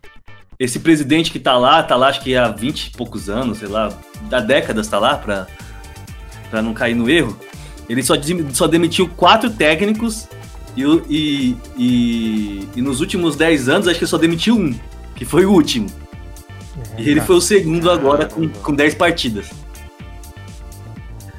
esse 0.59 0.79
presidente 0.79 1.31
que 1.31 1.39
tá 1.39 1.57
lá, 1.57 1.81
tá 1.81 1.95
lá 1.95 2.09
acho 2.09 2.21
que 2.21 2.35
há 2.35 2.49
20 2.49 2.87
e 2.87 2.91
poucos 2.91 3.29
anos, 3.29 3.59
sei 3.59 3.69
lá, 3.69 3.89
há 4.29 4.39
décadas 4.41 4.89
tá 4.89 4.99
lá 4.99 5.15
pra, 5.17 5.47
pra 6.49 6.61
não 6.61 6.73
cair 6.73 6.93
no 6.95 7.09
erro. 7.09 7.39
Ele 7.87 8.03
só, 8.03 8.15
só 8.51 8.67
demitiu 8.67 9.07
quatro 9.07 9.49
técnicos 9.49 10.27
e, 10.75 10.83
e, 11.09 11.57
e, 11.77 12.67
e 12.75 12.81
nos 12.81 12.99
últimos 12.99 13.37
10 13.37 13.69
anos 13.69 13.87
acho 13.87 13.97
que 13.97 14.03
ele 14.03 14.09
só 14.11 14.17
demitiu 14.17 14.57
um, 14.57 14.77
que 15.15 15.23
foi 15.23 15.45
o 15.45 15.51
último. 15.51 15.87
É, 16.97 17.03
E 17.03 17.09
ele 17.09 17.21
foi 17.21 17.37
o 17.37 17.41
segundo 17.41 17.89
agora 17.89 18.25
com, 18.25 18.47
com 18.49 18.75
10 18.75 18.95
partidas. 18.95 19.49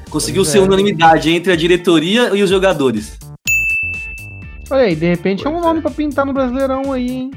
Conseguiu 0.09 0.41
Pois 0.41 0.51
ser 0.51 0.57
é. 0.57 0.61
unanimidade 0.61 1.29
entre 1.29 1.53
a 1.53 1.55
diretoria 1.55 2.35
e 2.35 2.41
os 2.41 2.49
jogadores. 2.49 3.19
Olha 4.69 4.83
aí, 4.83 4.95
de 4.95 5.07
repente 5.07 5.45
é 5.45 5.49
um 5.49 5.53
Pois 5.53 5.65
nome 5.65 5.79
é. 5.79 5.81
pra 5.83 5.91
pintar 5.91 6.25
no 6.25 6.33
Brasileirão 6.33 6.91
aí, 6.91 7.09
hein? 7.11 7.31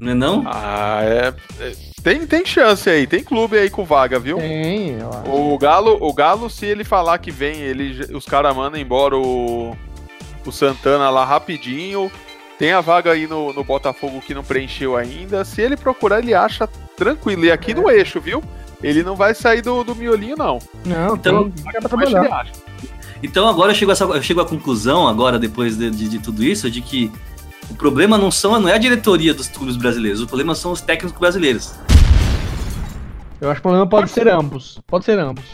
Não 0.00 0.12
é 0.12 0.14
não? 0.14 0.42
Ah, 0.46 1.00
é. 1.02 1.34
é- 1.60 1.72
Tem, 2.02 2.24
tem 2.26 2.44
chance 2.46 2.88
aí, 2.88 3.06
tem 3.06 3.24
clube 3.24 3.58
aí 3.58 3.68
com 3.70 3.84
vaga, 3.84 4.18
viu? 4.18 4.38
Tem, 4.38 4.98
eu 4.98 5.10
acho. 5.10 5.30
O 5.30 5.58
Galo, 5.58 5.96
o 6.00 6.12
Galo, 6.12 6.48
se 6.50 6.64
ele 6.66 6.84
falar 6.84 7.18
que 7.18 7.30
vem, 7.30 7.56
ele, 7.60 8.14
os 8.14 8.24
caras 8.24 8.54
mandam 8.54 8.80
embora 8.80 9.16
o, 9.16 9.76
o 10.44 10.52
Santana 10.52 11.10
lá 11.10 11.24
rapidinho. 11.24 12.10
Tem 12.58 12.72
a 12.72 12.80
vaga 12.80 13.12
aí 13.12 13.26
no, 13.26 13.52
no 13.52 13.64
Botafogo 13.64 14.20
que 14.20 14.32
não 14.34 14.42
preencheu 14.44 14.96
ainda. 14.96 15.44
Se 15.44 15.60
ele 15.60 15.76
procurar, 15.76 16.20
ele 16.20 16.32
acha 16.32 16.66
tranquilo. 16.96 17.44
E 17.44 17.50
aqui 17.50 17.74
no 17.74 17.90
eixo, 17.90 18.20
viu? 18.20 18.42
Ele 18.82 19.02
não 19.02 19.16
vai 19.16 19.34
sair 19.34 19.60
do, 19.62 19.82
do 19.82 19.94
miolinho, 19.96 20.36
não. 20.36 20.58
Não, 20.84 21.16
Então. 21.16 21.52
Então 23.22 23.48
agora 23.48 23.72
eu 23.72 23.74
chego, 23.74 23.90
a 23.90 23.92
essa, 23.92 24.04
eu 24.04 24.22
chego 24.22 24.40
à 24.40 24.46
conclusão, 24.46 25.08
agora, 25.08 25.38
depois 25.38 25.76
de, 25.76 25.90
de- 25.90 26.08
de 26.08 26.18
tudo 26.18 26.44
isso, 26.44 26.70
de 26.70 26.80
que 26.82 27.10
o 27.70 27.74
problema 27.74 28.16
não, 28.18 28.30
são, 28.30 28.60
não 28.60 28.68
é 28.68 28.74
a 28.74 28.78
diretoria 28.78 29.34
dos 29.34 29.48
clubes 29.48 29.76
brasileiros, 29.76 30.20
o 30.20 30.26
problema 30.26 30.54
são 30.54 30.72
os 30.72 30.80
técnicos 30.80 31.18
brasileiros. 31.18 31.74
Eu 33.40 33.50
acho 33.50 33.60
que 33.60 33.66
o 33.66 33.70
problema 33.70 33.86
pode 33.86 34.10
ser 34.10 34.28
ambos. 34.28 34.80
Pode 34.86 35.04
ser 35.04 35.18
ambos. 35.18 35.44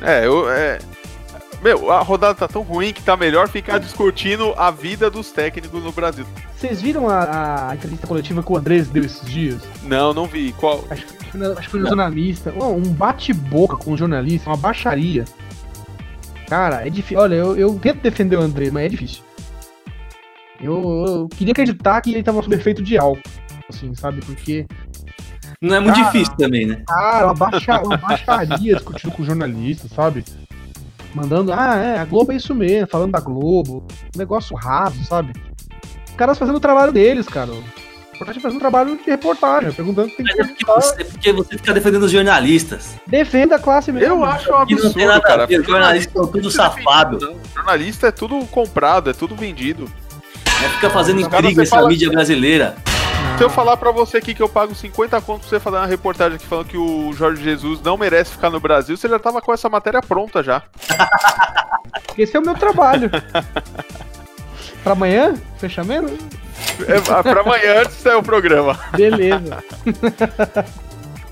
É, 0.00 0.26
eu. 0.26 0.48
É... 0.50 0.78
Meu, 1.62 1.90
a 1.92 2.00
rodada 2.00 2.34
tá 2.34 2.48
tão 2.48 2.62
ruim 2.62 2.90
que 2.90 3.02
tá 3.02 3.16
melhor 3.18 3.46
ficar 3.46 3.78
discutindo 3.78 4.54
a 4.56 4.70
vida 4.70 5.10
dos 5.10 5.30
técnicos 5.30 5.82
no 5.82 5.92
Brasil. 5.92 6.24
Vocês 6.56 6.80
viram 6.80 7.06
a, 7.06 7.68
a 7.70 7.74
entrevista 7.74 8.06
coletiva 8.06 8.42
que 8.42 8.50
o 8.50 8.56
Andrés 8.56 8.88
deu 8.88 9.04
esses 9.04 9.28
dias? 9.28 9.60
Não, 9.82 10.14
não 10.14 10.26
vi. 10.26 10.52
Qual? 10.52 10.84
Acho, 10.88 11.04
acho 11.04 11.60
que 11.60 11.68
foi- 11.70 11.80
no 11.80 11.86
jornalista. 11.86 12.50
Um 12.52 12.92
bate-boca 12.92 13.76
com 13.76 13.92
o 13.92 13.96
jornalista, 13.96 14.48
uma 14.48 14.56
baixaria. 14.56 15.26
Cara, 16.48 16.86
é 16.86 16.90
difícil. 16.90 17.18
Olha, 17.18 17.34
eu, 17.34 17.56
eu 17.56 17.78
tento 17.78 18.00
defender 18.00 18.36
o 18.36 18.40
André, 18.40 18.70
mas 18.70 18.84
é 18.84 18.88
difícil. 18.88 19.22
Eu, 20.62 21.04
eu 21.06 21.28
queria 21.28 21.52
acreditar 21.52 22.00
que 22.00 22.10
ele 22.12 22.22
tava 22.22 22.42
sob 22.42 22.54
efeito 22.54 22.82
de 22.82 22.98
álcool. 22.98 23.22
Assim, 23.68 23.94
sabe? 23.94 24.20
Porque, 24.24 24.66
Não 25.62 25.74
é 25.76 25.80
muito 25.80 25.98
Ah. 26.00 26.04
difícil 26.04 26.34
também, 26.36 26.66
né? 26.66 26.82
cara, 26.86 27.26
uma, 27.26 27.34
baixa, 27.34 27.80
uma 27.82 27.96
baixaria 27.96 28.74
discutindo 28.76 29.10
com 29.12 29.24
jornalista, 29.24 29.88
sabe? 29.94 30.24
Mandando, 31.14 31.52
ah, 31.52 31.76
é, 31.76 31.98
a 31.98 32.04
Globo 32.04 32.32
é 32.32 32.36
isso 32.36 32.54
mesmo, 32.54 32.86
falando 32.88 33.12
da 33.12 33.20
Globo. 33.20 33.84
Um 34.14 34.18
negócio 34.18 34.56
raso, 34.56 35.02
sabe? 35.04 35.32
Os 36.08 36.14
caras 36.16 36.38
fazendo 36.38 36.56
o 36.56 36.60
trabalho 36.60 36.92
deles, 36.92 37.26
cara. 37.26 37.50
O 37.50 37.64
importante 38.14 38.38
é 38.38 38.40
fazer 38.42 38.56
um 38.56 38.60
trabalho 38.60 38.96
de 38.98 39.04
reportagem, 39.10 39.72
perguntando 39.72 40.08
o 40.08 40.10
que 40.10 40.16
tem 40.18 40.26
que 40.26 40.36
Mas 40.38 40.46
é 40.46 40.52
porque 40.52 40.64
você, 40.66 41.00
é 41.00 41.04
porque 41.04 41.32
você 41.32 41.56
fica 41.56 41.72
defendendo 41.74 42.02
os 42.04 42.10
jornalistas. 42.12 42.94
Defenda 43.06 43.56
a 43.56 43.58
classe 43.58 43.90
mesmo. 43.90 44.08
Eu 44.08 44.24
acho 44.24 44.44
um 44.44 44.48
E 44.48 44.52
não 44.54 44.60
absurdo, 44.62 44.94
tem 44.94 45.06
nada 45.06 45.20
cara. 45.20 45.46
os 45.46 45.66
jornalistas 45.66 46.12
são 46.12 46.26
tudo 46.26 46.50
safado. 46.50 47.36
Jornalista 47.54 48.06
é 48.08 48.12
tudo 48.12 48.44
comprado, 48.46 49.08
é 49.10 49.12
tudo 49.14 49.34
vendido. 49.34 49.90
Né? 50.60 50.68
Fica 50.74 50.90
fazendo 50.90 51.20
intriga 51.20 51.62
essa 51.62 51.76
fala- 51.76 51.88
mídia 51.88 52.10
brasileira. 52.10 52.76
Se 53.38 53.44
eu 53.44 53.48
falar 53.50 53.76
pra 53.78 53.90
você 53.90 54.18
aqui 54.18 54.34
que 54.34 54.42
eu 54.42 54.48
pago 54.48 54.74
50 54.74 55.18
conto 55.22 55.40
pra 55.40 55.48
você 55.48 55.58
fazer 55.60 55.76
uma 55.76 55.86
reportagem 55.86 56.36
aqui 56.36 56.46
falando 56.46 56.66
que 56.66 56.76
o 56.76 57.10
Jorge 57.14 57.42
Jesus 57.42 57.80
não 57.82 57.96
merece 57.96 58.32
ficar 58.32 58.50
no 58.50 58.60
Brasil, 58.60 58.96
você 58.96 59.08
já 59.08 59.18
tava 59.18 59.40
com 59.40 59.52
essa 59.52 59.68
matéria 59.68 60.02
pronta 60.02 60.42
já. 60.42 60.62
Esse 62.18 62.36
é 62.36 62.40
o 62.40 62.42
meu 62.44 62.54
trabalho. 62.54 63.10
pra 64.84 64.92
amanhã? 64.92 65.34
Fechamento? 65.58 66.18
É, 66.86 67.00
pra 67.22 67.40
amanhã 67.40 67.80
antes 67.82 67.96
sair 67.96 68.16
o 68.16 68.22
programa. 68.22 68.78
Beleza. 68.92 69.62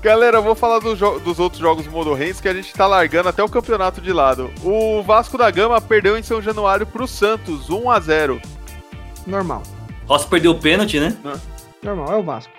Galera, 0.01 0.37
eu 0.37 0.43
vou 0.43 0.55
falar 0.55 0.79
dos, 0.79 0.97
jo- 0.97 1.19
dos 1.19 1.39
outros 1.39 1.61
jogos 1.61 1.85
modorrentes 1.87 2.39
que 2.41 2.47
a 2.47 2.53
gente 2.53 2.73
tá 2.73 2.87
largando 2.87 3.29
até 3.29 3.43
o 3.43 3.49
campeonato 3.49 3.99
de 4.01 4.11
lado. 4.13 4.49
O 4.63 5.03
Vasco 5.03 5.37
da 5.37 5.51
Gama 5.51 5.79
perdeu 5.81 6.17
em 6.17 6.23
São 6.23 6.41
Januário 6.41 6.85
pro 6.87 7.07
Santos, 7.07 7.69
1 7.69 7.89
a 7.91 7.99
0 7.99 8.41
Normal. 9.29 9.63
Rossi 10.07 10.27
perdeu 10.27 10.51
o 10.51 10.55
pênalti, 10.59 10.99
né? 10.99 11.15
Normal, 11.83 12.13
é 12.13 12.17
o 12.17 12.23
Vasco. 12.23 12.51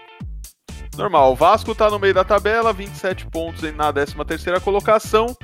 Normal, 0.96 1.32
o 1.32 1.36
Vasco 1.36 1.74
tá 1.74 1.90
no 1.90 1.98
meio 1.98 2.14
da 2.14 2.24
tabela, 2.24 2.72
27 2.72 3.26
pontos 3.26 3.62
na 3.74 3.92
13ª 3.92 4.60
colocação. 4.60 5.34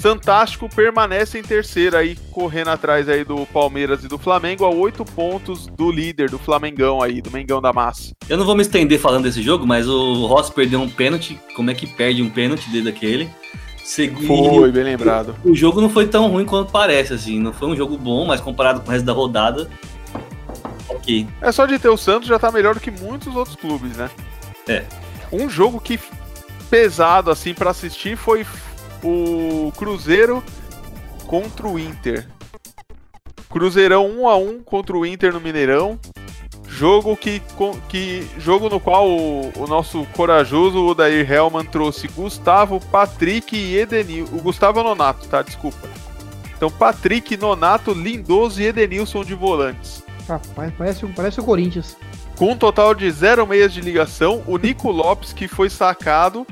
Santástico 0.00 0.68
permanece 0.68 1.38
em 1.38 1.42
terceira 1.42 1.98
aí, 1.98 2.16
correndo 2.30 2.68
atrás 2.68 3.08
aí 3.08 3.24
do 3.24 3.44
Palmeiras 3.46 4.04
e 4.04 4.08
do 4.08 4.16
Flamengo, 4.18 4.64
a 4.64 4.70
8 4.70 5.04
pontos 5.04 5.66
do 5.66 5.90
líder, 5.90 6.30
do 6.30 6.38
Flamengão 6.38 7.02
aí, 7.02 7.20
do 7.20 7.30
Mengão 7.30 7.60
da 7.60 7.72
Massa. 7.72 8.12
Eu 8.28 8.36
não 8.36 8.44
vou 8.44 8.54
me 8.54 8.62
estender 8.62 8.98
falando 9.00 9.24
desse 9.24 9.42
jogo, 9.42 9.66
mas 9.66 9.88
o 9.88 10.26
Rossi 10.26 10.52
perdeu 10.52 10.80
um 10.80 10.88
pênalti. 10.88 11.40
Como 11.56 11.70
é 11.70 11.74
que 11.74 11.86
perde 11.86 12.22
um 12.22 12.30
pênalti 12.30 12.68
desde 12.70 12.88
aquele? 12.88 13.28
Segui- 13.82 14.26
Foi, 14.26 14.70
bem 14.70 14.84
lembrado. 14.84 15.34
O 15.44 15.54
jogo 15.54 15.80
não 15.80 15.88
foi 15.90 16.06
tão 16.06 16.28
ruim 16.28 16.44
quanto 16.44 16.70
parece, 16.70 17.14
assim. 17.14 17.40
Não 17.40 17.52
foi 17.52 17.68
um 17.68 17.76
jogo 17.76 17.96
bom, 17.98 18.24
mas 18.26 18.40
comparado 18.40 18.80
com 18.80 18.88
o 18.88 18.92
resto 18.92 19.04
da 19.04 19.12
rodada. 19.12 19.68
Ok. 20.88 21.28
É 21.40 21.52
só 21.52 21.66
de 21.66 21.78
ter 21.78 21.88
o 21.88 21.96
Santos 21.96 22.28
já 22.28 22.38
tá 22.38 22.50
melhor 22.50 22.74
do 22.74 22.80
que 22.80 22.90
muitos 22.90 23.34
outros 23.36 23.56
clubes, 23.56 23.96
né? 23.96 24.10
É. 24.66 24.84
Um 25.32 25.48
jogo 25.48 25.80
que 25.80 25.98
pesado 26.70 27.30
assim 27.30 27.54
pra 27.54 27.70
assistir 27.70 28.16
foi 28.16 28.46
o 29.02 29.72
Cruzeiro 29.76 30.42
contra 31.26 31.66
o 31.66 31.78
Inter. 31.78 32.26
Cruzeirão 33.48 34.06
1 34.06 34.28
a 34.28 34.36
1 34.36 34.62
contra 34.62 34.96
o 34.96 35.06
Inter 35.06 35.32
no 35.32 35.40
Mineirão. 35.40 35.98
Jogo 36.68 37.16
que, 37.16 37.42
que 37.88 38.28
jogo 38.38 38.68
no 38.68 38.78
qual 38.78 39.08
o, 39.08 39.50
o 39.56 39.66
nosso 39.66 40.06
corajoso 40.12 40.86
Odair 40.86 41.30
Hellman 41.30 41.64
trouxe 41.64 42.06
Gustavo, 42.08 42.78
Patrick 42.92 43.56
e 43.56 43.76
Edenil. 43.76 44.26
O 44.32 44.40
Gustavo 44.40 44.80
é 44.80 44.82
Nonato, 44.82 45.26
tá? 45.28 45.42
Desculpa. 45.42 45.88
Então 46.56 46.70
Patrick, 46.70 47.36
Nonato, 47.36 47.92
Lindoso 47.92 48.60
e 48.60 48.66
Edenilson 48.66 49.24
de 49.24 49.34
volantes. 49.34 50.02
Rapaz, 50.28 50.72
parece, 50.76 51.04
o- 51.06 51.08
parece 51.14 51.40
o 51.40 51.44
Corinthians. 51.44 51.96
Com 52.36 52.52
um 52.52 52.56
total 52.56 52.94
de 52.94 53.10
zero 53.10 53.46
meias 53.46 53.72
de 53.72 53.80
ligação, 53.80 54.42
o 54.46 54.56
Nico 54.58 54.90
Lopes, 54.90 55.32
que 55.32 55.48
foi 55.48 55.70
sacado 55.70 56.46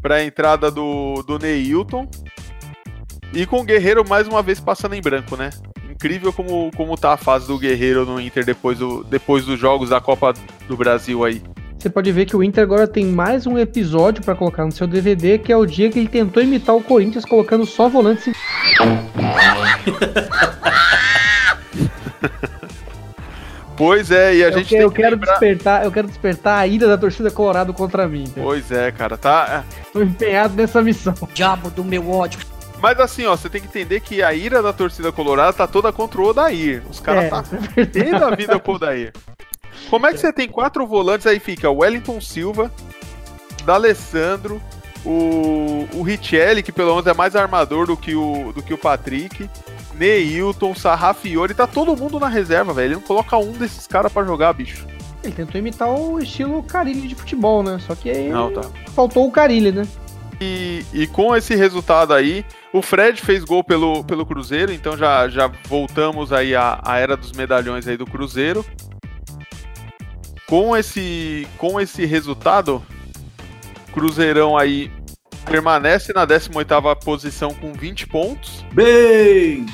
para 0.00 0.16
a 0.16 0.24
entrada 0.24 0.70
do, 0.70 1.22
do 1.26 1.38
Neilton. 1.38 2.08
E 3.34 3.44
com 3.44 3.60
o 3.60 3.64
Guerreiro 3.64 4.08
mais 4.08 4.26
uma 4.28 4.42
vez 4.42 4.58
passando 4.60 4.94
em 4.94 5.02
branco, 5.02 5.36
né? 5.36 5.50
Incrível 5.90 6.32
como, 6.32 6.70
como 6.76 6.96
tá 6.96 7.12
a 7.12 7.16
fase 7.16 7.46
do 7.48 7.58
Guerreiro 7.58 8.06
no 8.06 8.20
Inter 8.20 8.44
depois, 8.44 8.78
do, 8.78 9.02
depois 9.04 9.44
dos 9.44 9.58
jogos 9.58 9.90
da 9.90 10.00
Copa 10.00 10.32
do 10.66 10.76
Brasil 10.76 11.24
aí. 11.24 11.42
Você 11.78 11.90
pode 11.90 12.10
ver 12.10 12.24
que 12.26 12.36
o 12.36 12.42
Inter 12.42 12.62
agora 12.64 12.88
tem 12.88 13.04
mais 13.06 13.46
um 13.46 13.58
episódio 13.58 14.22
pra 14.24 14.34
colocar 14.34 14.64
no 14.64 14.72
seu 14.72 14.86
DVD, 14.86 15.38
que 15.38 15.52
é 15.52 15.56
o 15.56 15.66
dia 15.66 15.90
que 15.90 15.98
ele 15.98 16.08
tentou 16.08 16.42
imitar 16.42 16.74
o 16.74 16.82
Corinthians 16.82 17.24
colocando 17.24 17.66
só 17.66 17.88
volantes 17.88 18.28
em... 18.28 18.32
Pois 23.78 24.10
é, 24.10 24.34
e 24.34 24.44
a 24.44 24.48
eu, 24.48 24.52
gente 24.58 24.64
que- 24.68 24.74
tem 24.74 24.80
eu 24.82 24.90
que 24.90 24.96
quero 24.96 25.14
lembrar... 25.14 25.30
despertar, 25.38 25.84
eu 25.84 25.92
quero 25.92 26.08
despertar 26.08 26.58
a 26.58 26.66
ira 26.66 26.88
da 26.88 26.98
torcida 26.98 27.30
Colorado 27.30 27.72
contra 27.72 28.06
mim. 28.08 28.24
Pois 28.34 28.70
é, 28.72 28.90
cara, 28.90 29.16
tá... 29.16 29.64
Tô 29.92 30.02
empenhado 30.02 30.54
nessa 30.54 30.82
missão. 30.82 31.14
Diabo 31.32 31.70
do 31.70 31.84
meu 31.84 32.10
ódio. 32.10 32.40
Mas 32.82 32.98
assim, 33.00 33.24
ó, 33.24 33.36
você 33.36 33.48
tem 33.48 33.60
que 33.60 33.68
entender 33.68 34.00
que 34.00 34.20
a 34.22 34.34
ira 34.34 34.60
da 34.60 34.72
torcida 34.72 35.10
colorada 35.12 35.52
tá 35.52 35.66
toda 35.66 35.92
contra 35.92 36.20
o 36.20 36.26
Odair. 36.26 36.82
Os 36.90 36.98
caras 37.00 37.24
É, 37.24 37.28
tá 37.28 37.42
isso 37.42 37.54
é 37.80 37.84
perdendo 37.86 38.24
a 38.24 38.34
vida 38.34 38.58
com 38.58 38.72
o 38.72 38.74
Odair. 38.74 39.12
Como 39.88 40.06
é 40.06 40.12
que 40.12 40.18
você 40.18 40.32
tem 40.32 40.48
quatro 40.48 40.84
volantes 40.86 41.26
aí 41.26 41.38
fica 41.38 41.70
o 41.70 41.78
Wellington 41.78 42.20
Silva, 42.20 42.70
D'Alessandro, 43.64 44.60
o, 45.08 45.88
o 45.94 46.02
Richelli, 46.02 46.62
que 46.62 46.70
pelo 46.70 46.90
menos 46.90 47.06
é 47.06 47.14
mais 47.14 47.34
armador 47.34 47.86
do 47.86 47.96
que 47.96 48.14
o, 48.14 48.52
do 48.52 48.62
que 48.62 48.74
o 48.74 48.78
Patrick, 48.78 49.48
Neilton, 49.94 50.74
Sarrafiori, 50.74 51.54
tá 51.54 51.66
todo 51.66 51.96
mundo 51.96 52.20
na 52.20 52.28
reserva, 52.28 52.74
velho. 52.74 52.88
Ele 52.88 52.94
não 52.96 53.00
coloca 53.00 53.38
um 53.38 53.52
desses 53.52 53.86
caras 53.86 54.12
pra 54.12 54.22
jogar, 54.24 54.52
bicho. 54.52 54.86
Ele 55.24 55.32
tentou 55.32 55.58
imitar 55.58 55.88
o 55.88 56.18
estilo 56.18 56.62
Carilli 56.62 57.08
de 57.08 57.14
futebol, 57.14 57.62
né? 57.62 57.78
Só 57.86 57.94
que 57.94 58.10
aí 58.10 58.28
Não, 58.28 58.52
tá. 58.52 58.60
faltou 58.94 59.26
o 59.26 59.32
Carilli, 59.32 59.72
né? 59.72 59.88
E, 60.40 60.84
e 60.92 61.06
com 61.06 61.34
esse 61.34 61.56
resultado 61.56 62.12
aí, 62.12 62.44
o 62.70 62.82
Fred 62.82 63.20
fez 63.20 63.42
gol 63.42 63.64
pelo, 63.64 64.04
pelo 64.04 64.26
Cruzeiro, 64.26 64.72
então 64.72 64.94
já, 64.94 65.26
já 65.28 65.50
voltamos 65.66 66.34
aí 66.34 66.54
à, 66.54 66.80
à 66.84 66.98
era 66.98 67.16
dos 67.16 67.32
medalhões 67.32 67.88
aí 67.88 67.96
do 67.96 68.04
Cruzeiro. 68.04 68.64
Com 70.46 70.76
esse, 70.76 71.48
com 71.56 71.80
esse 71.80 72.04
resultado, 72.04 72.82
Cruzeirão 73.92 74.56
aí 74.56 74.92
permanece 75.48 76.12
na 76.12 76.26
18ª 76.26 76.96
posição 77.02 77.52
com 77.54 77.72
20 77.72 78.06
pontos. 78.06 78.64
Bem! 78.72 79.66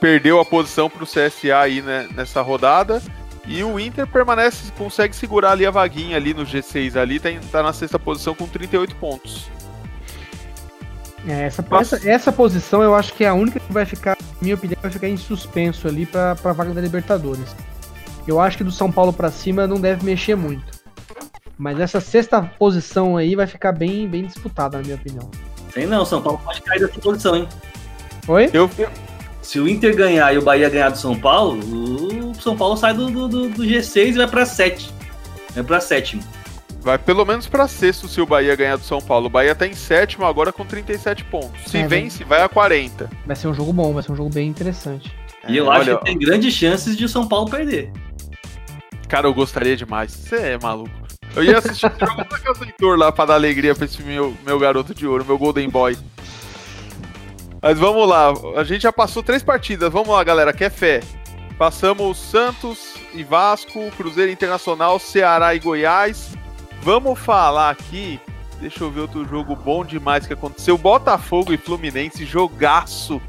Perdeu 0.00 0.38
a 0.38 0.44
posição 0.44 0.88
para 0.88 1.02
o 1.02 1.06
CSA 1.06 1.58
aí 1.58 1.82
né, 1.82 2.08
nessa 2.14 2.42
rodada. 2.42 3.02
E 3.46 3.64
o 3.64 3.80
Inter 3.80 4.06
permanece, 4.06 4.70
consegue 4.76 5.16
segurar 5.16 5.52
ali 5.52 5.66
a 5.66 5.70
vaguinha 5.70 6.16
ali 6.16 6.34
no 6.34 6.44
G6 6.44 6.96
ali, 6.96 7.18
tá, 7.18 7.30
tá 7.50 7.62
na 7.62 7.72
sexta 7.72 7.98
posição 7.98 8.34
com 8.34 8.46
38 8.46 8.94
pontos. 8.96 9.50
É, 11.26 11.44
essa, 11.44 11.64
essa, 11.72 12.08
essa, 12.08 12.32
posição 12.32 12.82
eu 12.82 12.94
acho 12.94 13.12
que 13.12 13.24
é 13.24 13.28
a 13.28 13.34
única 13.34 13.60
que 13.60 13.72
vai 13.72 13.84
ficar, 13.84 14.16
na 14.20 14.38
minha 14.40 14.54
opinião, 14.54 14.78
vai 14.80 14.90
ficar 14.90 15.08
em 15.08 15.16
suspenso 15.16 15.86
ali 15.86 16.06
para 16.06 16.30
a 16.32 16.52
vaga 16.52 16.72
da 16.72 16.80
Libertadores. 16.80 17.54
Eu 18.26 18.40
acho 18.40 18.56
que 18.56 18.64
do 18.64 18.70
São 18.70 18.90
Paulo 18.90 19.12
para 19.12 19.30
cima 19.30 19.66
não 19.66 19.80
deve 19.80 20.04
mexer 20.04 20.36
muito. 20.36 20.79
Mas 21.60 21.78
essa 21.78 22.00
sexta 22.00 22.40
posição 22.40 23.18
aí 23.18 23.36
vai 23.36 23.46
ficar 23.46 23.72
bem, 23.72 24.08
bem 24.08 24.24
disputada, 24.24 24.78
na 24.78 24.82
minha 24.82 24.96
opinião. 24.96 25.30
Sei 25.74 25.84
não, 25.84 26.06
São 26.06 26.22
Paulo 26.22 26.40
pode 26.42 26.62
cair 26.62 26.80
dessa 26.80 26.98
posição, 26.98 27.36
hein? 27.36 27.46
Oi? 28.26 28.48
Eu, 28.50 28.70
se 29.42 29.60
o 29.60 29.68
Inter 29.68 29.94
ganhar 29.94 30.32
e 30.32 30.38
o 30.38 30.42
Bahia 30.42 30.70
ganhar 30.70 30.88
do 30.88 30.96
São 30.96 31.14
Paulo, 31.14 31.60
o 31.60 32.34
São 32.40 32.56
Paulo 32.56 32.78
sai 32.78 32.94
do, 32.94 33.10
do, 33.10 33.28
do 33.28 33.62
G6 33.62 34.06
e 34.06 34.12
vai 34.12 34.26
para 34.26 34.46
7. 34.46 34.90
Vai 35.54 35.62
para 35.62 35.80
sétimo. 35.80 36.22
Vai 36.80 36.96
pelo 36.96 37.26
menos 37.26 37.46
para 37.46 37.68
sexto 37.68 38.08
se 38.08 38.22
o 38.22 38.26
Bahia 38.26 38.56
ganhar 38.56 38.76
do 38.76 38.84
São 38.84 39.02
Paulo. 39.02 39.26
O 39.26 39.30
Bahia 39.30 39.54
tá 39.54 39.66
em 39.66 39.74
sétimo 39.74 40.24
agora 40.24 40.50
com 40.50 40.64
37 40.64 41.24
pontos. 41.24 41.70
Se 41.70 41.76
é, 41.76 41.86
vence, 41.86 42.24
vai 42.24 42.40
a 42.40 42.48
40. 42.48 43.10
Vai 43.26 43.36
ser 43.36 43.48
um 43.48 43.54
jogo 43.54 43.70
bom, 43.70 43.92
vai 43.92 44.02
ser 44.02 44.12
um 44.12 44.16
jogo 44.16 44.30
bem 44.30 44.48
interessante. 44.48 45.14
E 45.46 45.58
eu 45.58 45.70
é, 45.70 45.76
acho 45.76 45.90
olha, 45.90 45.98
que 45.98 46.04
tem 46.06 46.18
grandes 46.18 46.54
chances 46.54 46.96
de 46.96 47.04
o 47.04 47.08
São 47.08 47.28
Paulo 47.28 47.50
perder. 47.50 47.92
Cara, 49.08 49.26
eu 49.26 49.34
gostaria 49.34 49.76
demais. 49.76 50.10
Você 50.10 50.36
é 50.36 50.58
maluco. 50.58 51.09
Eu 51.34 51.44
ia 51.44 51.58
assistir 51.58 51.86
o 51.86 52.06
jogo 52.06 52.24
da 52.24 52.38
Casa 52.38 52.64
Heitor 52.64 52.98
lá 52.98 53.12
pra 53.12 53.24
dar 53.24 53.34
alegria 53.34 53.74
pra 53.74 53.84
esse 53.84 54.02
meu, 54.02 54.36
meu 54.44 54.58
garoto 54.58 54.94
de 54.94 55.06
ouro, 55.06 55.24
meu 55.24 55.38
Golden 55.38 55.68
Boy. 55.68 55.96
Mas 57.62 57.78
vamos 57.78 58.08
lá, 58.08 58.32
a 58.56 58.64
gente 58.64 58.82
já 58.82 58.92
passou 58.92 59.22
três 59.22 59.42
partidas. 59.42 59.92
Vamos 59.92 60.08
lá, 60.08 60.24
galera, 60.24 60.52
que 60.52 60.64
é 60.64 60.70
fé. 60.70 61.00
Passamos 61.58 62.18
Santos 62.18 62.94
e 63.12 63.22
Vasco, 63.22 63.90
Cruzeiro 63.96 64.32
Internacional, 64.32 64.98
Ceará 64.98 65.54
e 65.54 65.58
Goiás. 65.58 66.30
Vamos 66.82 67.18
falar 67.18 67.70
aqui. 67.70 68.18
Deixa 68.60 68.82
eu 68.82 68.90
ver 68.90 69.00
outro 69.00 69.26
jogo 69.26 69.54
bom 69.54 69.84
demais 69.84 70.26
que 70.26 70.32
aconteceu. 70.32 70.76
Botafogo 70.76 71.52
e 71.52 71.58
Fluminense, 71.58 72.24
jogaço 72.24 73.20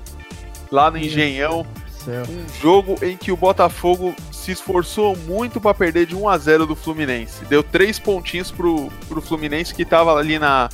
lá 0.72 0.90
no 0.90 0.98
Engenhão. 0.98 1.66
Um 2.08 2.62
jogo 2.62 2.98
em 3.04 3.16
que 3.18 3.32
o 3.32 3.38
Botafogo 3.38 4.16
se 4.32 4.52
esforçou 4.52 5.16
muito 5.16 5.60
para 5.60 5.74
perder 5.74 6.06
de 6.06 6.16
1 6.16 6.30
a 6.30 6.38
0 6.38 6.66
do 6.66 6.76
Fluminense. 6.76 7.46
Deu 7.46 7.64
três 7.64 8.00
pontinhos 8.00 8.52
pro, 8.52 8.90
pro 9.08 9.22
Fluminense 9.22 9.74
que 9.74 9.84
estava 9.84 10.16
ali 10.16 10.40
na, 10.40 10.70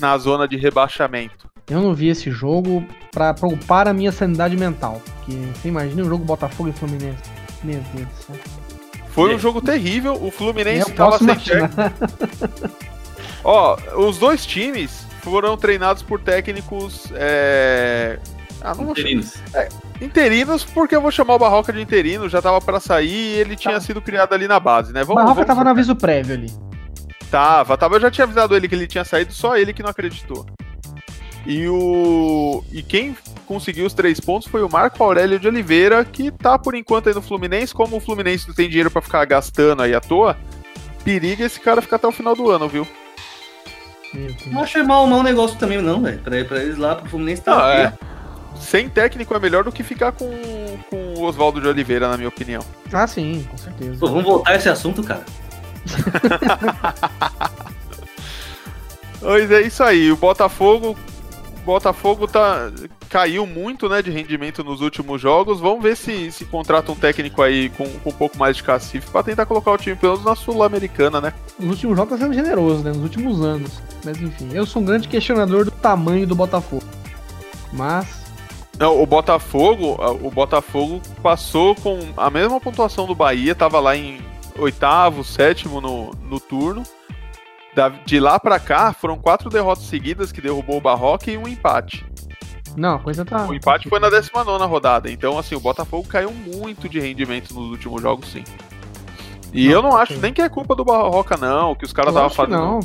na 0.00 0.16
zona 0.18 0.48
de 0.48 0.56
rebaixamento. 0.56 1.50
Eu 1.68 1.80
não 1.80 1.94
vi 1.94 2.08
esse 2.08 2.30
jogo 2.30 2.84
para 3.12 3.32
poupar 3.32 3.86
a 3.86 3.92
minha 3.92 4.10
sanidade 4.10 4.56
mental. 4.56 5.00
Porque 5.04 5.32
você 5.32 5.68
imagina 5.68 6.02
um 6.02 6.08
jogo 6.08 6.24
Botafogo 6.24 6.68
e 6.68 6.72
Fluminense. 6.72 7.22
Meu 7.62 7.80
Deus 7.94 8.08
do 8.08 8.14
céu. 8.24 8.36
Foi 9.10 9.34
um 9.34 9.38
jogo 9.38 9.60
terrível. 9.60 10.14
O 10.14 10.30
Fluminense 10.30 10.90
estava 10.90 11.18
sem 11.18 11.28
Ó, 13.44 13.76
os 13.96 14.18
dois 14.18 14.46
times 14.46 15.06
foram 15.22 15.56
treinados 15.56 16.02
por 16.02 16.20
técnicos. 16.20 17.04
É... 17.14 18.18
Ah, 18.62 18.74
não 18.74 18.90
interinos. 18.90 19.34
É, 19.54 19.68
interinos, 20.00 20.64
porque 20.64 20.94
eu 20.94 21.00
vou 21.00 21.10
chamar 21.10 21.34
o 21.34 21.38
Barroca 21.38 21.72
de 21.72 21.80
interino, 21.80 22.28
já 22.28 22.42
tava 22.42 22.60
para 22.60 22.80
sair 22.80 23.08
e 23.08 23.38
ele 23.38 23.56
tinha 23.56 23.74
tá. 23.74 23.80
sido 23.80 24.00
criado 24.00 24.32
ali 24.32 24.46
na 24.46 24.60
base, 24.60 24.92
né? 24.92 25.02
Vamos, 25.02 25.22
Barroca 25.22 25.34
vamos... 25.34 25.46
tava 25.46 25.64
no 25.64 25.70
aviso 25.70 25.96
prévio 25.96 26.34
ali. 26.34 26.52
Tava, 27.30 27.76
tava, 27.78 27.96
eu 27.96 28.00
já 28.00 28.10
tinha 28.10 28.24
avisado 28.24 28.56
ele 28.56 28.68
que 28.68 28.74
ele 28.74 28.86
tinha 28.86 29.04
saído, 29.04 29.32
só 29.32 29.56
ele 29.56 29.72
que 29.72 29.82
não 29.82 29.90
acreditou. 29.90 30.44
E 31.46 31.66
o 31.68 32.62
e 32.70 32.82
quem 32.82 33.16
conseguiu 33.46 33.86
os 33.86 33.94
três 33.94 34.20
pontos 34.20 34.46
foi 34.46 34.62
o 34.62 34.70
Marco 34.70 35.02
Aurélio 35.02 35.38
de 35.38 35.48
Oliveira, 35.48 36.04
que 36.04 36.30
tá 36.30 36.58
por 36.58 36.74
enquanto 36.74 37.08
aí 37.08 37.14
no 37.14 37.22
Fluminense. 37.22 37.72
Como 37.72 37.96
o 37.96 38.00
Fluminense 38.00 38.46
não 38.46 38.54
tem 38.54 38.68
dinheiro 38.68 38.90
para 38.90 39.00
ficar 39.00 39.24
gastando 39.24 39.82
aí 39.82 39.94
à 39.94 40.00
toa, 40.00 40.36
periga 41.02 41.44
esse 41.44 41.58
cara 41.58 41.80
ficar 41.80 41.96
até 41.96 42.06
o 42.06 42.12
final 42.12 42.36
do 42.36 42.50
ano, 42.50 42.68
viu? 42.68 42.86
Não 44.46 44.62
achei 44.62 44.82
mal, 44.82 45.06
mal 45.06 45.22
negócio 45.22 45.56
também, 45.56 45.80
não, 45.80 46.02
velho. 46.02 46.18
Pra, 46.18 46.44
pra, 46.44 46.62
eles 46.62 46.76
lá, 46.76 46.96
pro 46.96 47.08
Fluminense 47.08 47.42
tá. 47.42 47.66
Ah, 47.66 47.74
é. 47.74 47.92
Sem 48.60 48.88
técnico 48.88 49.34
é 49.34 49.38
melhor 49.38 49.64
do 49.64 49.72
que 49.72 49.82
ficar 49.82 50.12
com, 50.12 50.30
com 50.88 51.14
o 51.14 51.22
Oswaldo 51.22 51.60
de 51.60 51.66
Oliveira, 51.66 52.08
na 52.08 52.16
minha 52.16 52.28
opinião. 52.28 52.62
Ah, 52.92 53.06
sim, 53.06 53.46
com 53.50 53.56
certeza. 53.56 53.98
Pô, 53.98 54.08
vamos 54.08 54.24
voltar 54.24 54.52
a 54.52 54.56
esse 54.56 54.68
assunto, 54.68 55.02
cara. 55.02 55.24
pois 59.18 59.50
é 59.50 59.62
isso 59.62 59.82
aí. 59.82 60.12
O 60.12 60.16
Botafogo 60.16 60.96
Botafogo 61.64 62.26
tá, 62.26 62.70
caiu 63.08 63.46
muito 63.46 63.88
né, 63.88 64.02
de 64.02 64.10
rendimento 64.10 64.64
nos 64.64 64.80
últimos 64.80 65.20
jogos. 65.20 65.60
Vamos 65.60 65.82
ver 65.82 65.96
se, 65.96 66.32
se 66.32 66.44
contrata 66.44 66.90
um 66.90 66.96
técnico 66.96 67.42
aí 67.42 67.68
com, 67.70 67.86
com 68.00 68.10
um 68.10 68.12
pouco 68.12 68.38
mais 68.38 68.56
de 68.56 68.62
cacife 68.62 69.10
para 69.10 69.22
tentar 69.22 69.46
colocar 69.46 69.70
o 69.70 69.78
time 69.78 69.94
pelo 69.96 70.14
menos 70.14 70.26
na 70.26 70.34
Sul-Americana, 70.34 71.20
né? 71.20 71.32
Nos 71.58 71.70
últimos 71.70 71.96
jogos 71.96 72.18
tá 72.18 72.24
sendo 72.24 72.34
generoso, 72.34 72.82
né? 72.82 72.90
Nos 72.90 73.02
últimos 73.02 73.40
anos. 73.42 73.80
Mas 74.04 74.20
enfim, 74.20 74.50
eu 74.52 74.64
sou 74.64 74.80
um 74.82 74.84
grande 74.84 75.06
questionador 75.06 75.64
do 75.64 75.70
tamanho 75.70 76.26
do 76.26 76.34
Botafogo. 76.34 76.84
Mas. 77.72 78.19
Não, 78.80 79.00
o 79.00 79.06
Botafogo, 79.06 79.98
o 80.22 80.30
Botafogo 80.30 81.02
passou 81.22 81.74
com 81.74 81.98
a 82.16 82.30
mesma 82.30 82.58
pontuação 82.58 83.06
do 83.06 83.14
Bahia, 83.14 83.54
tava 83.54 83.78
lá 83.78 83.94
em 83.94 84.20
oitavo, 84.58 85.22
sétimo 85.22 85.80
no, 85.80 86.10
no 86.28 86.40
turno 86.40 86.82
de 88.04 88.18
lá 88.18 88.38
para 88.38 88.58
cá, 88.58 88.92
foram 88.92 89.16
quatro 89.16 89.48
derrotas 89.48 89.84
seguidas 89.84 90.32
que 90.32 90.40
derrubou 90.40 90.78
o 90.78 90.80
Barroca 90.80 91.30
e 91.30 91.36
um 91.36 91.46
empate. 91.46 92.04
Não, 92.76 92.96
a 92.96 92.98
coisa 92.98 93.24
tá. 93.24 93.46
O 93.46 93.54
empate 93.54 93.88
foi 93.88 93.98
na 93.98 94.08
19 94.08 94.64
rodada. 94.64 95.10
Então, 95.10 95.38
assim, 95.38 95.54
o 95.54 95.60
Botafogo 95.60 96.06
caiu 96.06 96.32
muito 96.32 96.88
de 96.88 97.00
rendimento 97.00 97.52
nos 97.54 97.70
últimos 97.70 98.00
jogos, 98.00 98.30
sim. 98.30 98.44
E 99.52 99.66
não, 99.66 99.72
eu 99.72 99.82
não 99.82 99.96
acho 99.96 100.18
nem 100.18 100.32
que 100.32 100.40
é 100.40 100.48
culpa 100.48 100.74
do 100.74 100.84
Barroca, 100.84 101.36
não, 101.36 101.74
que 101.74 101.84
os 101.84 101.92
caras 101.92 102.12
estavam 102.12 102.30
fazendo. 102.30 102.58
Não. 102.58 102.80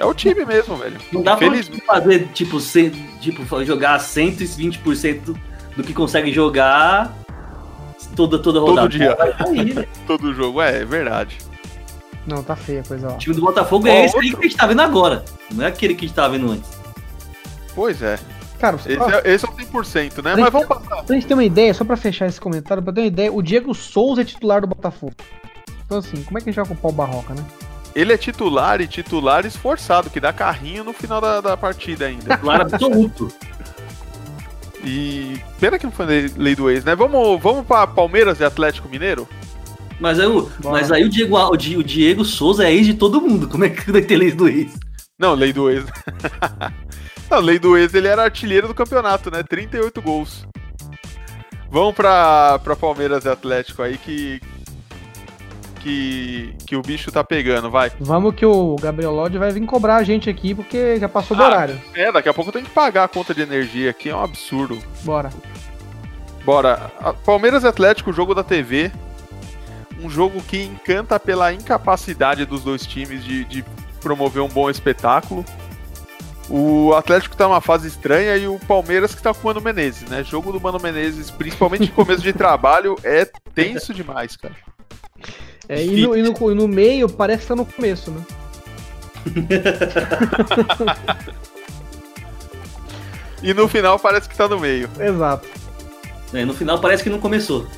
É 0.00 0.04
o 0.06 0.14
time 0.14 0.46
mesmo, 0.46 0.76
velho. 0.76 0.96
Não 1.12 1.22
dá 1.22 1.36
pra 1.36 1.50
fazer, 1.86 2.28
tipo, 2.32 2.58
se, 2.58 2.88
tipo, 3.20 3.44
jogar 3.66 3.98
120% 3.98 5.36
do 5.76 5.84
que 5.84 5.92
consegue 5.92 6.32
jogar 6.32 7.14
toda, 8.16 8.38
toda 8.38 8.60
rodada. 8.60 8.88
Todo 8.88 9.62
dia. 9.62 9.86
Todo 10.08 10.32
jogo, 10.32 10.62
é, 10.62 10.80
é 10.80 10.84
verdade. 10.86 11.36
Não, 12.26 12.42
tá 12.42 12.56
feia 12.56 12.80
a 12.80 12.84
coisa 12.84 13.08
lá. 13.08 13.14
O 13.14 13.18
time 13.18 13.36
do 13.36 13.42
Botafogo 13.42 13.88
é 13.88 14.06
esse 14.06 14.16
outro... 14.16 14.30
que 14.30 14.36
a 14.36 14.48
gente 14.48 14.56
tá 14.56 14.66
vendo 14.66 14.80
agora. 14.80 15.22
Não 15.52 15.66
é 15.66 15.68
aquele 15.68 15.94
que 15.94 16.06
a 16.06 16.08
gente 16.08 16.16
tava 16.16 16.30
vendo 16.30 16.50
antes. 16.50 16.70
Pois 17.74 18.00
é. 18.00 18.18
Cara, 18.58 18.76
esse, 18.76 18.92
é, 18.92 19.34
esse 19.34 19.44
é 19.44 19.48
o 19.48 19.52
100%, 19.52 20.24
né? 20.24 20.34
Mas 20.34 20.50
vamos 20.50 20.66
passar. 20.66 21.02
Pra 21.02 21.14
gente 21.14 21.26
ter 21.26 21.34
uma 21.34 21.44
ideia, 21.44 21.74
só 21.74 21.84
pra 21.84 21.98
fechar 21.98 22.26
esse 22.26 22.40
comentário, 22.40 22.82
pra 22.82 22.90
ter 22.90 23.02
uma 23.02 23.06
ideia, 23.06 23.30
o 23.30 23.42
Diego 23.42 23.74
Souza 23.74 24.22
é 24.22 24.24
titular 24.24 24.62
do 24.62 24.66
Botafogo. 24.66 25.12
Então, 25.84 25.98
assim, 25.98 26.22
como 26.22 26.38
é 26.38 26.40
que 26.40 26.48
a 26.48 26.52
gente 26.52 26.56
vai 26.56 26.64
ocupar 26.64 26.90
o 26.90 26.94
Barroca, 26.94 27.34
né? 27.34 27.44
Ele 27.94 28.12
é 28.12 28.16
titular 28.16 28.80
e 28.80 28.86
titular 28.86 29.44
esforçado, 29.44 30.10
que 30.10 30.20
dá 30.20 30.32
carrinho 30.32 30.84
no 30.84 30.92
final 30.92 31.20
da, 31.20 31.40
da 31.40 31.56
partida 31.56 32.06
ainda. 32.06 32.36
Titular 32.36 32.60
absoluto. 32.60 33.32
E 34.84 35.40
pena 35.58 35.78
que 35.78 35.84
não 35.84 35.92
foi 35.92 36.30
lei 36.36 36.54
do 36.54 36.70
ex, 36.70 36.84
né? 36.84 36.94
Vamos, 36.94 37.40
vamos 37.40 37.66
pra 37.66 37.86
Palmeiras 37.86 38.40
e 38.40 38.44
Atlético 38.44 38.88
Mineiro? 38.88 39.28
Mas 39.98 40.18
aí, 40.18 40.26
o, 40.26 40.50
mas 40.64 40.90
aí 40.90 41.04
o, 41.04 41.08
Diego, 41.08 41.36
o, 41.36 41.56
Diego 41.56 42.24
Souza 42.24 42.66
é 42.66 42.72
ex 42.72 42.86
de 42.86 42.94
todo 42.94 43.20
mundo. 43.20 43.46
Como 43.46 43.64
é 43.64 43.68
que 43.68 43.92
vai 43.92 44.00
ter 44.00 44.16
lei 44.16 44.32
do 44.32 44.48
ex? 44.48 44.72
Não, 45.18 45.34
lei 45.34 45.52
do 45.52 45.70
ex. 45.70 45.84
Não, 47.30 47.38
lei 47.38 47.58
do 47.58 47.76
ex 47.76 47.92
ele 47.94 48.08
era 48.08 48.24
artilheiro 48.24 48.66
do 48.66 48.74
campeonato, 48.74 49.30
né? 49.30 49.42
38 49.42 50.00
gols. 50.00 50.46
Vamos 51.70 51.94
pra, 51.94 52.58
pra 52.58 52.74
Palmeiras 52.74 53.24
e 53.24 53.28
Atlético 53.28 53.82
aí 53.82 53.96
que, 53.98 54.40
que, 55.80 56.54
que 56.66 56.76
o 56.76 56.82
bicho 56.82 57.10
tá 57.10 57.24
pegando, 57.24 57.70
vai. 57.70 57.90
Vamos 57.98 58.34
que 58.34 58.46
o 58.46 58.76
Gabriel 58.76 59.12
Lodge 59.12 59.38
vai 59.38 59.50
vir 59.50 59.64
cobrar 59.66 59.96
a 59.96 60.02
gente 60.02 60.30
aqui 60.30 60.54
porque 60.54 60.98
já 60.98 61.08
passou 61.08 61.36
do 61.36 61.42
ah, 61.42 61.46
horário. 61.46 61.80
É, 61.94 62.12
daqui 62.12 62.28
a 62.28 62.34
pouco 62.34 62.52
tem 62.52 62.62
que 62.62 62.70
pagar 62.70 63.04
a 63.04 63.08
conta 63.08 63.34
de 63.34 63.42
energia 63.42 63.90
aqui, 63.90 64.10
é 64.10 64.14
um 64.14 64.22
absurdo. 64.22 64.78
Bora. 65.02 65.30
Bora. 66.44 66.90
Palmeiras 67.24 67.64
Atlético, 67.64 68.12
jogo 68.12 68.34
da 68.34 68.44
TV 68.44 68.90
um 70.02 70.08
jogo 70.08 70.42
que 70.42 70.62
encanta 70.62 71.20
pela 71.20 71.52
incapacidade 71.52 72.44
dos 72.44 72.64
dois 72.64 72.86
times 72.86 73.22
de, 73.22 73.44
de 73.44 73.64
promover 74.00 74.42
um 74.42 74.48
bom 74.48 74.70
espetáculo. 74.70 75.44
O 76.48 76.94
Atlético 76.94 77.36
tá 77.36 77.46
numa 77.46 77.60
fase 77.60 77.86
estranha 77.86 78.36
e 78.36 78.48
o 78.48 78.58
Palmeiras 78.60 79.14
que 79.14 79.22
tá 79.22 79.32
com 79.32 79.40
o 79.40 79.44
Mano 79.44 79.60
Menezes, 79.60 80.08
né? 80.08 80.24
Jogo 80.24 80.50
do 80.50 80.60
Mano 80.60 80.80
Menezes, 80.80 81.30
principalmente 81.30 81.84
em 81.84 81.94
começo 81.94 82.22
de 82.22 82.32
trabalho, 82.34 82.96
é 83.04 83.24
tenso 83.54 83.94
demais, 83.94 84.36
cara. 84.36 84.54
É, 85.70 85.84
e, 85.84 86.04
no, 86.04 86.16
e, 86.16 86.22
no, 86.22 86.50
e 86.50 86.54
no 86.54 86.66
meio 86.66 87.08
parece 87.08 87.42
que 87.42 87.48
tá 87.48 87.54
no 87.54 87.64
começo, 87.64 88.10
né? 88.10 88.26
e 93.40 93.54
no 93.54 93.68
final 93.68 93.96
parece 93.96 94.28
que 94.28 94.36
tá 94.36 94.48
no 94.48 94.58
meio. 94.58 94.90
Exato. 94.98 95.46
É, 96.34 96.44
no 96.44 96.54
final 96.54 96.80
parece 96.80 97.04
que 97.04 97.08
não 97.08 97.20
começou. 97.20 97.68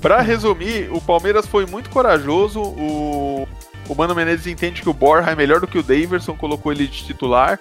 Pra 0.00 0.20
resumir, 0.20 0.88
o 0.92 1.00
Palmeiras 1.00 1.44
foi 1.44 1.66
muito 1.66 1.90
corajoso. 1.90 2.60
O, 2.60 3.48
o 3.88 3.94
Mano 3.96 4.14
Menezes 4.14 4.46
entende 4.46 4.80
que 4.80 4.88
o 4.88 4.94
Borja 4.94 5.32
é 5.32 5.34
melhor 5.34 5.58
do 5.58 5.66
que 5.66 5.78
o 5.78 5.82
Daverson, 5.82 6.36
colocou 6.36 6.70
ele 6.70 6.86
de 6.86 7.04
titular. 7.04 7.58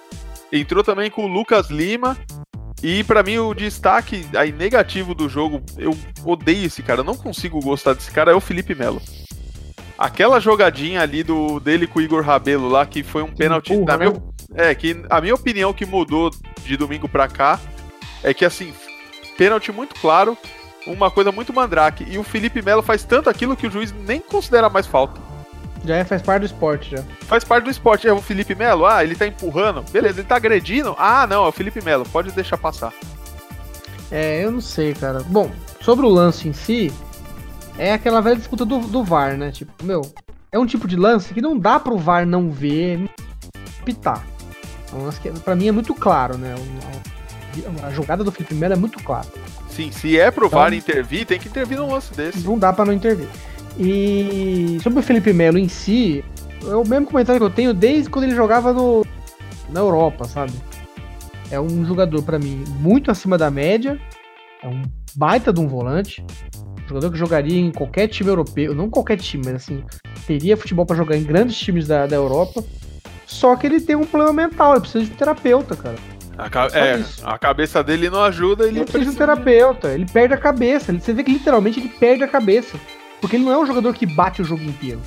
Entrou 0.51 0.83
também 0.83 1.09
com 1.09 1.25
o 1.25 1.27
Lucas 1.27 1.71
Lima. 1.71 2.15
E 2.83 3.03
pra 3.03 3.23
mim 3.23 3.37
o 3.37 3.53
destaque 3.53 4.27
aí 4.35 4.51
negativo 4.51 5.15
do 5.15 5.29
jogo, 5.29 5.61
eu 5.77 5.97
odeio 6.23 6.65
esse 6.65 6.83
cara, 6.83 7.01
eu 7.01 7.05
não 7.05 7.15
consigo 7.15 7.59
gostar 7.59 7.93
desse 7.93 8.11
cara, 8.11 8.31
é 8.31 8.35
o 8.35 8.41
Felipe 8.41 8.75
Melo. 8.75 9.01
Aquela 9.97 10.39
jogadinha 10.41 11.01
ali 11.01 11.23
do 11.23 11.59
dele 11.59 11.87
com 11.87 11.99
o 11.99 12.01
Igor 12.01 12.21
Rabelo 12.21 12.67
lá, 12.67 12.85
que 12.85 13.01
foi 13.01 13.23
um 13.23 13.33
pênalti. 13.33 13.75
Na 13.77 13.97
né? 13.97 14.05
meu, 14.05 14.33
é, 14.53 14.75
que 14.75 15.03
a 15.09 15.21
minha 15.21 15.33
opinião 15.33 15.73
que 15.73 15.85
mudou 15.85 16.29
de 16.65 16.75
domingo 16.75 17.07
pra 17.07 17.29
cá 17.29 17.59
é 18.21 18.33
que 18.33 18.43
assim, 18.43 18.73
pênalti 19.37 19.71
muito 19.71 19.95
claro, 19.95 20.37
uma 20.85 21.09
coisa 21.09 21.31
muito 21.31 21.53
mandrake. 21.53 22.05
E 22.09 22.17
o 22.17 22.23
Felipe 22.23 22.61
Melo 22.61 22.83
faz 22.83 23.03
tanto 23.03 23.29
aquilo 23.29 23.55
que 23.55 23.67
o 23.67 23.71
juiz 23.71 23.93
nem 24.05 24.19
considera 24.19 24.69
mais 24.69 24.85
falta. 24.85 25.24
Já 25.83 25.97
é, 25.97 26.03
faz 26.03 26.21
parte 26.21 26.41
do 26.41 26.45
esporte 26.45 26.91
já. 26.91 27.03
Faz 27.21 27.43
parte 27.43 27.65
do 27.65 27.69
esporte. 27.69 28.07
É 28.07 28.13
o 28.13 28.21
Felipe 28.21 28.55
Melo? 28.55 28.85
Ah, 28.85 29.03
ele 29.03 29.15
tá 29.15 29.27
empurrando. 29.27 29.83
Beleza, 29.91 30.19
ele 30.21 30.27
tá 30.27 30.35
agredindo? 30.35 30.95
Ah, 30.97 31.27
não, 31.27 31.45
é 31.45 31.47
o 31.47 31.51
Felipe 31.51 31.83
Melo. 31.83 32.05
Pode 32.05 32.31
deixar 32.31 32.57
passar. 32.57 32.91
É, 34.11 34.43
eu 34.43 34.51
não 34.51 34.61
sei, 34.61 34.93
cara. 34.93 35.19
Bom, 35.27 35.51
sobre 35.81 36.05
o 36.05 36.09
lance 36.09 36.47
em 36.47 36.53
si, 36.53 36.91
é 37.77 37.93
aquela 37.93 38.21
velha 38.21 38.35
disputa 38.35 38.65
do, 38.65 38.79
do 38.79 39.03
VAR, 39.03 39.37
né? 39.37 39.51
Tipo, 39.51 39.71
meu, 39.83 40.01
é 40.51 40.57
um 40.57 40.65
tipo 40.65 40.87
de 40.87 40.95
lance 40.95 41.33
que 41.33 41.41
não 41.41 41.57
dá 41.57 41.79
pro 41.79 41.97
VAR 41.97 42.25
não 42.25 42.49
ver, 42.49 43.09
pitar. 43.83 44.25
É 44.91 44.95
um 44.95 45.03
lance 45.05 45.19
que, 45.19 45.29
pra 45.31 45.55
mim, 45.55 45.67
é 45.67 45.71
muito 45.71 45.93
claro, 45.93 46.37
né? 46.37 46.55
A, 47.83 47.91
jogada 47.91 48.23
do 48.23 48.31
Felipe 48.31 48.53
Melo 48.53 48.73
é 48.73 48.77
muito 48.77 49.01
clara. 49.03 49.27
Sim, 49.69 49.91
se 49.91 50.19
é 50.19 50.31
pro 50.31 50.49
VAR 50.49 50.73
Então- 50.73 50.77
intervir, 50.77 51.25
tem 51.25 51.39
que 51.39 51.47
intervir 51.47 51.77
num 51.77 51.91
lance 51.91 52.13
desse. 52.13 52.39
Não 52.39 52.57
dá 52.57 52.71
pra 52.73 52.85
não 52.85 52.93
intervir. 52.93 53.27
E 53.77 54.77
sobre 54.81 54.99
o 54.99 55.03
Felipe 55.03 55.33
Melo 55.33 55.57
em 55.57 55.67
si, 55.67 56.23
é 56.69 56.75
o 56.75 56.87
mesmo 56.87 57.07
comentário 57.07 57.39
que 57.39 57.45
eu 57.45 57.49
tenho 57.49 57.73
desde 57.73 58.09
quando 58.09 58.25
ele 58.25 58.35
jogava 58.35 58.71
no, 58.73 59.05
na 59.69 59.79
Europa, 59.81 60.25
sabe? 60.25 60.53
É 61.51 61.59
um 61.59 61.85
jogador, 61.85 62.23
pra 62.23 62.39
mim, 62.39 62.63
muito 62.79 63.11
acima 63.11 63.37
da 63.37 63.51
média. 63.51 63.99
É 64.63 64.67
um 64.67 64.81
baita 65.15 65.53
de 65.53 65.59
um 65.59 65.67
volante. 65.67 66.25
Um 66.83 66.87
jogador 66.87 67.11
que 67.11 67.17
jogaria 67.17 67.59
em 67.59 67.71
qualquer 67.71 68.07
time 68.07 68.29
europeu. 68.29 68.73
Não 68.73 68.89
qualquer 68.89 69.17
time, 69.17 69.43
mas 69.45 69.55
assim, 69.55 69.83
teria 70.25 70.57
futebol 70.57 70.85
pra 70.85 70.95
jogar 70.95 71.15
em 71.17 71.23
grandes 71.23 71.57
times 71.57 71.87
da, 71.87 72.07
da 72.07 72.15
Europa. 72.15 72.63
Só 73.27 73.55
que 73.55 73.67
ele 73.67 73.81
tem 73.81 73.95
um 73.95 74.05
problema 74.05 74.33
mental, 74.33 74.71
ele 74.73 74.81
precisa 74.81 75.05
de 75.05 75.11
um 75.11 75.15
terapeuta, 75.15 75.75
cara. 75.75 75.95
A, 76.37 76.49
ca- 76.49 76.69
é, 76.73 77.03
a 77.23 77.37
cabeça 77.37 77.83
dele 77.83 78.09
não 78.09 78.21
ajuda, 78.23 78.67
ele 78.67 78.79
Ele 78.79 78.85
precisa 78.85 79.05
de 79.11 79.15
um 79.15 79.17
terapeuta, 79.17 79.87
ele 79.89 80.05
perde 80.05 80.33
a 80.33 80.37
cabeça. 80.37 80.93
Você 80.93 81.13
vê 81.13 81.23
que 81.23 81.31
literalmente 81.31 81.79
ele 81.79 81.89
perde 81.89 82.23
a 82.23 82.27
cabeça. 82.27 82.77
Porque 83.25 83.37
ele 83.37 83.43
não 83.45 83.51
é 83.51 83.57
um 83.57 83.65
jogador 83.65 83.91
que 83.95 84.05
bate 84.05 84.39
o 84.43 84.45
jogo 84.45 84.61
inteiro. 84.61 85.01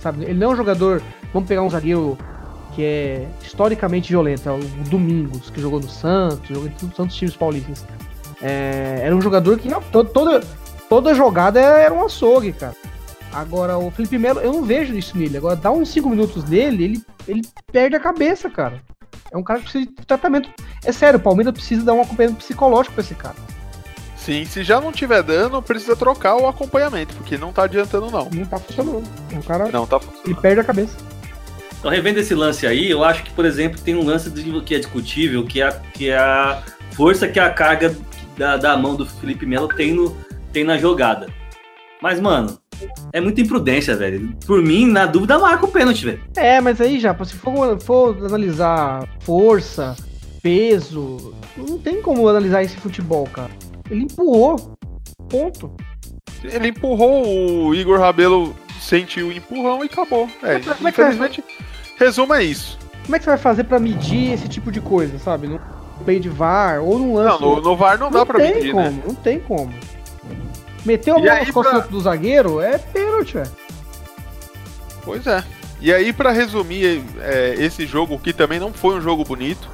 Sabe? 0.00 0.24
Ele 0.24 0.34
não 0.34 0.50
é 0.50 0.52
um 0.54 0.56
jogador. 0.56 1.00
Vamos 1.32 1.48
pegar 1.48 1.62
um 1.62 1.70
zagueiro 1.70 2.18
que 2.74 2.82
é 2.82 3.28
historicamente 3.40 4.08
violento. 4.10 4.48
É 4.48 4.52
o 4.52 4.58
Domingos, 4.90 5.48
que 5.48 5.60
jogou 5.60 5.78
no 5.78 5.88
Santos, 5.88 6.48
jogou 6.48 6.66
em 6.66 6.72
tantos 6.88 7.14
times 7.14 7.36
paulistas. 7.36 7.86
É, 8.42 9.02
era 9.04 9.14
um 9.14 9.20
jogador 9.20 9.56
que 9.56 9.68
não, 9.68 9.80
to- 9.80 10.02
toda, 10.04 10.44
toda 10.88 11.14
jogada 11.14 11.60
era 11.60 11.94
um 11.94 12.04
açougue, 12.04 12.52
cara. 12.52 12.74
Agora, 13.32 13.78
o 13.78 13.88
Felipe 13.92 14.18
Melo, 14.18 14.40
eu 14.40 14.52
não 14.52 14.64
vejo 14.64 14.92
isso 14.96 15.16
nele. 15.16 15.36
Agora, 15.36 15.54
dá 15.54 15.70
uns 15.70 15.90
5 15.90 16.10
minutos 16.10 16.42
dele, 16.42 16.82
ele, 16.82 17.02
ele 17.28 17.42
perde 17.70 17.94
a 17.94 18.00
cabeça, 18.00 18.50
cara. 18.50 18.82
É 19.30 19.36
um 19.36 19.44
cara 19.44 19.60
que 19.60 19.70
precisa 19.70 19.86
de 19.86 20.06
tratamento. 20.06 20.50
É 20.84 20.90
sério, 20.90 21.20
o 21.20 21.22
Palmeiras 21.22 21.52
precisa 21.54 21.84
dar 21.84 21.94
um 21.94 22.00
acompanhamento 22.00 22.40
psicológico 22.40 22.94
pra 22.94 23.04
esse 23.04 23.14
cara. 23.14 23.36
Sim, 24.28 24.44
se 24.44 24.62
já 24.62 24.78
não 24.78 24.92
tiver 24.92 25.22
dando, 25.22 25.62
precisa 25.62 25.96
trocar 25.96 26.36
o 26.36 26.46
acompanhamento, 26.46 27.14
porque 27.16 27.38
não 27.38 27.50
tá 27.50 27.62
adiantando, 27.62 28.10
não. 28.10 28.28
Não 28.30 28.44
tá 28.44 28.58
funcionando. 28.58 29.02
O 29.32 29.42
cara, 29.42 29.68
Não 29.72 29.86
tá 29.86 29.96
ele 29.96 30.04
funcionando. 30.04 30.40
perde 30.42 30.60
a 30.60 30.64
cabeça. 30.64 30.96
Então, 31.78 31.90
revendo 31.90 32.18
esse 32.20 32.34
lance 32.34 32.66
aí, 32.66 32.90
eu 32.90 33.02
acho 33.02 33.24
que, 33.24 33.30
por 33.30 33.46
exemplo, 33.46 33.80
tem 33.80 33.94
um 33.94 34.04
lance 34.04 34.30
que 34.66 34.74
é 34.74 34.78
discutível, 34.78 35.46
que 35.46 35.62
é, 35.62 35.68
a- 35.68 35.72
que 35.94 36.10
é 36.10 36.18
a 36.18 36.62
força 36.92 37.26
que 37.26 37.40
a 37.40 37.48
carga 37.48 37.96
da, 38.36 38.58
da 38.58 38.76
mão 38.76 38.94
do 38.96 39.06
Felipe 39.06 39.46
Melo 39.46 39.66
tem, 39.68 39.94
no, 39.94 40.14
tem 40.52 40.62
na 40.62 40.76
jogada. 40.76 41.28
Mas, 42.02 42.20
mano, 42.20 42.58
é 43.14 43.22
muita 43.22 43.40
imprudência, 43.40 43.96
velho. 43.96 44.36
Por 44.46 44.60
mim, 44.62 44.84
na 44.86 45.06
dúvida, 45.06 45.38
marca 45.38 45.64
o 45.64 45.68
pênalti, 45.68 46.04
velho. 46.04 46.20
É, 46.36 46.60
mas 46.60 46.82
aí 46.82 47.00
já, 47.00 47.16
se 47.24 47.34
for, 47.34 47.80
for 47.80 48.14
analisar 48.26 49.08
força, 49.20 49.96
peso, 50.42 51.32
não 51.56 51.78
tem 51.78 52.02
como 52.02 52.28
analisar 52.28 52.62
esse 52.62 52.76
futebol, 52.76 53.26
cara. 53.32 53.50
Ele 53.90 54.02
empurrou. 54.04 54.76
Ponto. 55.28 55.72
Ele 56.44 56.68
empurrou 56.68 57.66
o 57.66 57.74
Igor 57.74 57.98
Rabelo, 57.98 58.54
sentiu 58.80 59.28
o 59.28 59.32
empurrão 59.32 59.82
e 59.82 59.86
acabou. 59.86 60.28
É, 60.42 60.58
Mas 60.58 60.84
é 60.84 60.88
infelizmente, 60.88 61.44
resumo 61.98 62.32
é 62.34 62.44
isso. 62.44 62.78
Como 63.04 63.16
é 63.16 63.18
que 63.18 63.24
você 63.24 63.30
vai 63.30 63.38
fazer 63.38 63.64
pra 63.64 63.78
medir 63.78 64.32
esse 64.32 64.48
tipo 64.48 64.70
de 64.70 64.80
coisa, 64.80 65.18
sabe? 65.18 65.46
Num 65.48 65.58
play 66.04 66.20
de 66.20 66.28
VAR 66.28 66.82
ou 66.82 66.98
num 66.98 67.14
lance. 67.14 67.40
Não, 67.40 67.56
no, 67.56 67.60
no 67.62 67.76
VAR 67.76 67.98
não, 67.98 68.10
dá 68.10 68.24
pra 68.24 68.38
medir, 68.38 68.72
como, 68.72 68.90
né? 68.90 69.02
não 69.06 69.14
tem 69.14 69.40
como. 69.40 69.72
Meteu 70.84 71.16
a 71.16 71.18
aí, 71.18 71.24
nas 71.24 71.50
costas 71.50 71.80
pra- 71.80 71.86
do 71.90 72.00
zagueiro 72.00 72.60
é 72.60 72.78
pênalti, 72.78 73.34
velho. 73.34 73.50
Pois 75.04 75.26
é. 75.26 75.42
E 75.80 75.92
aí, 75.92 76.12
pra 76.12 76.32
resumir 76.32 77.02
é, 77.20 77.54
esse 77.58 77.86
jogo, 77.86 78.18
que 78.18 78.32
também 78.32 78.58
não 78.58 78.72
foi 78.72 78.96
um 78.96 79.00
jogo 79.00 79.24
bonito, 79.24 79.68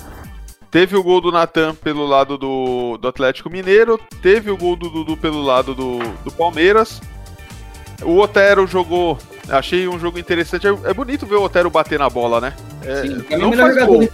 teve 0.74 0.96
o 0.96 1.04
gol 1.04 1.20
do 1.20 1.30
Natan 1.30 1.72
pelo 1.72 2.04
lado 2.04 2.36
do, 2.36 2.98
do 2.98 3.06
Atlético 3.06 3.48
Mineiro, 3.48 3.96
teve 4.20 4.50
o 4.50 4.56
gol 4.56 4.74
do 4.74 4.90
Dudu 4.90 5.16
pelo 5.16 5.40
lado 5.40 5.72
do, 5.72 6.00
do 6.24 6.32
Palmeiras. 6.32 7.00
O 8.02 8.18
Otero 8.18 8.66
jogou. 8.66 9.16
Achei 9.48 9.86
um 9.86 10.00
jogo 10.00 10.18
interessante. 10.18 10.66
É, 10.66 10.70
é 10.70 10.92
bonito 10.92 11.26
ver 11.26 11.36
o 11.36 11.44
Otero 11.44 11.70
bater 11.70 11.96
na 11.96 12.10
bola, 12.10 12.40
né? 12.40 12.54
É, 12.82 13.02
Sim, 13.02 13.24
não 13.38 13.50
melhor 13.50 13.72
faz 13.72 13.86
gol. 13.86 14.08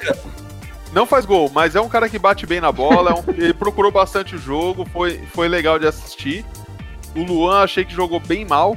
Não 0.93 1.07
faz 1.07 1.25
gol, 1.25 1.51
mas 1.55 1.75
é 1.75 1.81
um 1.81 1.89
cara 1.89 2.11
que 2.11 2.19
bate 2.19 2.45
bem 2.45 2.61
na 2.61 2.71
bola, 2.71 3.11
é 3.11 3.15
um- 3.15 3.25
ele 3.43 3.55
procurou 3.55 3.91
bastante 3.91 4.37
o 4.37 4.39
jogo, 4.39 4.85
foi, 4.93 5.19
foi 5.33 5.49
legal 5.49 5.79
de 5.79 5.87
assistir. 5.87 6.45
O 7.17 7.23
Luan 7.23 7.63
achei 7.63 7.87
que 7.87 7.95
jogou 7.95 8.21
bem 8.21 8.45
mal. 8.45 8.77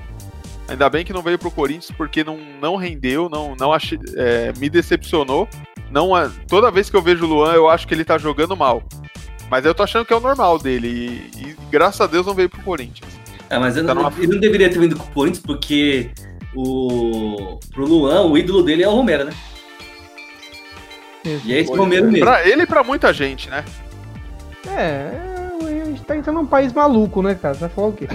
Ainda 0.69 0.89
bem 0.89 1.03
que 1.03 1.11
não 1.11 1.21
veio 1.21 1.37
pro 1.37 1.51
Corinthians, 1.51 1.91
porque 1.97 2.23
não, 2.23 2.39
não 2.61 2.77
rendeu, 2.77 3.27
não, 3.27 3.57
não 3.57 3.73
achei, 3.73 3.99
é, 4.15 4.53
me 4.57 4.69
decepcionou. 4.69 5.49
Não, 5.93 6.17
é- 6.17 6.27
toda 6.47 6.71
vez 6.71 6.89
que 6.89 6.95
eu 6.97 7.01
vejo 7.03 7.23
o 7.23 7.27
Luan, 7.27 7.53
eu 7.53 7.69
acho 7.69 7.87
que 7.87 7.93
ele 7.93 8.03
tá 8.03 8.17
jogando 8.17 8.57
mal. 8.57 8.81
Mas 9.49 9.63
eu 9.63 9.75
tô 9.75 9.83
achando 9.83 10.03
que 10.05 10.11
é 10.11 10.15
o 10.15 10.19
normal 10.19 10.57
dele. 10.57 10.87
E, 11.37 11.39
e 11.49 11.55
graças 11.69 12.01
a 12.01 12.07
Deus 12.07 12.25
não 12.25 12.33
veio 12.33 12.49
pro 12.49 12.61
Corinthians. 12.63 13.07
É, 13.47 13.59
mas 13.59 13.75
Tá 13.75 13.83
não- 13.83 13.95
numa- 13.95 14.13
ele 14.17 14.33
não 14.33 14.39
deveria 14.39 14.69
ter 14.71 14.79
vindo 14.79 14.95
com 14.97 15.03
o 15.03 15.11
Corinthians, 15.11 15.43
porque 15.45 16.09
o, 16.55 17.59
pro 17.71 17.85
Luan, 17.85 18.23
o 18.23 18.35
ídolo 18.35 18.63
dele 18.63 18.81
é 18.83 18.87
o 18.87 18.91
Romero, 18.95 19.25
né? 19.25 19.33
E 21.45 21.53
é 21.53 21.59
esse 21.59 21.71
Romero 21.71 22.07
mesmo. 22.11 22.25
Pra 22.25 22.45
ele 22.47 22.63
e 22.63 22.65
pra 22.65 22.83
muita 22.83 23.13
gente, 23.13 23.47
né? 23.49 23.63
É, 24.67 25.11
a 25.61 25.85
gente 25.85 26.01
tá 26.01 26.17
entrando 26.17 26.37
num 26.37 26.45
país 26.47 26.73
maluco, 26.73 27.21
né, 27.21 27.35
cara? 27.35 27.53
Você 27.53 27.59
vai 27.61 27.69
falar 27.69 27.87
o 27.89 27.93
quê? 27.93 28.07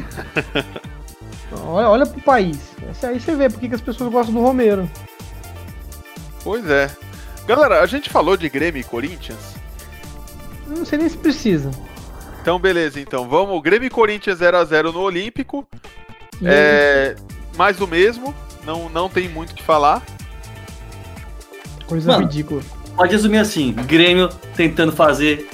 olha, 1.65 1.89
olha 1.89 2.07
pro 2.07 2.21
país. 2.23 2.59
Esse 2.91 3.07
Aí 3.07 3.21
você 3.21 3.37
vê 3.37 3.49
por 3.49 3.61
que 3.61 3.69
que 3.69 3.75
as 3.77 3.81
pessoas 3.81 4.11
gostam 4.11 4.35
do 4.35 4.41
Romero. 4.41 4.91
Pois 6.43 6.69
é. 6.69 6.91
Galera, 7.49 7.81
a 7.81 7.87
gente 7.87 8.11
falou 8.11 8.37
de 8.37 8.47
Grêmio 8.47 8.79
e 8.79 8.85
Corinthians. 8.85 9.55
Não 10.67 10.85
sei 10.85 10.99
nem 10.99 11.09
se 11.09 11.17
precisa. 11.17 11.71
Então, 12.43 12.59
beleza, 12.59 13.01
então. 13.01 13.27
Vamos. 13.27 13.63
Grêmio 13.63 13.87
e 13.87 13.91
Corinthians 13.91 14.39
0x0 14.39 14.93
no 14.93 15.01
Olímpico. 15.01 15.67
E 16.43 16.47
É, 16.47 17.17
mais 17.57 17.79
do 17.79 17.89
mesmo. 17.89 18.35
Não, 18.67 18.91
não 18.91 19.09
tem 19.09 19.31
muito 19.31 19.53
o 19.53 19.55
que 19.55 19.63
falar. 19.63 20.03
Coisa 21.87 22.13
Mano. 22.13 22.27
ridícula. 22.27 22.61
Pode 22.95 23.13
resumir 23.13 23.39
assim: 23.39 23.73
Grêmio 23.73 24.29
tentando 24.55 24.93
fazer 24.93 25.49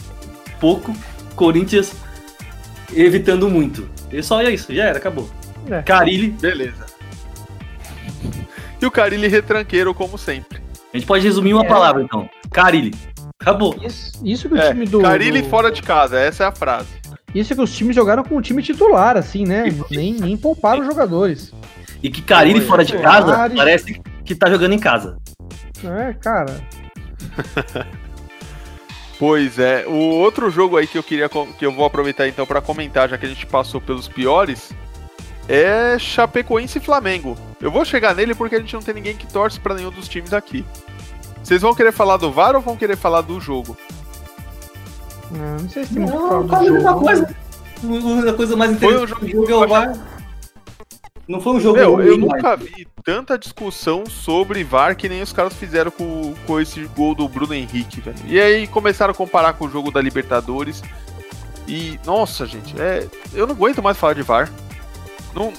pouco, 0.58 0.92
Corinthians 1.36 1.92
evitando 2.92 3.48
muito. 3.48 3.88
E 4.10 4.20
só 4.20 4.42
é 4.42 4.52
isso, 4.52 4.74
já 4.74 4.86
era, 4.86 4.98
acabou. 4.98 5.30
É. 5.70 5.80
Carilli, 5.82 6.30
Beleza. 6.30 6.86
E 8.82 8.84
o 8.84 8.90
Carilli 8.90 9.28
retranqueiro, 9.28 9.94
como 9.94 10.18
sempre. 10.18 10.63
A 10.94 10.96
gente 10.96 11.06
pode 11.06 11.24
resumir 11.24 11.52
uma 11.52 11.64
É. 11.64 11.68
palavra 11.68 12.02
então: 12.02 12.28
Carilli. 12.50 12.94
Acabou. 13.40 13.76
Isso, 13.82 14.12
isso 14.24 14.48
que 14.48 14.54
o 14.54 14.58
É, 14.58 14.70
time 14.70 14.86
do. 14.86 15.00
Carilli 15.00 15.42
do- 15.42 15.48
fora 15.50 15.70
de 15.70 15.82
casa, 15.82 16.18
essa 16.18 16.44
é 16.44 16.46
a 16.46 16.52
frase. 16.52 16.88
Isso 17.34 17.54
que 17.54 17.60
os 17.60 17.76
times 17.76 17.94
jogaram 17.96 18.22
com 18.24 18.36
o 18.36 18.40
time 18.42 18.62
titular, 18.62 19.16
assim, 19.16 19.44
né? 19.44 19.64
Nem, 19.90 20.14
nem 20.14 20.36
pouparam 20.36 20.80
os 20.82 20.86
jogadores. 20.86 21.52
E 22.02 22.08
que 22.08 22.22
Carilli 22.22 22.60
fora 22.60 22.84
de 22.84 22.96
casa 22.98 23.50
parece 23.54 24.00
que 24.24 24.34
tá 24.34 24.48
jogando 24.48 24.72
em 24.72 24.78
casa. 24.78 25.18
É, 25.82 26.12
cara. 26.14 26.60
Pois 29.18 29.58
é. 29.58 29.86
O 29.86 29.92
outro 29.94 30.50
jogo 30.50 30.76
aí 30.76 30.86
que 30.86 30.98
eu 30.98 31.02
queria 31.02 31.28
que 31.28 31.64
eu 31.64 31.72
vou 31.72 31.84
aproveitar 31.84 32.26
então 32.28 32.44
pra 32.44 32.60
comentar, 32.60 33.08
já 33.08 33.16
que 33.16 33.24
a 33.24 33.28
gente 33.28 33.46
passou 33.46 33.80
pelos 33.80 34.08
piores, 34.08 34.72
é 35.48 35.96
Chapecoense 35.98 36.78
e 36.78 36.80
Flamengo. 36.80 37.36
Eu 37.64 37.70
vou 37.70 37.82
chegar 37.82 38.14
nele 38.14 38.34
porque 38.34 38.56
a 38.56 38.60
gente 38.60 38.74
não 38.74 38.82
tem 38.82 38.92
ninguém 38.92 39.16
que 39.16 39.26
torce 39.26 39.58
pra 39.58 39.74
nenhum 39.74 39.90
dos 39.90 40.06
times 40.06 40.34
aqui. 40.34 40.62
Vocês 41.42 41.62
vão 41.62 41.74
querer 41.74 41.92
falar 41.92 42.18
do 42.18 42.30
VAR 42.30 42.54
ou 42.54 42.60
vão 42.60 42.76
querer 42.76 42.94
falar 42.94 43.22
do 43.22 43.40
jogo? 43.40 43.74
Não, 45.30 45.56
não 45.56 45.68
sei 45.70 45.86
se 45.86 45.94
tem 45.94 46.04
Não, 46.04 46.28
falar 46.28 46.42
do 46.42 46.48
quase 46.48 46.68
a 46.68 46.72
mesma 46.72 46.94
coisa. 47.00 47.36
A 48.28 48.32
coisa 48.34 48.54
mais 48.56 48.70
interessante 48.72 49.08
Foi 49.08 49.28
um 49.30 49.30
do 49.40 49.46
jogo 49.48 49.50
é 49.50 49.64
o 49.64 49.68
VAR. 49.68 49.94
Não 51.26 51.40
foi 51.40 51.52
um 51.54 51.60
jogo 51.60 51.78
Meu, 51.78 52.02
eu 52.02 52.18
nunca 52.18 52.54
mas- 52.54 52.68
vi 52.68 52.86
tanta 53.02 53.38
discussão 53.38 54.04
sobre 54.04 54.62
VAR 54.62 54.94
que 54.94 55.08
nem 55.08 55.22
os 55.22 55.32
caras 55.32 55.54
fizeram 55.54 55.90
com, 55.90 56.34
com 56.46 56.60
esse 56.60 56.84
gol 56.94 57.14
do 57.14 57.26
Bruno 57.26 57.54
Henrique, 57.54 57.98
velho. 58.02 58.18
E 58.26 58.38
aí 58.38 58.66
começaram 58.66 59.12
a 59.12 59.16
comparar 59.16 59.54
com 59.54 59.64
o 59.64 59.70
jogo 59.70 59.90
da 59.90 60.02
Libertadores. 60.02 60.82
E, 61.66 61.98
nossa, 62.04 62.44
gente, 62.44 62.78
é, 62.78 63.08
eu 63.32 63.46
não 63.46 63.54
aguento 63.54 63.82
mais 63.82 63.96
falar 63.96 64.12
de 64.12 64.20
VAR. 64.20 64.52
Não, 65.34 65.50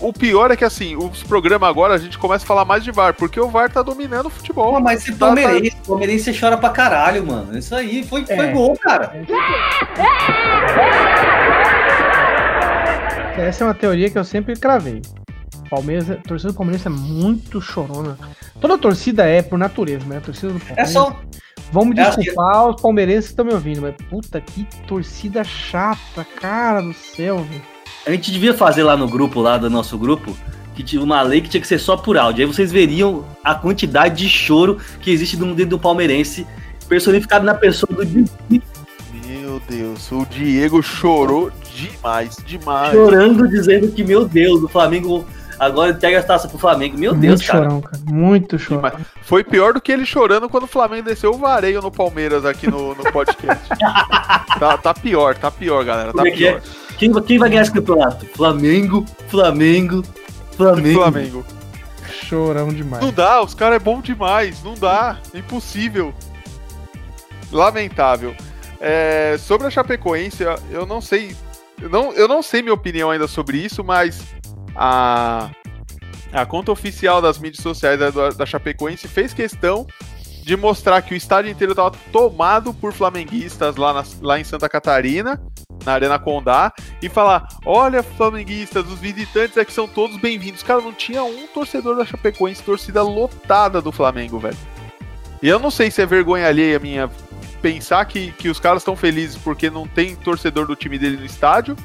o 0.00 0.12
pior 0.12 0.50
é 0.50 0.56
que, 0.56 0.64
assim, 0.64 0.94
os 0.96 1.22
programas 1.22 1.68
agora 1.68 1.94
a 1.94 1.98
gente 1.98 2.18
começa 2.18 2.44
a 2.44 2.46
falar 2.46 2.64
mais 2.64 2.84
de 2.84 2.90
VAR, 2.92 3.14
porque 3.14 3.40
o 3.40 3.48
VAR 3.48 3.70
tá 3.70 3.82
dominando 3.82 4.26
o 4.26 4.30
futebol. 4.30 4.74
Pô, 4.74 4.80
mas 4.80 5.00
esse 5.02 5.12
Tá- 5.12 5.26
palmeirense, 5.26 5.76
palmeirense 5.86 6.24
você 6.32 6.38
chora 6.38 6.56
pra 6.56 6.70
caralho, 6.70 7.26
mano. 7.26 7.56
Isso 7.58 7.74
aí 7.74 8.04
foi, 8.04 8.24
foi 8.24 8.36
É. 8.46 8.52
gol, 8.52 8.76
cara. 8.76 9.12
Essa 13.36 13.64
é 13.64 13.66
uma 13.66 13.74
teoria 13.74 14.10
que 14.10 14.18
eu 14.18 14.24
sempre 14.24 14.54
cravei. 14.54 15.00
Palmeiras, 15.70 16.10
a 16.10 16.16
torcida 16.16 16.52
do 16.52 16.56
Palmeiras 16.56 16.84
é 16.84 16.88
muito 16.90 17.60
chorona. 17.60 18.18
Toda 18.60 18.76
torcida 18.76 19.24
é, 19.24 19.40
por 19.40 19.58
natureza, 19.58 20.04
mas 20.06 20.18
a 20.18 20.20
torcida 20.20 20.52
do 20.52 20.56
É 20.58 20.60
Palmeiras. 20.60 20.90
só. 20.90 21.16
Vão 21.72 21.84
me 21.84 21.96
é 21.98 22.02
assim. 22.02 22.20
desculpar, 22.22 22.68
os 22.68 22.82
palmeirenses 22.82 23.26
que 23.26 23.32
estão 23.32 23.44
me 23.44 23.52
ouvindo, 23.54 23.80
mas 23.80 23.94
puta 24.10 24.40
que 24.40 24.66
torcida 24.88 25.44
chata, 25.44 26.26
cara 26.40 26.80
do 26.82 26.92
céu, 26.92 27.38
velho. 27.38 27.62
A 28.06 28.10
gente 28.10 28.30
devia 28.30 28.54
fazer 28.54 28.82
lá 28.82 28.96
no 28.96 29.08
grupo, 29.08 29.40
lá 29.40 29.58
do 29.58 29.68
nosso 29.68 29.98
grupo, 29.98 30.36
que 30.74 30.82
tinha 30.82 31.02
uma 31.02 31.20
lei 31.22 31.40
que 31.40 31.48
tinha 31.48 31.60
que 31.60 31.66
ser 31.66 31.78
só 31.78 31.96
por 31.96 32.16
áudio. 32.16 32.44
Aí 32.44 32.52
vocês 32.52 32.72
veriam 32.72 33.24
a 33.44 33.54
quantidade 33.54 34.16
de 34.16 34.28
choro 34.28 34.78
que 35.00 35.10
existe 35.10 35.36
no 35.36 35.54
dentro 35.54 35.70
do 35.70 35.78
palmeirense, 35.78 36.46
personificado 36.88 37.44
na 37.44 37.54
pessoa 37.54 37.92
do 37.92 38.30
Meu 39.26 39.60
Deus, 39.68 40.10
o 40.10 40.24
Diego 40.26 40.82
chorou 40.82 41.52
demais, 41.74 42.36
demais. 42.46 42.92
chorando, 42.92 43.48
dizendo 43.48 43.88
que, 43.88 44.02
meu 44.02 44.24
Deus, 44.24 44.62
o 44.62 44.68
Flamengo 44.68 45.24
agora 45.58 45.90
entrega 45.90 46.20
a 46.20 46.22
taça 46.22 46.48
pro 46.48 46.58
Flamengo. 46.58 46.96
Meu 46.96 47.14
Deus, 47.14 47.40
muito 47.40 47.46
cara. 47.46 47.64
chorão, 47.64 47.80
cara. 47.82 48.02
Muito 48.06 48.58
chorão. 48.58 48.92
Foi 49.22 49.44
pior 49.44 49.74
do 49.74 49.80
que 49.80 49.92
ele 49.92 50.06
chorando 50.06 50.48
quando 50.48 50.64
o 50.64 50.66
Flamengo 50.68 51.04
desceu 51.04 51.32
o 51.32 51.38
vareio 51.38 51.82
no 51.82 51.90
Palmeiras 51.90 52.46
aqui 52.46 52.68
no, 52.68 52.94
no 52.94 53.12
podcast. 53.12 53.68
tá, 54.58 54.78
tá 54.78 54.94
pior, 54.94 55.36
tá 55.36 55.50
pior, 55.50 55.84
galera. 55.84 56.12
Tá 56.12 56.18
Como 56.18 56.26
é 56.26 56.30
é? 56.30 56.36
pior. 56.36 56.62
Quem, 57.00 57.10
quem 57.22 57.38
vai 57.38 57.48
ganhar 57.48 57.62
esse 57.62 57.72
campeonato? 57.72 58.26
Flamengo, 58.26 59.06
Flamengo, 59.28 60.04
Flamengo. 60.52 61.00
Flamengo. 61.00 61.44
Chorão 62.12 62.68
demais. 62.68 63.02
Não 63.02 63.10
dá, 63.10 63.42
os 63.42 63.54
caras 63.54 63.76
é 63.76 63.78
bom 63.78 64.02
demais. 64.02 64.62
Não 64.62 64.74
dá. 64.74 65.18
Impossível. 65.34 66.12
Lamentável. 67.50 68.34
É, 68.78 69.36
sobre 69.38 69.66
a 69.66 69.70
Chapecoense, 69.70 70.42
eu- 70.42 70.58
eu 70.70 70.86
não 70.86 71.00
sei. 71.00 71.34
Eu 71.80 71.88
não, 71.88 72.12
eu 72.12 72.28
não 72.28 72.42
sei 72.42 72.60
minha 72.60 72.74
opinião 72.74 73.10
ainda 73.10 73.26
sobre 73.26 73.56
isso, 73.56 73.82
mas 73.82 74.22
a, 74.76 75.48
a 76.30 76.44
conta 76.44 76.70
oficial 76.70 77.22
das 77.22 77.38
mídias 77.38 77.62
sociais 77.62 77.98
da, 77.98 78.10
da 78.28 78.44
Chapecoense 78.44 79.08
fez 79.08 79.32
questão 79.32 79.86
de 80.50 80.56
mostrar 80.56 81.00
que 81.02 81.14
o 81.14 81.16
estádio 81.16 81.48
inteiro 81.48 81.74
estava 81.74 81.92
tomado 82.10 82.74
por 82.74 82.92
flamenguistas 82.92 83.76
lá, 83.76 83.92
na- 83.92 84.04
lá 84.20 84.40
em 84.40 84.42
Santa 84.42 84.68
Catarina, 84.68 85.40
na 85.84 85.92
Arena 85.92 86.18
Condá, 86.18 86.72
e 87.00 87.08
falar: 87.08 87.46
olha, 87.64 88.02
flamenguistas, 88.02 88.84
os 88.88 88.98
visitantes 88.98 89.56
é 89.56 89.64
que 89.64 89.72
são 89.72 89.86
todos 89.86 90.16
bem-vindos. 90.16 90.64
Cara, 90.64 90.80
não 90.80 90.92
tinha 90.92 91.22
um 91.22 91.46
torcedor 91.54 91.94
da 91.94 92.04
Chapecoense, 92.04 92.64
torcida 92.64 93.00
lotada 93.00 93.80
do 93.80 93.92
Flamengo, 93.92 94.40
velho. 94.40 94.56
E 95.40 95.48
eu 95.48 95.60
não 95.60 95.70
sei 95.70 95.88
se 95.88 96.02
é 96.02 96.06
vergonha 96.06 96.48
alheia 96.48 96.80
minha 96.80 97.08
pensar 97.62 98.04
que, 98.06 98.32
que 98.32 98.48
os 98.48 98.58
caras 98.58 98.82
estão 98.82 98.96
felizes 98.96 99.36
porque 99.36 99.70
não 99.70 99.86
tem 99.86 100.16
torcedor 100.16 100.66
do 100.66 100.74
time 100.74 100.98
dele 100.98 101.16
no 101.16 101.26
estádio, 101.26 101.76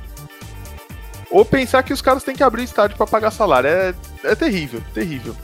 ou 1.30 1.46
pensar 1.46 1.84
que 1.84 1.94
os 1.94 2.02
caras 2.02 2.24
têm 2.24 2.36
que 2.36 2.42
abrir 2.42 2.64
estádio 2.64 2.98
para 2.98 3.06
pagar 3.06 3.30
salário. 3.30 3.70
É, 3.70 3.94
é 4.24 4.34
terrível, 4.34 4.82
terrível. 4.92 5.36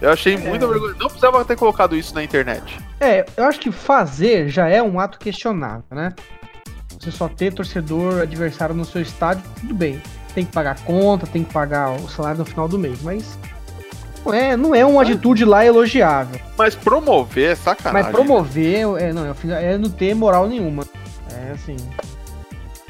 Eu 0.00 0.10
achei 0.10 0.36
muita 0.36 0.66
vergonha. 0.66 0.94
Não 0.98 1.06
precisava 1.06 1.44
ter 1.44 1.56
colocado 1.56 1.96
isso 1.96 2.14
na 2.14 2.24
internet. 2.24 2.78
É, 2.98 3.26
eu 3.36 3.44
acho 3.44 3.60
que 3.60 3.70
fazer 3.70 4.48
já 4.48 4.66
é 4.68 4.82
um 4.82 4.98
ato 4.98 5.18
questionável, 5.18 5.84
né? 5.90 6.14
Você 6.98 7.10
só 7.10 7.28
ter 7.28 7.52
torcedor 7.52 8.20
adversário 8.20 8.74
no 8.74 8.84
seu 8.84 9.00
estádio, 9.00 9.42
tudo 9.60 9.74
bem. 9.74 10.02
Tem 10.34 10.44
que 10.44 10.52
pagar 10.52 10.78
conta, 10.84 11.26
tem 11.26 11.44
que 11.44 11.52
pagar 11.52 11.92
o 11.92 12.08
salário 12.08 12.38
no 12.38 12.44
final 12.44 12.68
do 12.68 12.78
mês, 12.78 13.02
mas 13.02 13.38
não 14.24 14.34
é, 14.34 14.56
não 14.56 14.74
é 14.74 14.84
uma 14.84 15.02
atitude 15.02 15.44
lá 15.44 15.64
elogiável. 15.64 16.38
Mas 16.56 16.74
promover 16.74 17.52
é 17.52 17.54
sacanagem. 17.54 18.02
Mas 18.02 18.12
promover 18.12 19.02
é, 19.02 19.12
não, 19.12 19.26
é, 19.26 19.72
é 19.72 19.78
não 19.78 19.90
ter 19.90 20.14
moral 20.14 20.46
nenhuma. 20.46 20.84
É 21.32 21.52
assim. 21.52 21.76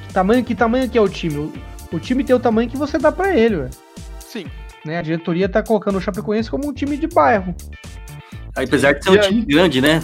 Que 0.07 0.13
tamanho, 0.13 0.45
que 0.45 0.55
tamanho 0.55 0.89
que 0.89 0.99
é 0.99 1.01
o 1.01 1.09
time? 1.09 1.37
O, 1.37 1.53
o 1.97 2.01
time 2.01 2.25
tem 2.25 2.35
o 2.35 2.41
tamanho 2.41 2.69
que 2.69 2.77
você 2.77 2.99
dá 2.99 3.13
pra 3.13 3.35
ele, 3.37 3.57
ué. 3.57 3.71
Sim. 4.19 4.47
Né? 4.85 4.99
A 4.99 5.03
diretoria 5.03 5.49
tá 5.49 5.63
colocando 5.63 5.97
o 5.99 6.01
Chapecoense 6.01 6.51
como 6.51 6.69
um 6.69 6.73
time 6.73 6.97
de 6.97 7.07
bairro. 7.07 7.55
Apesar 8.57 8.93
de 8.95 9.05
ser 9.05 9.11
um 9.11 9.15
E 9.15 9.19
aí? 9.19 9.27
time 9.29 9.43
grande, 9.47 9.81
né? 9.81 10.03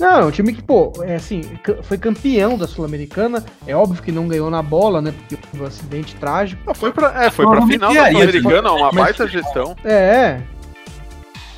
Não, 0.00 0.20
é 0.20 0.24
um 0.24 0.30
time 0.30 0.52
que, 0.52 0.62
pô, 0.62 0.92
é 1.02 1.16
assim, 1.16 1.42
foi 1.82 1.98
campeão 1.98 2.56
da 2.56 2.68
Sul-Americana. 2.68 3.44
É 3.66 3.74
óbvio 3.74 4.00
que 4.02 4.12
não 4.12 4.28
ganhou 4.28 4.48
na 4.48 4.62
bola, 4.62 5.02
né? 5.02 5.12
Porque 5.12 5.36
houve 5.52 5.64
um 5.64 5.66
acidente 5.66 6.14
trágico. 6.14 6.62
Não, 6.64 6.74
foi 6.74 6.92
pra, 6.92 7.24
é, 7.24 7.30
foi 7.30 7.44
Não, 7.44 7.50
pra 7.52 7.60
não 7.62 7.66
final 7.68 7.92
da 7.92 8.06
Sul-Americana, 8.10 8.72
uma 8.72 8.92
mas- 8.92 8.94
baita 8.94 9.26
gestão. 9.26 9.74
É. 9.84 10.40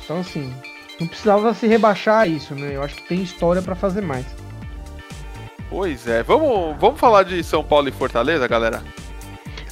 Então, 0.03 0.19
assim, 0.19 0.51
não 0.99 1.07
precisava 1.07 1.53
se 1.53 1.67
rebaixar 1.67 2.21
a 2.21 2.27
isso, 2.27 2.55
né? 2.55 2.75
Eu 2.75 2.81
acho 2.81 2.95
que 2.95 3.07
tem 3.07 3.21
história 3.21 3.61
pra 3.61 3.75
fazer 3.75 4.01
mais. 4.01 4.25
Pois 5.69 6.07
é. 6.07 6.23
Vamos, 6.23 6.75
vamos 6.79 6.99
falar 6.99 7.23
de 7.23 7.43
São 7.43 7.63
Paulo 7.63 7.87
e 7.87 7.91
Fortaleza, 7.91 8.47
galera? 8.47 8.81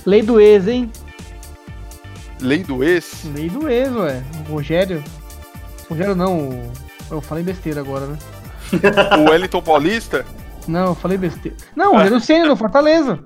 Lei 0.05 0.21
do 0.21 0.39
ex, 0.39 0.67
hein? 0.67 0.91
Lei 2.41 2.63
do 2.63 2.83
ex. 2.83 3.23
Lei 3.35 3.49
do 3.49 3.69
ex, 3.69 3.91
ué. 3.95 4.23
O 4.49 4.53
Rogério. 4.53 5.03
Rogério 5.89 6.15
não. 6.15 6.49
o- 6.49 6.71
Eu 7.11 7.21
falei 7.21 7.43
besteira 7.43 7.81
agora, 7.81 8.05
né? 8.05 8.17
o 9.17 9.29
Wellington 9.31 9.61
Paulista. 9.61 10.25
Não, 10.67 10.87
eu 10.89 10.95
falei 10.95 11.17
besteira. 11.17 11.57
Não, 11.75 11.91
o 11.93 11.97
Rogério 11.97 12.19
Senna, 12.19 12.45
no 12.47 12.55
Fortaleza. 12.55 13.19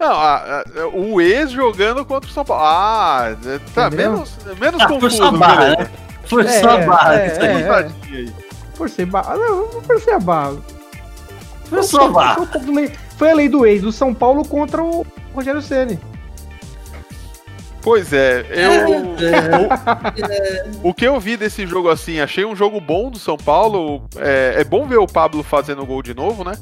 Não, 0.00 0.12
a- 0.12 0.60
a- 0.62 0.86
o 0.94 1.20
ex 1.20 1.50
jogando 1.52 2.04
contra 2.04 2.28
o 2.28 2.32
São 2.32 2.44
Paulo. 2.44 2.64
Ah, 2.64 3.36
tá 3.74 3.86
Entendeu? 3.88 4.12
menos, 4.12 4.36
menos 4.58 4.80
Ah, 4.80 4.88
confuso. 4.88 5.16
sua 5.18 5.30
barra, 5.32 5.56
beleza. 5.56 5.76
né? 5.82 5.90
Por 6.28 6.44
É, 6.46 6.60
sua 6.60 6.78
barra. 6.78 7.14
é, 7.16 7.26
é. 7.26 7.62
Tadinho 7.66 8.16
aí. 8.16 8.32
Por 8.76 8.88
ser 8.88 9.06
barra. 9.06 9.36
Não, 9.36 9.56
não 9.74 9.82
por 9.82 10.00
ser 10.00 10.18
barra. 10.20 10.56
Por 11.68 11.84
sua 11.84 12.08
barra. 12.08 12.48
Foi 13.18 13.30
a 13.30 13.34
lei 13.34 13.48
do 13.48 13.66
ex 13.66 13.82
do 13.82 13.92
São 13.92 14.12
Paulo 14.14 14.44
contra 14.44 14.82
o 14.82 15.06
Rogério 15.34 15.60
Ceni. 15.62 16.00
Pois 17.82 18.12
é, 18.12 18.46
eu. 18.50 19.16
É, 19.18 20.82
O, 20.82 20.90
o 20.90 20.94
que 20.94 21.06
eu 21.06 21.18
vi 21.18 21.36
desse 21.36 21.66
jogo 21.66 21.88
assim, 21.88 22.20
achei 22.20 22.44
um 22.44 22.54
jogo 22.54 22.80
bom 22.80 23.10
do 23.10 23.18
São 23.18 23.36
Paulo. 23.36 24.08
É, 24.16 24.54
é 24.58 24.64
bom 24.64 24.86
ver 24.86 24.98
o 24.98 25.06
Pablo 25.06 25.42
fazendo 25.42 25.84
gol 25.84 26.02
de 26.02 26.14
novo, 26.14 26.44
né? 26.44 26.52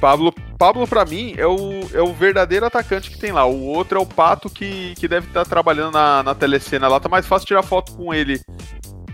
Pablo, 0.00 0.34
Pablo 0.58 0.86
para 0.86 1.04
mim, 1.04 1.34
é 1.38 1.46
o, 1.46 1.80
é 1.94 2.02
o 2.02 2.12
verdadeiro 2.12 2.66
atacante 2.66 3.10
que 3.10 3.18
tem 3.18 3.32
lá. 3.32 3.46
O 3.46 3.64
outro 3.64 3.98
é 3.98 4.02
o 4.02 4.06
Pato 4.06 4.50
que, 4.50 4.94
que 4.96 5.08
deve 5.08 5.26
estar 5.28 5.44
trabalhando 5.46 5.92
na, 5.92 6.22
na 6.22 6.34
telecena 6.34 6.88
lá. 6.88 7.00
Tá 7.00 7.08
mais 7.08 7.26
fácil 7.26 7.46
tirar 7.46 7.62
foto 7.62 7.92
com 7.92 8.12
ele 8.12 8.40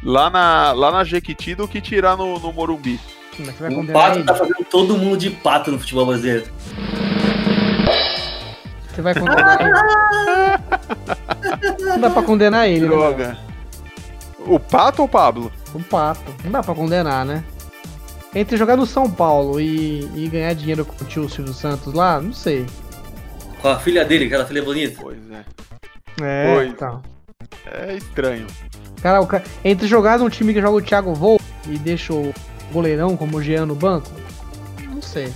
lá 0.03 0.29
na, 0.31 0.73
lá 0.73 0.91
na 0.91 1.05
Jequiti 1.05 1.55
do 1.55 1.69
que 1.69 1.81
tirar 1.81 2.17
no, 2.17 2.39
no 2.39 2.53
Morumbi. 2.53 2.99
O 3.39 3.75
condenar 3.75 3.93
Pato 3.93 4.19
ele? 4.19 4.27
tá 4.27 4.35
fazendo 4.35 4.65
todo 4.69 4.99
mundo 4.99 5.17
de 5.17 5.31
pato 5.31 5.71
no 5.71 5.79
futebol 5.79 6.07
brasileiro. 6.07 6.47
Você 9.01 9.03
vai 9.03 9.15
condenar 9.15 9.61
ele? 9.61 9.73
Não 11.85 11.99
dá 11.99 12.11
pra 12.11 12.23
condenar 12.23 12.69
ele, 12.69 12.81
né? 12.83 12.87
Droga. 12.89 13.39
O 14.47 14.61
Pato 14.61 15.01
ou 15.03 15.07
o 15.07 15.11
Pablo? 15.11 15.51
O 15.75 15.83
Pato. 15.83 16.35
Não 16.45 16.51
dá 16.53 16.63
pra 16.63 16.75
condenar, 16.75 17.25
né? 17.25 17.43
Entre 18.35 18.57
jogar 18.57 18.77
no 18.77 18.87
São 18.87 19.11
Paulo 19.11 19.61
e, 19.61 20.09
e 20.15 20.29
ganhar 20.29 20.55
dinheiro 20.55 20.85
com 20.85 21.03
o 21.03 21.07
tio 21.07 21.29
Silvio 21.29 21.53
Santos 21.55 21.93
lá, 21.95 22.21
não 22.21 22.33
sei. 22.33 22.67
Com 23.61 23.69
a 23.69 23.79
filha 23.79 24.05
dele, 24.05 24.27
aquela 24.27 24.45
filha 24.47 24.63
bonita. 24.63 24.99
Pois 25.01 25.19
é. 25.31 25.45
É, 26.23 26.55
Pois. 26.55 26.71
então. 26.71 27.03
É 27.67 27.95
estranho. 27.97 28.47
Cara, 29.03 29.21
entre 29.65 29.87
jogar 29.89 30.19
num 30.19 30.29
time 30.29 30.53
que 30.53 30.61
joga 30.61 30.77
o 30.77 30.83
Thiago 30.83 31.15
Volpe 31.15 31.45
e 31.67 31.79
deixa 31.79 32.13
o 32.13 32.33
goleirão 32.71 33.17
como 33.17 33.39
o 33.39 33.43
Jean 33.43 33.65
no 33.67 33.75
banco, 33.75 34.11
não 34.89 35.01
sei. 35.03 35.33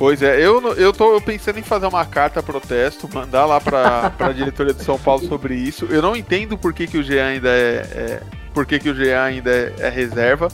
Pois 0.00 0.22
é, 0.22 0.40
eu, 0.40 0.62
eu 0.76 0.94
tô 0.94 1.20
pensando 1.20 1.58
em 1.58 1.62
fazer 1.62 1.86
uma 1.86 2.06
carta 2.06 2.42
protesto, 2.42 3.06
mandar 3.12 3.44
lá 3.44 3.60
pra, 3.60 4.08
pra 4.16 4.32
diretoria 4.32 4.72
de 4.72 4.82
São 4.82 4.98
Paulo 4.98 5.28
sobre 5.28 5.54
isso. 5.54 5.84
Eu 5.90 6.00
não 6.00 6.16
entendo 6.16 6.56
por 6.56 6.72
que, 6.72 6.86
que 6.86 6.96
o 6.96 7.02
Jean 7.02 7.26
ainda 7.26 7.50
é, 7.50 7.74
é- 7.94 8.22
por 8.54 8.64
que, 8.64 8.78
que 8.78 8.88
o 8.88 8.94
Jean 8.94 9.22
ainda 9.22 9.50
é, 9.50 9.74
é 9.78 9.88
reserva. 9.90 10.48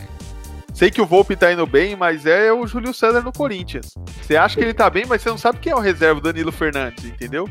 Sei 0.75 0.91
que 0.91 1.01
o 1.01 1.07
Volpe 1.07 1.37
tá 1.37 1.53
indo 1.53 1.65
bem, 1.65 1.95
mas 1.95 2.27
é 2.27 2.53
o 2.53 2.67
Júlio 2.67 2.93
César 2.93 3.21
no 3.23 3.33
Corinthians. 3.33 3.95
Você 4.21 4.37
acha 4.37 4.57
que 4.57 4.65
ele 4.65 4.75
tá 4.75 4.91
bem, 4.91 5.07
mas 5.07 5.23
você 5.23 5.29
não 5.29 5.39
sabe 5.39 5.61
quem 5.61 5.73
é 5.73 5.77
o 5.77 5.81
reserva, 5.81 6.21
Danilo 6.21 6.51
Fernandes, 6.51 7.05
entendeu? 7.05 7.49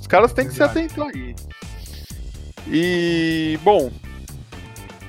Os 0.00 0.06
caras 0.06 0.32
têm 0.32 0.46
que 0.46 0.54
se 0.54 0.62
atentar 0.62 1.08
aí. 1.14 1.34
E, 2.66 3.58
bom, 3.62 3.92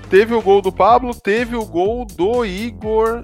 teve 0.09 0.33
o 0.33 0.41
gol 0.41 0.61
do 0.61 0.73
Pablo, 0.73 1.15
teve 1.15 1.55
o 1.55 1.65
gol 1.65 2.03
do 2.03 2.43
Igor 2.45 3.23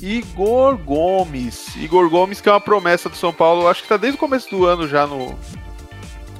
Igor 0.00 0.76
Gomes. 0.76 1.74
Igor 1.76 2.08
Gomes, 2.10 2.40
que 2.40 2.48
é 2.48 2.52
uma 2.52 2.60
promessa 2.60 3.08
do 3.08 3.16
São 3.16 3.32
Paulo, 3.32 3.66
acho 3.66 3.82
que 3.82 3.88
tá 3.88 3.96
desde 3.96 4.16
o 4.16 4.20
começo 4.20 4.50
do 4.50 4.66
ano 4.66 4.86
já 4.86 5.06
no, 5.06 5.34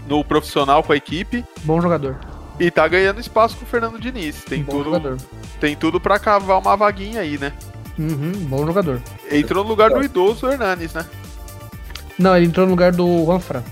no 0.06 0.24
profissional 0.24 0.82
com 0.82 0.92
a 0.92 0.96
equipe. 0.96 1.44
Bom 1.64 1.80
jogador. 1.80 2.18
E 2.58 2.70
tá 2.70 2.86
ganhando 2.88 3.20
espaço 3.20 3.56
com 3.56 3.64
o 3.64 3.68
Fernando 3.68 3.98
Diniz. 3.98 4.44
Tem 4.44 4.62
bom 4.62 4.72
tudo, 4.72 4.84
jogador. 4.84 5.18
tem 5.60 5.76
tudo 5.76 6.00
para 6.00 6.18
cavar 6.18 6.58
uma 6.58 6.76
vaguinha 6.76 7.20
aí, 7.20 7.38
né? 7.38 7.52
Uhum, 7.98 8.32
bom 8.46 8.66
jogador. 8.66 9.00
Entrou 9.30 9.64
no 9.64 9.70
lugar 9.70 9.90
do 9.90 10.02
idoso 10.02 10.46
Hernanes, 10.46 10.92
né? 10.92 11.06
Não, 12.18 12.36
ele 12.36 12.46
entrou 12.46 12.66
no 12.66 12.72
lugar 12.72 12.92
do 12.92 13.24
Juanfran. 13.24 13.62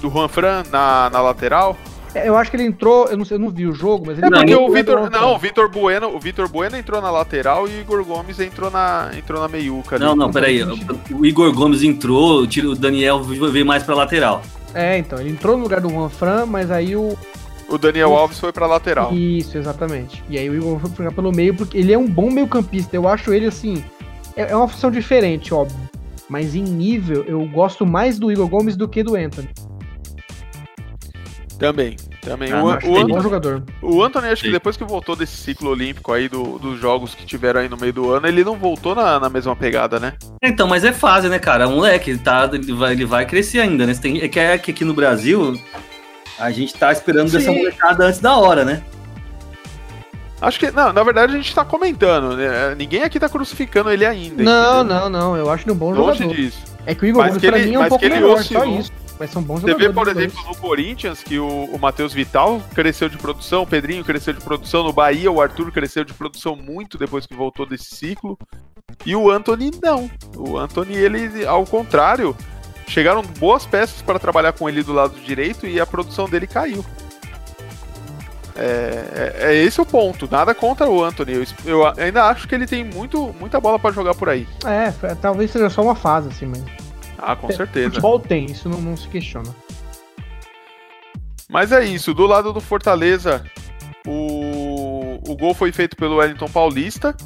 Do 0.00 0.10
Juan 0.10 0.28
Fran 0.28 0.62
na, 0.70 1.10
na 1.10 1.20
lateral. 1.20 1.76
É, 2.14 2.28
Eu 2.28 2.36
acho 2.36 2.50
que 2.50 2.56
ele 2.56 2.64
entrou, 2.64 3.06
eu 3.08 3.16
não, 3.16 3.24
sei, 3.24 3.36
eu 3.36 3.40
não 3.40 3.50
vi 3.50 3.66
o 3.66 3.72
jogo, 3.72 4.04
mas 4.06 4.18
ele 4.18 4.26
É 4.26 4.30
porque 4.30 4.52
entrou 4.52 4.68
o 4.68 4.72
Vitor. 4.72 5.10
Não, 5.10 5.34
o 5.34 5.38
Vitor 5.38 5.68
Bueno, 5.68 6.14
o 6.14 6.20
Vitor 6.20 6.48
Bueno 6.48 6.76
entrou 6.76 7.02
na 7.02 7.10
lateral 7.10 7.66
e 7.66 7.72
o 7.72 7.80
Igor 7.80 8.04
Gomes 8.04 8.38
entrou 8.40 8.70
na, 8.70 9.10
entrou 9.16 9.40
na 9.40 9.48
meiuca 9.48 9.96
ali. 9.96 10.04
Não, 10.04 10.14
não, 10.14 10.30
peraí. 10.30 10.62
O 11.10 11.26
Igor 11.26 11.52
Gomes 11.52 11.82
entrou, 11.82 12.42
o 12.42 12.64
o 12.64 12.74
Daniel 12.74 13.22
veio 13.22 13.66
mais 13.66 13.82
pra 13.82 13.94
lateral. 13.94 14.42
É, 14.74 14.98
então, 14.98 15.20
ele 15.20 15.30
entrou 15.30 15.56
no 15.56 15.62
lugar 15.62 15.80
do 15.80 15.88
Juanfran, 15.88 16.46
mas 16.46 16.70
aí 16.70 16.96
o. 16.96 17.16
O 17.68 17.78
Daniel 17.78 18.14
Alves 18.14 18.38
foi 18.38 18.52
pra 18.52 18.66
lateral. 18.66 19.14
Isso, 19.14 19.56
exatamente. 19.56 20.22
E 20.28 20.36
aí 20.36 20.50
o 20.50 20.54
Igor 20.54 20.78
foi 20.78 20.90
jogar 20.96 21.12
pelo 21.12 21.32
meio, 21.32 21.54
porque 21.54 21.78
ele 21.78 21.92
é 21.92 21.98
um 21.98 22.06
bom 22.06 22.30
meio-campista. 22.30 22.94
Eu 22.94 23.08
acho 23.08 23.32
ele 23.32 23.46
assim. 23.46 23.82
É 24.36 24.50
é 24.50 24.56
uma 24.56 24.68
função 24.68 24.90
diferente, 24.90 25.54
óbvio. 25.54 25.78
Mas 26.28 26.54
em 26.54 26.62
nível, 26.62 27.24
eu 27.26 27.46
gosto 27.46 27.86
mais 27.86 28.18
do 28.18 28.30
Igor 28.30 28.48
Gomes 28.48 28.76
do 28.76 28.88
que 28.88 29.02
do 29.02 29.14
Anthony. 29.16 29.48
Também. 31.58 31.96
Também. 32.20 32.50
Ah, 32.52 32.62
o, 32.62 32.66
o, 32.66 32.70
Anthony, 32.70 33.12
bom 33.12 33.20
jogador. 33.20 33.62
o 33.82 34.02
Anthony, 34.02 34.28
acho 34.28 34.42
que 34.42 34.48
Sim. 34.48 34.52
depois 34.54 34.76
que 34.76 34.84
voltou 34.84 35.14
desse 35.14 35.36
ciclo 35.36 35.70
olímpico 35.70 36.12
aí 36.12 36.28
do- 36.28 36.58
dos 36.58 36.80
jogos 36.80 37.14
que 37.14 37.24
tiveram 37.24 37.60
aí 37.60 37.68
no 37.68 37.76
meio 37.76 37.92
do 37.92 38.10
ano, 38.12 38.26
ele 38.26 38.42
não 38.42 38.56
voltou 38.56 38.94
na, 38.94 39.20
na 39.20 39.28
mesma 39.28 39.54
pegada, 39.54 40.00
né? 40.00 40.14
Então, 40.42 40.66
mas 40.66 40.84
é 40.84 40.92
fase, 40.92 41.28
né, 41.28 41.38
cara? 41.38 41.68
O 41.68 41.72
moleque, 41.72 42.10
ele, 42.10 42.18
tá, 42.18 42.48
ele, 42.52 42.72
vai, 42.72 42.92
ele 42.92 43.04
vai 43.04 43.24
crescer 43.26 43.60
ainda, 43.60 43.86
né? 43.86 43.94
Tem, 43.94 44.20
é, 44.22 44.28
que, 44.28 44.40
é 44.40 44.58
que 44.58 44.70
aqui 44.72 44.84
no 44.84 44.94
Brasil, 44.94 45.60
a 46.38 46.50
gente 46.50 46.74
tá 46.74 46.90
esperando 46.90 47.30
dessa 47.30 47.50
Sim. 47.50 47.58
molecada 47.58 48.04
antes 48.06 48.20
da 48.20 48.36
hora, 48.36 48.64
né? 48.64 48.82
Acho 50.40 50.58
que. 50.58 50.70
Não, 50.70 50.92
na 50.92 51.02
verdade 51.02 51.32
a 51.32 51.36
gente 51.36 51.54
tá 51.54 51.64
comentando. 51.64 52.36
né? 52.36 52.74
Ninguém 52.76 53.02
aqui 53.02 53.18
tá 53.20 53.28
crucificando 53.28 53.90
ele 53.90 54.04
ainda. 54.04 54.42
Não, 54.42 54.80
entendeu? 54.80 54.98
não, 55.00 55.08
não. 55.08 55.36
Eu 55.36 55.48
acho 55.50 55.64
ele 55.64 55.72
um 55.72 55.76
bom 55.76 55.92
Longe 55.92 56.18
jogador. 56.18 56.34
disso. 56.36 56.58
É 56.84 56.94
que 56.94 57.04
o 57.04 57.06
Igor 57.08 57.24
Gomes 57.24 57.40
que 57.40 57.46
pra 57.48 57.58
ele- 57.58 57.68
mim 57.70 57.74
é 57.76 57.78
um 57.78 57.88
pouco 57.88 57.98
que 58.00 58.04
ele 58.06 58.14
melhor, 58.16 58.42
só 58.42 58.64
isso. 58.64 58.92
Mas 59.18 59.30
são 59.30 59.42
bons 59.42 59.60
Você 59.60 59.74
vê, 59.74 59.92
por 59.92 60.08
exemplo, 60.08 60.42
no 60.44 60.56
Corinthians, 60.56 61.22
que 61.22 61.38
o, 61.38 61.46
o 61.66 61.78
Matheus 61.78 62.12
Vital 62.12 62.60
cresceu 62.74 63.08
de 63.08 63.16
produção, 63.16 63.62
o 63.62 63.66
Pedrinho 63.66 64.04
cresceu 64.04 64.32
de 64.34 64.40
produção, 64.40 64.82
no 64.82 64.92
Bahia 64.92 65.30
o 65.30 65.40
Arthur 65.40 65.70
cresceu 65.70 66.04
de 66.04 66.12
produção 66.12 66.56
muito 66.56 66.98
depois 66.98 67.24
que 67.26 67.34
voltou 67.34 67.64
desse 67.64 67.94
ciclo. 67.94 68.36
E 69.06 69.14
o 69.14 69.30
Anthony 69.30 69.70
não. 69.82 70.10
O 70.36 70.58
Anthony, 70.58 70.94
ele, 70.96 71.46
ao 71.46 71.64
contrário, 71.64 72.36
chegaram 72.88 73.22
boas 73.22 73.64
peças 73.64 74.02
para 74.02 74.18
trabalhar 74.18 74.52
com 74.52 74.68
ele 74.68 74.82
do 74.82 74.92
lado 74.92 75.14
direito 75.20 75.66
e 75.66 75.80
a 75.80 75.86
produção 75.86 76.28
dele 76.28 76.46
caiu. 76.46 76.84
É, 78.56 79.32
é, 79.40 79.46
é 79.52 79.54
esse 79.56 79.80
o 79.80 79.86
ponto. 79.86 80.28
Nada 80.30 80.54
contra 80.54 80.88
o 80.88 81.02
Anthony. 81.02 81.34
Eu, 81.34 81.44
eu 81.64 81.86
ainda 81.96 82.24
acho 82.24 82.46
que 82.46 82.54
ele 82.54 82.66
tem 82.66 82.84
muito, 82.84 83.34
muita 83.38 83.60
bola 83.60 83.78
para 83.78 83.92
jogar 83.92 84.14
por 84.14 84.28
aí. 84.28 84.46
É, 84.64 84.88
f- 84.88 85.14
talvez 85.20 85.50
seja 85.50 85.68
só 85.70 85.82
uma 85.82 85.94
fase, 85.96 86.28
assim, 86.28 86.46
mas. 86.46 86.83
Ah, 87.26 87.36
com 87.36 87.50
certeza. 87.50 87.90
Futebol 87.90 88.20
tem, 88.20 88.46
isso 88.46 88.68
não, 88.68 88.80
não 88.80 88.96
se 88.96 89.08
questiona. 89.08 89.54
Mas 91.48 91.72
é 91.72 91.84
isso, 91.84 92.12
do 92.12 92.26
lado 92.26 92.52
do 92.52 92.60
Fortaleza, 92.60 93.44
o, 94.06 95.20
o 95.26 95.36
gol 95.36 95.54
foi 95.54 95.72
feito 95.72 95.96
pelo 95.96 96.16
Wellington 96.16 96.48
Paulista. 96.48 97.16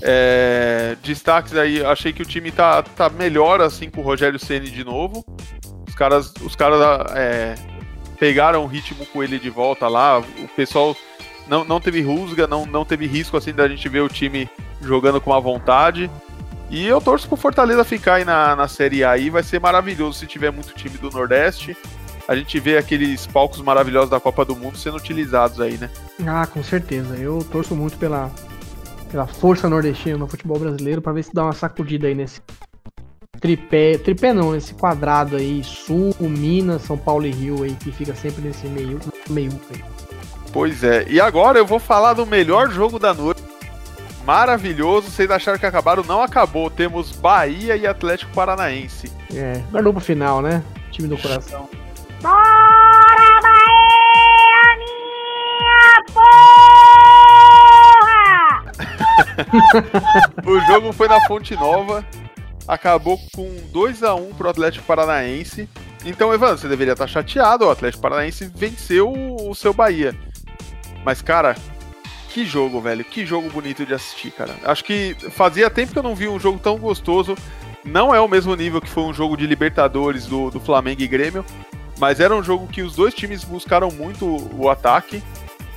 É, 0.00 0.96
destaques 1.02 1.54
aí, 1.54 1.84
achei 1.84 2.12
que 2.12 2.22
o 2.22 2.26
time 2.26 2.50
tá, 2.50 2.82
tá 2.82 3.08
melhor 3.08 3.60
assim 3.60 3.88
com 3.88 4.00
o 4.00 4.04
Rogério 4.04 4.38
Ceni 4.38 4.70
de 4.70 4.82
novo. 4.82 5.24
Os 5.86 5.94
caras, 5.94 6.34
os 6.42 6.56
caras 6.56 6.80
é, 7.14 7.54
pegaram 8.18 8.64
o 8.64 8.66
ritmo 8.66 9.06
com 9.06 9.22
ele 9.22 9.38
de 9.38 9.50
volta 9.50 9.86
lá. 9.86 10.18
O 10.18 10.48
pessoal 10.56 10.96
não, 11.46 11.64
não 11.64 11.80
teve 11.80 12.00
rusga, 12.00 12.46
não, 12.46 12.66
não 12.66 12.84
teve 12.84 13.06
risco 13.06 13.36
assim 13.36 13.52
da 13.52 13.68
gente 13.68 13.88
ver 13.88 14.00
o 14.00 14.08
time 14.08 14.48
jogando 14.80 15.20
com 15.20 15.32
a 15.32 15.38
vontade. 15.38 16.10
E 16.72 16.84
eu 16.84 17.00
torço 17.00 17.28
pro 17.28 17.36
Fortaleza 17.36 17.84
ficar 17.84 18.14
aí 18.14 18.24
na, 18.24 18.56
na 18.56 18.66
Série 18.66 19.04
A 19.04 19.12
aí. 19.12 19.30
Vai 19.30 19.44
ser 19.44 19.60
maravilhoso 19.60 20.18
se 20.18 20.26
tiver 20.26 20.50
muito 20.50 20.74
time 20.74 20.98
do 20.98 21.10
Nordeste 21.10 21.76
a 22.26 22.36
gente 22.36 22.58
vê 22.60 22.78
aqueles 22.78 23.26
palcos 23.26 23.60
maravilhosos 23.60 24.10
da 24.10 24.20
Copa 24.20 24.44
do 24.44 24.54
Mundo 24.54 24.78
sendo 24.78 24.96
utilizados 24.96 25.60
aí, 25.60 25.76
né? 25.76 25.90
Ah, 26.26 26.46
com 26.46 26.62
certeza. 26.62 27.16
Eu 27.16 27.44
torço 27.50 27.74
muito 27.74 27.98
pela, 27.98 28.30
pela 29.10 29.26
força 29.26 29.68
nordestina 29.68 30.16
no 30.16 30.26
futebol 30.26 30.58
brasileiro 30.58 31.02
pra 31.02 31.12
ver 31.12 31.24
se 31.24 31.34
dá 31.34 31.44
uma 31.44 31.52
sacudida 31.52 32.06
aí 32.06 32.14
nesse 32.14 32.40
tripé. 33.40 33.98
Tripé 33.98 34.32
não, 34.32 34.52
nesse 34.52 34.74
quadrado 34.74 35.36
aí, 35.36 35.62
Sul, 35.64 36.14
Minas, 36.20 36.82
São 36.82 36.96
Paulo 36.96 37.26
e 37.26 37.30
Rio 37.30 37.64
aí, 37.64 37.74
que 37.74 37.90
fica 37.90 38.14
sempre 38.14 38.42
nesse 38.42 38.66
meio, 38.66 39.00
meio 39.28 39.52
aí. 39.70 39.84
Pois 40.52 40.84
é. 40.84 41.04
E 41.08 41.20
agora 41.20 41.58
eu 41.58 41.66
vou 41.66 41.78
falar 41.78 42.14
do 42.14 42.26
melhor 42.26 42.70
jogo 42.70 42.98
da 42.98 43.12
noite. 43.12 43.42
Maravilhoso. 44.24 45.10
Vocês 45.10 45.30
acharam 45.30 45.58
que 45.58 45.66
acabaram? 45.66 46.02
Não 46.04 46.22
acabou. 46.22 46.70
Temos 46.70 47.12
Bahia 47.12 47.76
e 47.76 47.86
Atlético 47.86 48.32
Paranaense. 48.32 49.10
É, 49.34 49.62
guardou 49.70 49.92
pro 49.92 50.02
final, 50.02 50.40
né? 50.40 50.62
Time 50.90 51.08
do 51.08 51.18
coração. 51.18 51.68
Bora, 52.20 53.40
Bahia, 53.42 54.62
minha 54.78 56.04
porra! 56.12 56.32
O 60.46 60.60
jogo 60.60 60.92
foi 60.92 61.08
na 61.08 61.20
Fonte 61.26 61.54
Nova. 61.54 62.04
Acabou 62.68 63.18
com 63.34 63.48
2 63.72 64.02
a 64.04 64.14
1 64.14 64.34
pro 64.34 64.48
Atlético 64.48 64.84
Paranaense. 64.84 65.68
Então, 66.04 66.32
Evandro, 66.32 66.58
você 66.58 66.68
deveria 66.68 66.92
estar 66.92 67.06
chateado. 67.06 67.64
O 67.64 67.70
Atlético 67.70 68.02
Paranaense 68.02 68.50
venceu 68.54 69.12
o 69.12 69.54
seu 69.54 69.72
Bahia. 69.72 70.14
Mas, 71.04 71.20
cara, 71.22 71.56
que 72.32 72.46
jogo, 72.46 72.80
velho. 72.80 73.04
Que 73.04 73.26
jogo 73.26 73.50
bonito 73.50 73.84
de 73.84 73.92
assistir, 73.92 74.30
cara. 74.30 74.54
Acho 74.64 74.82
que 74.84 75.14
fazia 75.30 75.68
tempo 75.68 75.92
que 75.92 75.98
eu 75.98 76.02
não 76.02 76.14
vi 76.14 76.28
um 76.28 76.40
jogo 76.40 76.58
tão 76.58 76.78
gostoso. 76.78 77.36
Não 77.84 78.14
é 78.14 78.20
o 78.20 78.28
mesmo 78.28 78.54
nível 78.54 78.80
que 78.80 78.88
foi 78.88 79.02
um 79.02 79.12
jogo 79.12 79.36
de 79.36 79.46
Libertadores 79.46 80.26
do, 80.26 80.50
do 80.50 80.58
Flamengo 80.58 81.02
e 81.02 81.06
Grêmio. 81.06 81.44
Mas 81.98 82.20
era 82.20 82.34
um 82.34 82.42
jogo 82.42 82.66
que 82.66 82.82
os 82.82 82.96
dois 82.96 83.14
times 83.14 83.44
buscaram 83.44 83.90
muito 83.90 84.26
o 84.56 84.68
ataque. 84.70 85.22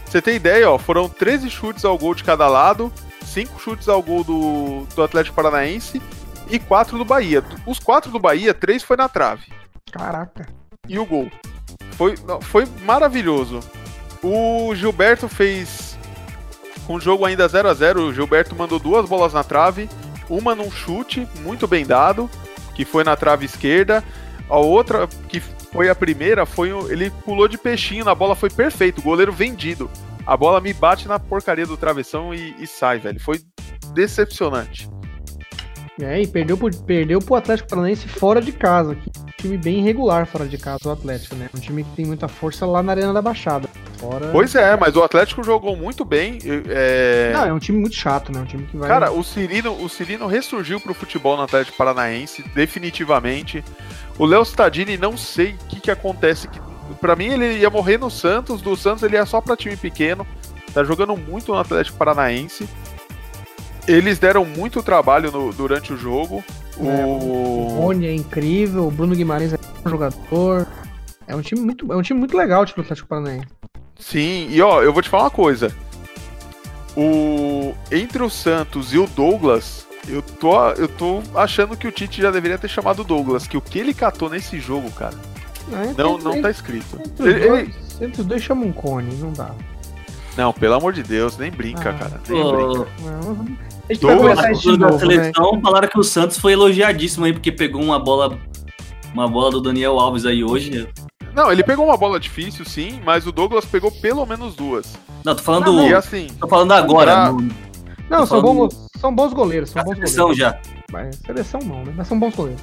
Você 0.05 0.21
tem 0.21 0.35
ideia, 0.35 0.69
ó, 0.69 0.77
foram 0.77 1.09
13 1.09 1.49
chutes 1.49 1.83
ao 1.83 1.97
gol 1.97 2.15
de 2.15 2.23
cada 2.23 2.47
lado, 2.47 2.91
5 3.25 3.59
chutes 3.59 3.89
ao 3.89 4.01
gol 4.01 4.23
do, 4.23 4.85
do 4.95 5.03
Atlético 5.03 5.35
Paranaense 5.35 6.01
e 6.49 6.57
4 6.57 6.97
do 6.97 7.03
Bahia. 7.03 7.43
Os 7.65 7.79
4 7.79 8.11
do 8.11 8.19
Bahia, 8.19 8.53
3 8.53 8.81
foi 8.81 8.95
na 8.95 9.09
trave. 9.09 9.51
Caraca. 9.91 10.47
E 10.87 10.97
o 10.97 11.05
gol. 11.05 11.29
Foi, 11.91 12.15
foi 12.41 12.65
maravilhoso. 12.83 13.59
O 14.23 14.73
Gilberto 14.73 15.27
fez. 15.27 15.84
Com 16.85 16.95
o 16.95 16.99
jogo 16.99 17.25
ainda 17.25 17.47
0 17.47 17.69
a 17.69 17.73
0 17.73 18.01
o 18.03 18.13
Gilberto 18.13 18.55
mandou 18.55 18.79
duas 18.79 19.07
bolas 19.07 19.33
na 19.33 19.43
trave. 19.43 19.89
Uma 20.29 20.55
num 20.55 20.71
chute, 20.71 21.27
muito 21.41 21.67
bem 21.67 21.85
dado, 21.85 22.29
que 22.73 22.85
foi 22.85 23.03
na 23.03 23.15
trave 23.15 23.45
esquerda. 23.45 24.03
A 24.49 24.57
outra, 24.57 25.07
que 25.27 25.39
foi 25.39 25.89
a 25.89 25.95
primeira, 25.95 26.45
foi 26.45 26.69
ele 26.89 27.09
pulou 27.09 27.47
de 27.47 27.57
peixinho, 27.57 28.05
na 28.05 28.15
bola 28.15 28.35
foi 28.35 28.49
perfeito, 28.49 29.01
goleiro 29.01 29.31
vendido. 29.31 29.89
A 30.25 30.35
bola 30.35 30.61
me 30.61 30.73
bate 30.73 31.07
na 31.07 31.19
porcaria 31.19 31.65
do 31.65 31.77
travessão 31.77 32.33
e, 32.33 32.55
e 32.59 32.65
sai, 32.65 32.99
velho. 32.99 33.19
Foi 33.19 33.39
decepcionante. 33.93 34.89
É, 36.01 36.21
e 36.21 36.27
perdeu 36.27 36.57
pro, 36.57 36.75
perdeu 36.75 37.19
pro 37.19 37.35
Atlético 37.35 37.69
Paranaense 37.69 38.07
fora 38.07 38.41
de 38.41 38.51
casa. 38.51 38.95
Que 38.95 39.09
é 39.09 39.21
um 39.21 39.31
time 39.37 39.57
bem 39.57 39.79
irregular 39.79 40.25
fora 40.25 40.45
de 40.45 40.57
casa, 40.57 40.89
o 40.89 40.91
Atlético, 40.91 41.35
né? 41.35 41.49
Um 41.55 41.59
time 41.59 41.83
que 41.83 41.89
tem 41.91 42.05
muita 42.05 42.27
força 42.27 42.65
lá 42.65 42.83
na 42.83 42.91
Arena 42.91 43.13
da 43.13 43.21
Baixada. 43.21 43.69
Fora... 43.97 44.27
Pois 44.31 44.53
é, 44.55 44.75
mas 44.75 44.95
o 44.95 45.03
Atlético 45.03 45.41
jogou 45.41 45.77
muito 45.77 46.03
bem. 46.03 46.39
É... 46.67 47.31
Não, 47.33 47.45
é 47.45 47.53
um 47.53 47.59
time 47.59 47.79
muito 47.79 47.95
chato, 47.95 48.31
né? 48.31 48.41
Um 48.41 48.45
time 48.45 48.63
que 48.65 48.75
vai. 48.75 48.89
Cara, 48.89 49.11
o 49.11 49.23
Cirino, 49.23 49.71
o 49.81 49.87
Cirino 49.87 50.27
ressurgiu 50.27 50.81
pro 50.81 50.93
futebol 50.93 51.37
no 51.37 51.43
Atlético 51.43 51.77
Paranaense, 51.77 52.43
definitivamente. 52.53 53.63
O 54.17 54.25
Léo 54.25 54.43
Stadini, 54.43 54.97
não 54.97 55.15
sei 55.15 55.51
o 55.51 55.57
que, 55.69 55.79
que 55.79 55.91
acontece. 55.91 56.49
Que, 56.49 56.59
pra 56.99 57.15
mim, 57.15 57.27
ele 57.27 57.59
ia 57.59 57.69
morrer 57.69 57.97
no 57.97 58.09
Santos. 58.09 58.61
Do 58.61 58.75
Santos, 58.75 59.03
ele 59.03 59.15
ia 59.15 59.25
só 59.25 59.39
pra 59.39 59.55
time 59.55 59.77
pequeno. 59.77 60.27
Tá 60.73 60.83
jogando 60.83 61.15
muito 61.15 61.53
no 61.53 61.57
Atlético 61.57 61.97
Paranaense. 61.97 62.67
Eles 63.87 64.17
deram 64.19 64.43
muito 64.45 64.81
trabalho 64.81 65.31
no- 65.31 65.53
durante 65.53 65.93
o 65.93 65.97
jogo. 65.97 66.43
o 66.77 66.85
O... 66.87 67.67
Rony 67.81 68.07
é 68.07 68.13
incrível, 68.15 68.87
o 68.87 68.91
Bruno 68.91 69.15
Guimarães 69.15 69.53
é 69.53 69.57
um 69.85 69.89
jogador. 69.89 70.67
É 71.27 71.35
um 71.35 71.41
time 71.41 71.61
muito, 71.61 71.91
é 71.91 71.95
um 71.95 72.01
time 72.01 72.19
muito 72.19 72.35
legal, 72.35 72.65
tipo, 72.65 72.81
o 72.81 72.83
Atlético 72.83 73.07
Paranaense. 73.07 73.47
Sim, 73.99 74.47
e 74.49 74.61
ó, 74.61 74.81
eu 74.83 74.91
vou 74.91 75.01
te 75.01 75.09
falar 75.09 75.23
uma 75.23 75.31
coisa. 75.31 75.71
O 76.97 77.73
entre 77.91 78.23
o 78.23 78.29
Santos 78.29 78.93
e 78.93 78.97
o 78.97 79.05
Douglas, 79.07 79.85
eu 80.07 80.21
tô, 80.21 80.69
eu 80.71 80.87
tô 80.87 81.21
achando 81.35 81.75
que 81.75 81.87
o 81.87 81.91
Tite 81.91 82.21
já 82.21 82.31
deveria 82.31 82.57
ter 82.57 82.69
chamado 82.69 82.99
o 83.01 83.03
Douglas, 83.03 83.47
que 83.47 83.57
o 83.57 83.61
que 83.61 83.79
ele 83.79 83.93
catou 83.93 84.29
nesse 84.29 84.59
jogo, 84.59 84.89
cara, 84.91 85.15
Ah, 85.73 85.93
não, 85.97 86.13
entre- 86.15 86.23
não 86.23 86.41
tá 86.41 86.49
escrito. 86.49 86.99
Entre 86.99 87.23
os, 87.23 87.27
Ele- 87.29 87.39
ele- 87.39 87.47
dois, 87.49 88.01
entre 88.01 88.21
os 88.21 88.27
dois 88.27 88.41
chama 88.43 88.65
um 88.65 88.71
cone, 88.71 89.13
não 89.15 89.31
dá. 89.33 89.51
Não, 90.37 90.51
pelo 90.53 90.73
amor 90.75 90.93
de 90.93 91.01
Deus, 91.03 91.37
nem 91.37 91.49
brinca, 91.51 91.89
Ah. 91.89 91.93
cara. 91.93 92.21
Nem 92.29 92.41
brinca. 92.43 92.81
Ô, 92.81 92.85
Não, 93.03 93.47
A 93.89 93.93
gente 93.93 94.05
vai 94.05 94.15
Douglas, 94.15 94.35
começar 94.39 94.51
isso 94.51 94.71
de 94.71 94.77
novo, 94.77 94.93
né? 94.93 94.99
seleção 94.99 95.61
falaram 95.61 95.87
que 95.87 95.99
o 95.99 96.03
Santos 96.03 96.37
foi 96.37 96.53
elogiadíssimo 96.53 97.25
aí, 97.25 97.33
porque 97.33 97.51
pegou 97.51 97.81
uma 97.81 97.99
bola. 97.99 98.37
Uma 99.13 99.27
bola 99.27 99.51
do 99.51 99.61
Daniel 99.61 99.99
Alves 99.99 100.25
aí 100.25 100.43
hoje. 100.43 100.89
Não, 101.33 101.51
ele 101.51 101.63
pegou 101.63 101.85
uma 101.85 101.95
bola 101.97 102.19
difícil, 102.19 102.65
sim, 102.65 102.99
mas 103.05 103.25
o 103.27 103.31
Douglas 103.31 103.63
pegou 103.65 103.91
pelo 103.91 104.25
menos 104.25 104.55
duas. 104.55 104.97
Não, 105.23 105.35
tô 105.35 105.43
falando. 105.43 105.81
E 105.87 105.93
assim, 105.93 106.27
Tô 106.39 106.47
falando 106.47 106.71
agora. 106.73 107.11
Pra- 107.13 107.31
no- 107.31 107.41
Não, 108.09 108.19
Tô 108.19 108.25
são, 108.25 108.41
falando 108.41 108.57
bons, 108.57 108.87
são 108.99 109.15
bons 109.15 109.33
goleiros, 109.33 109.69
são 109.69 109.83
bons 109.83 109.95
seleção 109.95 110.27
goleiros. 110.29 110.37
já. 110.37 110.59
Mas 110.91 111.15
seleção 111.17 111.59
não, 111.63 111.83
né? 111.83 111.93
Mas 111.95 112.07
são 112.07 112.19
bons 112.19 112.35
goleiros. 112.35 112.61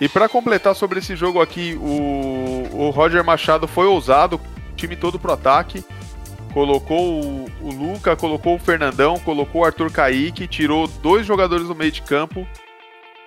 E 0.00 0.08
pra 0.08 0.28
completar 0.28 0.74
sobre 0.74 0.98
esse 0.98 1.14
jogo 1.16 1.40
aqui, 1.40 1.78
o, 1.80 2.66
o 2.72 2.90
Roger 2.90 3.24
Machado 3.24 3.66
foi 3.68 3.86
ousado, 3.86 4.40
time 4.76 4.96
todo 4.96 5.18
pro 5.18 5.32
ataque. 5.32 5.84
Colocou 6.54 7.20
o, 7.20 7.46
o 7.60 7.70
Luca, 7.72 8.14
colocou 8.14 8.54
o 8.54 8.58
Fernandão, 8.60 9.18
colocou 9.18 9.62
o 9.62 9.64
Arthur 9.64 9.90
Kaique, 9.90 10.46
tirou 10.46 10.86
dois 10.86 11.26
jogadores 11.26 11.66
do 11.66 11.74
meio 11.74 11.90
de 11.90 12.00
campo. 12.00 12.46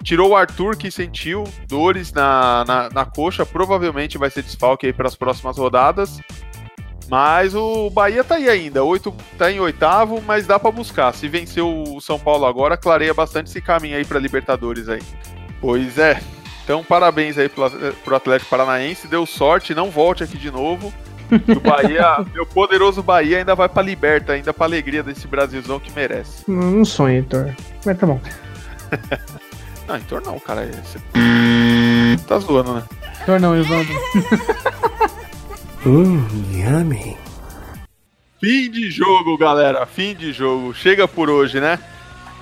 Tirou 0.02 0.30
o 0.30 0.36
Arthur, 0.36 0.78
que 0.78 0.90
sentiu 0.90 1.44
dores 1.68 2.14
na, 2.14 2.64
na, 2.66 2.90
na 2.90 3.06
coxa, 3.06 3.46
provavelmente 3.46 4.18
vai 4.18 4.30
ser 4.30 4.44
desfalque 4.44 4.86
aí 4.86 4.94
para 4.94 5.10
as 5.10 5.16
próximas 5.16 5.58
rodadas. 5.58 6.22
Mas 7.10 7.54
o 7.54 7.90
Bahia 7.90 8.24
tá 8.24 8.36
aí 8.36 8.48
ainda, 8.48 8.84
oito, 8.84 9.14
tá 9.38 9.52
em 9.52 9.60
oitavo, 9.60 10.22
mas 10.22 10.48
dá 10.48 10.58
para 10.58 10.72
buscar. 10.72 11.14
Se 11.14 11.28
vencer 11.28 11.64
o 11.64 12.00
São 12.00 12.18
Paulo 12.18 12.46
agora, 12.46 12.78
clareia 12.78 13.14
bastante 13.14 13.50
esse 13.50 13.62
caminho 13.62 13.98
aí 13.98 14.06
para 14.06 14.20
Libertadores 14.20 14.88
aí. 14.88 15.02
Pois 15.60 15.98
é. 15.98 16.22
Então, 16.64 16.82
parabéns 16.82 17.38
aí 17.38 17.50
pro, 17.50 17.70
pro 18.04 18.16
Atlético 18.16 18.50
Paranaense. 18.50 19.08
Deu 19.08 19.26
sorte, 19.26 19.76
não 19.76 19.90
volte 19.90 20.24
aqui 20.24 20.38
de 20.38 20.52
novo. 20.52 20.94
O 21.30 21.60
Bahia, 21.60 22.26
meu 22.34 22.46
poderoso 22.46 23.04
Bahia, 23.04 23.40
ainda 23.40 23.56
vai 23.56 23.68
pra 23.68 23.84
Liberta, 23.84 24.34
ainda 24.34 24.54
pra 24.54 24.66
alegria 24.66 25.04
desse 25.04 25.28
Brasilzão 25.28 25.80
que 25.80 25.92
merece. 25.92 26.44
Não, 26.48 26.72
não 26.72 26.86
sonho, 26.86 27.18
Heitor. 27.18 27.54
Mas 27.86 27.98
tá 27.98 28.08
bom. 28.08 28.20
Não, 29.88 29.96
então 29.96 30.20
não, 30.20 30.38
cara. 30.38 30.70
Você 30.84 31.00
tá 32.28 32.38
zoando, 32.40 32.74
né? 32.74 32.84
Heitor 33.22 33.40
não, 33.40 33.56
Evandro. 33.58 33.96
Fim 38.42 38.70
de 38.70 38.92
jogo, 38.92 39.38
galera. 39.38 39.86
Fim 39.86 40.14
de 40.14 40.34
jogo. 40.34 40.74
Chega 40.74 41.08
por 41.08 41.30
hoje, 41.30 41.62
né? 41.62 41.80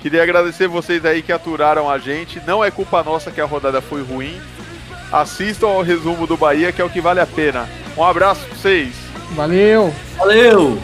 Queria 0.00 0.22
agradecer 0.22 0.68
vocês 0.68 1.04
aí 1.04 1.22
que 1.22 1.32
aturaram 1.32 1.88
a 1.88 1.98
gente. 1.98 2.40
Não 2.46 2.64
é 2.64 2.70
culpa 2.70 3.02
nossa 3.02 3.30
que 3.30 3.40
a 3.40 3.44
rodada 3.44 3.80
foi 3.80 4.02
ruim. 4.02 4.40
Assistam 5.20 5.68
ao 5.68 5.80
resumo 5.82 6.26
do 6.26 6.36
Bahia, 6.36 6.70
que 6.72 6.80
é 6.82 6.84
o 6.84 6.90
que 6.90 7.00
vale 7.00 7.20
a 7.20 7.26
pena. 7.26 7.66
Um 7.96 8.04
abraço 8.04 8.44
pra 8.46 8.54
vocês. 8.56 8.94
Valeu! 9.34 9.90
Valeu! 10.18 10.76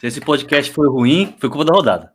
Se 0.00 0.06
esse 0.06 0.20
podcast 0.20 0.70
foi 0.72 0.88
ruim, 0.88 1.34
foi 1.38 1.48
culpa 1.48 1.64
da 1.64 1.72
rodada. 1.72 2.12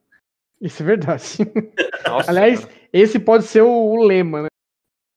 Isso 0.62 0.84
é 0.84 0.86
verdade. 0.86 1.24
Nossa, 2.06 2.30
Aliás, 2.30 2.64
cara. 2.64 2.72
esse 2.94 3.20
pode 3.20 3.46
ser 3.46 3.62
o, 3.62 3.70
o 3.70 4.04
lema, 4.04 4.44
né? 4.44 4.48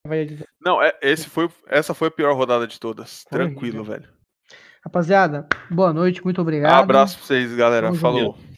Vai- 0.06 0.38
não, 0.60 0.82
é, 0.82 0.96
esse 1.02 1.28
foi, 1.28 1.48
essa 1.68 1.92
foi 1.94 2.08
a 2.08 2.10
pior 2.10 2.34
rodada 2.34 2.66
de 2.66 2.80
todas. 2.80 3.24
Foi 3.28 3.38
Tranquilo, 3.38 3.80
horrível. 3.80 4.00
velho. 4.00 4.14
Rapaziada, 4.84 5.46
boa 5.70 5.92
noite, 5.92 6.22
muito 6.24 6.40
obrigado. 6.40 6.72
Abraço 6.72 7.16
pra 7.18 7.26
vocês, 7.26 7.54
galera. 7.54 7.88
Tamo 7.88 7.98
Falou. 7.98 8.20
junto. 8.38 8.53